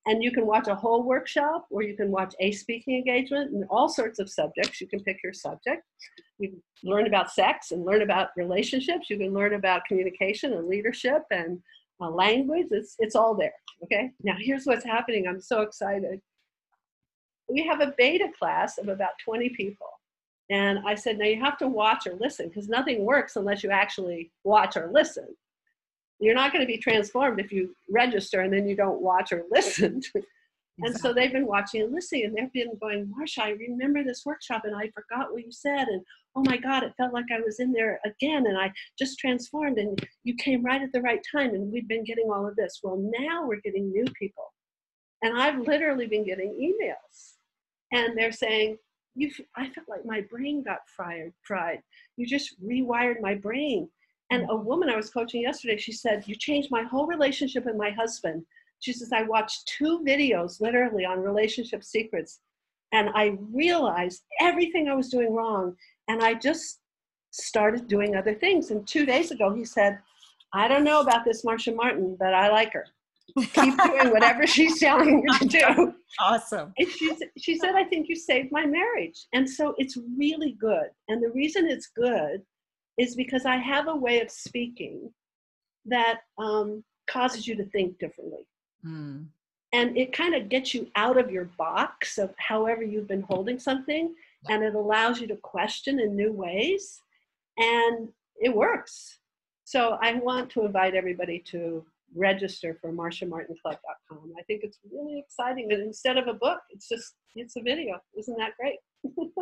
And 0.07 0.23
you 0.23 0.31
can 0.31 0.45
watch 0.45 0.67
a 0.67 0.75
whole 0.75 1.03
workshop 1.03 1.65
or 1.69 1.83
you 1.83 1.95
can 1.95 2.11
watch 2.11 2.33
a 2.39 2.51
speaking 2.51 2.95
engagement 2.95 3.51
and 3.51 3.65
all 3.69 3.89
sorts 3.89 4.19
of 4.19 4.29
subjects. 4.29 4.79
You 4.81 4.87
can 4.87 5.03
pick 5.03 5.21
your 5.23 5.33
subject. 5.33 5.83
You 6.39 6.61
learn 6.83 7.07
about 7.07 7.31
sex 7.31 7.71
and 7.71 7.85
learn 7.85 8.01
about 8.01 8.29
relationships. 8.37 9.09
You 9.09 9.17
can 9.17 9.33
learn 9.33 9.53
about 9.53 9.85
communication 9.85 10.53
and 10.53 10.67
leadership 10.67 11.23
and 11.31 11.59
uh, 11.99 12.09
language. 12.09 12.67
It's, 12.71 12.95
it's 12.99 13.15
all 13.15 13.35
there. 13.35 13.53
Okay. 13.83 14.11
Now, 14.23 14.35
here's 14.39 14.65
what's 14.65 14.85
happening. 14.85 15.27
I'm 15.27 15.41
so 15.41 15.61
excited. 15.61 16.21
We 17.49 17.65
have 17.65 17.81
a 17.81 17.93
beta 17.97 18.27
class 18.39 18.77
of 18.77 18.87
about 18.87 19.11
20 19.23 19.49
people 19.49 19.87
and 20.49 20.79
I 20.85 20.95
said, 20.95 21.17
now 21.17 21.25
you 21.25 21.39
have 21.41 21.57
to 21.57 21.67
watch 21.67 22.07
or 22.07 22.15
listen 22.19 22.47
because 22.47 22.69
nothing 22.69 23.03
works 23.03 23.35
unless 23.35 23.63
you 23.63 23.69
actually 23.69 24.31
watch 24.43 24.77
or 24.77 24.89
listen. 24.93 25.27
You're 26.19 26.35
not 26.35 26.51
going 26.51 26.65
to 26.65 26.71
be 26.71 26.77
transformed 26.77 27.39
if 27.39 27.51
you 27.51 27.75
register 27.89 28.41
and 28.41 28.51
then 28.51 28.67
you 28.67 28.75
don't 28.75 29.01
watch 29.01 29.31
or 29.31 29.43
listen. 29.51 30.01
and 30.79 30.97
so 30.97 31.13
they've 31.13 31.31
been 31.31 31.45
watching 31.47 31.81
and 31.81 31.93
listening 31.93 32.25
and 32.25 32.35
they've 32.35 32.53
been 32.53 32.77
going, 32.81 33.11
Marcia, 33.15 33.43
I 33.43 33.49
remember 33.51 34.03
this 34.03 34.23
workshop 34.25 34.63
and 34.65 34.75
I 34.75 34.89
forgot 34.89 35.31
what 35.31 35.45
you 35.45 35.51
said. 35.51 35.87
And 35.87 36.01
oh 36.35 36.43
my 36.43 36.57
God, 36.57 36.83
it 36.83 36.93
felt 36.97 37.13
like 37.13 37.25
I 37.31 37.39
was 37.39 37.59
in 37.59 37.71
there 37.71 37.99
again 38.05 38.47
and 38.47 38.57
I 38.57 38.71
just 38.97 39.19
transformed 39.19 39.77
and 39.77 39.99
you 40.23 40.35
came 40.35 40.63
right 40.63 40.81
at 40.81 40.91
the 40.91 41.01
right 41.01 41.21
time 41.31 41.51
and 41.51 41.71
we'd 41.71 41.87
been 41.87 42.03
getting 42.03 42.29
all 42.31 42.47
of 42.47 42.55
this. 42.55 42.79
Well, 42.83 42.97
now 43.19 43.45
we're 43.45 43.61
getting 43.61 43.91
new 43.91 44.05
people. 44.19 44.53
And 45.23 45.39
I've 45.39 45.59
literally 45.59 46.07
been 46.07 46.25
getting 46.25 46.51
emails 46.51 47.37
and 47.91 48.17
they're 48.17 48.31
saying, 48.31 48.77
you 49.17 49.31
I 49.55 49.69
felt 49.69 49.89
like 49.89 50.05
my 50.05 50.21
brain 50.21 50.63
got 50.63 50.79
fried, 50.95 51.33
fried. 51.41 51.81
You 52.17 52.25
just 52.25 52.55
rewired 52.63 53.19
my 53.19 53.33
brain. 53.35 53.89
And 54.29 54.45
a 54.49 54.55
woman 54.55 54.89
I 54.89 54.95
was 54.95 55.09
coaching 55.09 55.41
yesterday, 55.41 55.77
she 55.77 55.91
said, 55.91 56.27
You 56.27 56.35
changed 56.35 56.69
my 56.71 56.83
whole 56.83 57.07
relationship 57.07 57.65
with 57.65 57.75
my 57.75 57.91
husband. 57.91 58.45
She 58.79 58.93
says, 58.93 59.11
I 59.13 59.23
watched 59.23 59.67
two 59.77 60.03
videos 60.05 60.61
literally 60.61 61.05
on 61.05 61.19
relationship 61.19 61.83
secrets, 61.83 62.41
and 62.91 63.09
I 63.15 63.37
realized 63.53 64.23
everything 64.39 64.87
I 64.87 64.95
was 64.95 65.09
doing 65.09 65.33
wrong. 65.33 65.75
And 66.09 66.21
I 66.21 66.33
just 66.35 66.79
started 67.31 67.87
doing 67.87 68.15
other 68.15 68.33
things. 68.33 68.71
And 68.71 68.87
two 68.87 69.05
days 69.05 69.31
ago, 69.31 69.53
he 69.53 69.65
said, 69.65 69.99
I 70.53 70.67
don't 70.67 70.83
know 70.83 71.01
about 71.01 71.25
this 71.25 71.43
Marcia 71.43 71.73
Martin, 71.73 72.15
but 72.19 72.33
I 72.33 72.49
like 72.49 72.73
her 72.73 72.85
keep 73.35 73.77
doing 73.83 74.11
whatever 74.11 74.47
she's 74.47 74.79
telling 74.79 75.23
you 75.23 75.39
to 75.39 75.45
do. 75.45 75.93
Awesome. 76.19 76.73
And 76.77 76.89
she, 76.89 77.15
she 77.37 77.57
said, 77.57 77.75
I 77.75 77.83
think 77.83 78.07
you 78.09 78.15
saved 78.15 78.51
my 78.51 78.65
marriage. 78.65 79.27
And 79.33 79.49
so 79.49 79.75
it's 79.77 79.97
really 80.17 80.55
good. 80.59 80.89
And 81.09 81.21
the 81.21 81.29
reason 81.29 81.67
it's 81.67 81.87
good 81.95 82.41
is 82.97 83.15
because 83.15 83.45
I 83.45 83.57
have 83.57 83.87
a 83.87 83.95
way 83.95 84.21
of 84.21 84.31
speaking 84.31 85.11
that 85.85 86.21
um, 86.37 86.83
causes 87.07 87.47
you 87.47 87.55
to 87.55 87.65
think 87.65 87.99
differently. 87.99 88.45
Mm. 88.85 89.27
And 89.73 89.97
it 89.97 90.13
kind 90.13 90.33
of 90.33 90.49
gets 90.49 90.73
you 90.73 90.89
out 90.95 91.17
of 91.17 91.31
your 91.31 91.45
box 91.57 92.17
of 92.17 92.33
however 92.37 92.83
you've 92.83 93.07
been 93.07 93.21
holding 93.21 93.59
something, 93.59 94.13
and 94.49 94.63
it 94.63 94.75
allows 94.75 95.19
you 95.19 95.27
to 95.27 95.35
question 95.37 95.99
in 95.99 96.15
new 96.15 96.31
ways. 96.31 97.01
And 97.57 98.09
it 98.39 98.55
works. 98.55 99.19
So 99.63 99.97
I 100.01 100.13
want 100.13 100.49
to 100.51 100.63
invite 100.65 100.95
everybody 100.95 101.39
to 101.51 101.83
register 102.15 102.77
for 102.79 102.91
marciamartinclub.com. 102.91 104.33
I 104.39 104.43
think 104.43 104.63
it's 104.63 104.79
really 104.89 105.19
exciting. 105.19 105.71
And 105.71 105.81
instead 105.81 106.17
of 106.17 106.27
a 106.27 106.33
book, 106.33 106.61
it's 106.69 106.87
just 106.87 107.15
it's 107.35 107.57
a 107.57 107.61
video. 107.61 107.99
Isn't 108.17 108.37
that 108.37 108.55
great? 108.59 108.77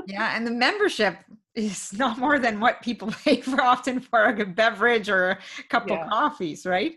Yeah, 0.08 0.36
and 0.36 0.46
the 0.46 0.52
membership 0.52 1.18
is 1.56 1.94
not 1.98 2.18
more 2.18 2.40
than 2.40 2.60
what 2.60 2.82
people 2.82 3.12
pay 3.24 3.42
for 3.42 3.62
often 3.62 4.00
for 4.00 4.26
a 4.26 4.34
good 4.34 4.56
beverage 4.56 5.10
or 5.10 5.32
a 5.32 5.64
couple 5.70 5.96
yeah. 5.96 6.08
coffees, 6.08 6.66
right? 6.66 6.96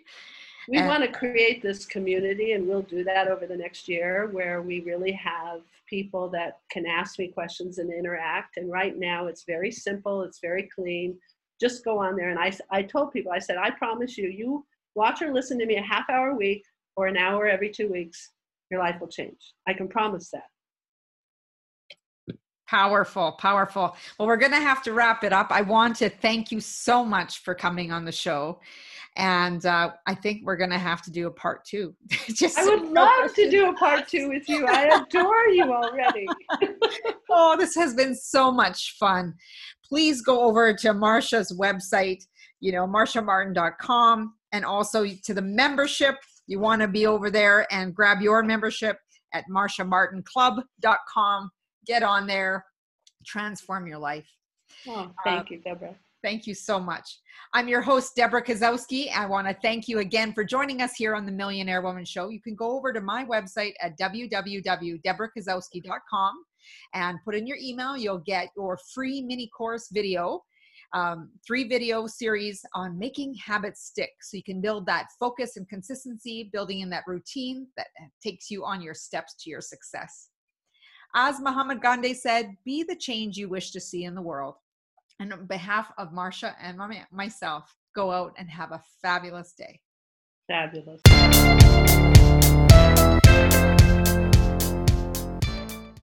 We 0.68 0.78
and, 0.78 0.86
want 0.86 1.02
to 1.02 1.10
create 1.10 1.62
this 1.62 1.86
community, 1.86 2.52
and 2.52 2.66
we'll 2.66 2.82
do 2.82 3.02
that 3.04 3.28
over 3.28 3.46
the 3.46 3.56
next 3.56 3.88
year 3.88 4.28
where 4.32 4.60
we 4.60 4.80
really 4.80 5.12
have 5.12 5.62
people 5.86 6.28
that 6.30 6.58
can 6.70 6.84
ask 6.84 7.18
me 7.18 7.28
questions 7.28 7.78
and 7.78 7.90
interact. 7.90 8.58
And 8.58 8.70
right 8.70 8.96
now, 8.96 9.26
it's 9.26 9.44
very 9.44 9.70
simple, 9.70 10.22
it's 10.22 10.40
very 10.40 10.68
clean. 10.74 11.18
Just 11.58 11.84
go 11.84 11.98
on 11.98 12.16
there. 12.16 12.28
And 12.28 12.38
I, 12.38 12.52
I 12.70 12.82
told 12.82 13.12
people, 13.12 13.32
I 13.32 13.38
said, 13.38 13.56
I 13.56 13.70
promise 13.70 14.18
you, 14.18 14.28
you 14.28 14.66
watch 14.94 15.22
or 15.22 15.32
listen 15.32 15.58
to 15.58 15.66
me 15.66 15.76
a 15.76 15.82
half 15.82 16.10
hour 16.10 16.30
a 16.30 16.36
week 16.36 16.62
or 16.96 17.06
an 17.06 17.16
hour 17.16 17.46
every 17.46 17.70
two 17.70 17.88
weeks, 17.88 18.32
your 18.70 18.80
life 18.80 19.00
will 19.00 19.08
change. 19.08 19.54
I 19.66 19.72
can 19.72 19.88
promise 19.88 20.30
that. 20.32 20.48
Powerful, 22.68 23.32
powerful. 23.32 23.96
Well, 24.18 24.28
we're 24.28 24.36
going 24.36 24.52
to 24.52 24.60
have 24.60 24.82
to 24.82 24.92
wrap 24.92 25.24
it 25.24 25.32
up. 25.32 25.46
I 25.50 25.62
want 25.62 25.96
to 25.96 26.10
thank 26.10 26.52
you 26.52 26.60
so 26.60 27.02
much 27.02 27.38
for 27.38 27.54
coming 27.54 27.90
on 27.90 28.04
the 28.04 28.12
show. 28.12 28.60
And 29.16 29.64
uh, 29.64 29.92
I 30.06 30.14
think 30.14 30.42
we're 30.44 30.58
going 30.58 30.68
to 30.70 30.78
have 30.78 31.00
to 31.02 31.10
do 31.10 31.28
a 31.28 31.30
part 31.30 31.64
two. 31.64 31.94
Just 32.28 32.58
I 32.58 32.66
would 32.66 32.90
love 32.90 33.34
to 33.34 33.50
do 33.50 33.70
a 33.70 33.72
part 33.72 34.06
two 34.06 34.28
with 34.28 34.46
you. 34.50 34.66
I 34.68 35.00
adore 35.00 35.46
you 35.46 35.72
already. 35.72 36.26
oh, 37.30 37.56
this 37.58 37.74
has 37.74 37.94
been 37.94 38.14
so 38.14 38.52
much 38.52 38.98
fun. 38.98 39.34
Please 39.82 40.20
go 40.20 40.42
over 40.42 40.74
to 40.74 40.92
Marcia's 40.92 41.58
website, 41.58 42.22
you 42.60 42.70
know, 42.70 42.86
marciamartin.com 42.86 44.34
and 44.52 44.64
also 44.66 45.06
to 45.06 45.32
the 45.32 45.40
membership. 45.40 46.16
You 46.46 46.60
want 46.60 46.82
to 46.82 46.88
be 46.88 47.06
over 47.06 47.30
there 47.30 47.66
and 47.72 47.94
grab 47.94 48.20
your 48.20 48.42
membership 48.42 48.98
at 49.32 49.44
marciamartinclub.com. 49.50 51.50
Get 51.88 52.04
on 52.04 52.26
there, 52.26 52.66
transform 53.26 53.86
your 53.86 53.98
life. 53.98 54.26
Oh, 54.86 55.10
thank 55.24 55.40
uh, 55.40 55.44
you, 55.50 55.58
Debra. 55.58 55.94
Thank 56.22 56.46
you 56.46 56.54
so 56.54 56.78
much. 56.78 57.20
I'm 57.54 57.66
your 57.68 57.80
host, 57.80 58.14
Debra 58.14 58.44
Kasowski. 58.44 59.10
I 59.14 59.24
want 59.24 59.48
to 59.48 59.56
thank 59.62 59.88
you 59.88 60.00
again 60.00 60.34
for 60.34 60.44
joining 60.44 60.82
us 60.82 60.96
here 60.96 61.14
on 61.14 61.24
the 61.24 61.32
Millionaire 61.32 61.80
Woman 61.80 62.04
Show. 62.04 62.28
You 62.28 62.40
can 62.40 62.54
go 62.54 62.76
over 62.76 62.92
to 62.92 63.00
my 63.00 63.24
website 63.24 63.72
at 63.80 63.98
www.debrakasowski.com 63.98 66.34
and 66.94 67.18
put 67.24 67.34
in 67.34 67.46
your 67.46 67.56
email. 67.56 67.96
You'll 67.96 68.18
get 68.18 68.50
your 68.56 68.78
free 68.92 69.22
mini 69.22 69.48
course 69.56 69.88
video 69.90 70.42
um, 70.94 71.30
three 71.46 71.68
video 71.68 72.06
series 72.06 72.64
on 72.74 72.98
making 72.98 73.34
habits 73.34 73.84
stick 73.84 74.10
so 74.22 74.36
you 74.36 74.42
can 74.42 74.60
build 74.60 74.86
that 74.86 75.08
focus 75.18 75.56
and 75.56 75.68
consistency, 75.68 76.48
building 76.52 76.80
in 76.80 76.90
that 76.90 77.04
routine 77.06 77.66
that 77.76 77.88
takes 78.22 78.50
you 78.50 78.64
on 78.64 78.80
your 78.80 78.94
steps 78.94 79.34
to 79.42 79.50
your 79.50 79.60
success. 79.60 80.30
As 81.14 81.40
Mahatma 81.40 81.76
Gandhi 81.76 82.12
said, 82.12 82.56
be 82.64 82.82
the 82.82 82.94
change 82.94 83.38
you 83.38 83.48
wish 83.48 83.70
to 83.70 83.80
see 83.80 84.04
in 84.04 84.14
the 84.14 84.20
world. 84.20 84.56
And 85.18 85.32
on 85.32 85.46
behalf 85.46 85.90
of 85.96 86.12
Marcia 86.12 86.54
and 86.60 86.78
myself, 87.10 87.74
go 87.94 88.10
out 88.10 88.34
and 88.36 88.48
have 88.50 88.72
a 88.72 88.82
fabulous 89.00 89.52
day. 89.52 89.80
Fabulous. 90.48 91.00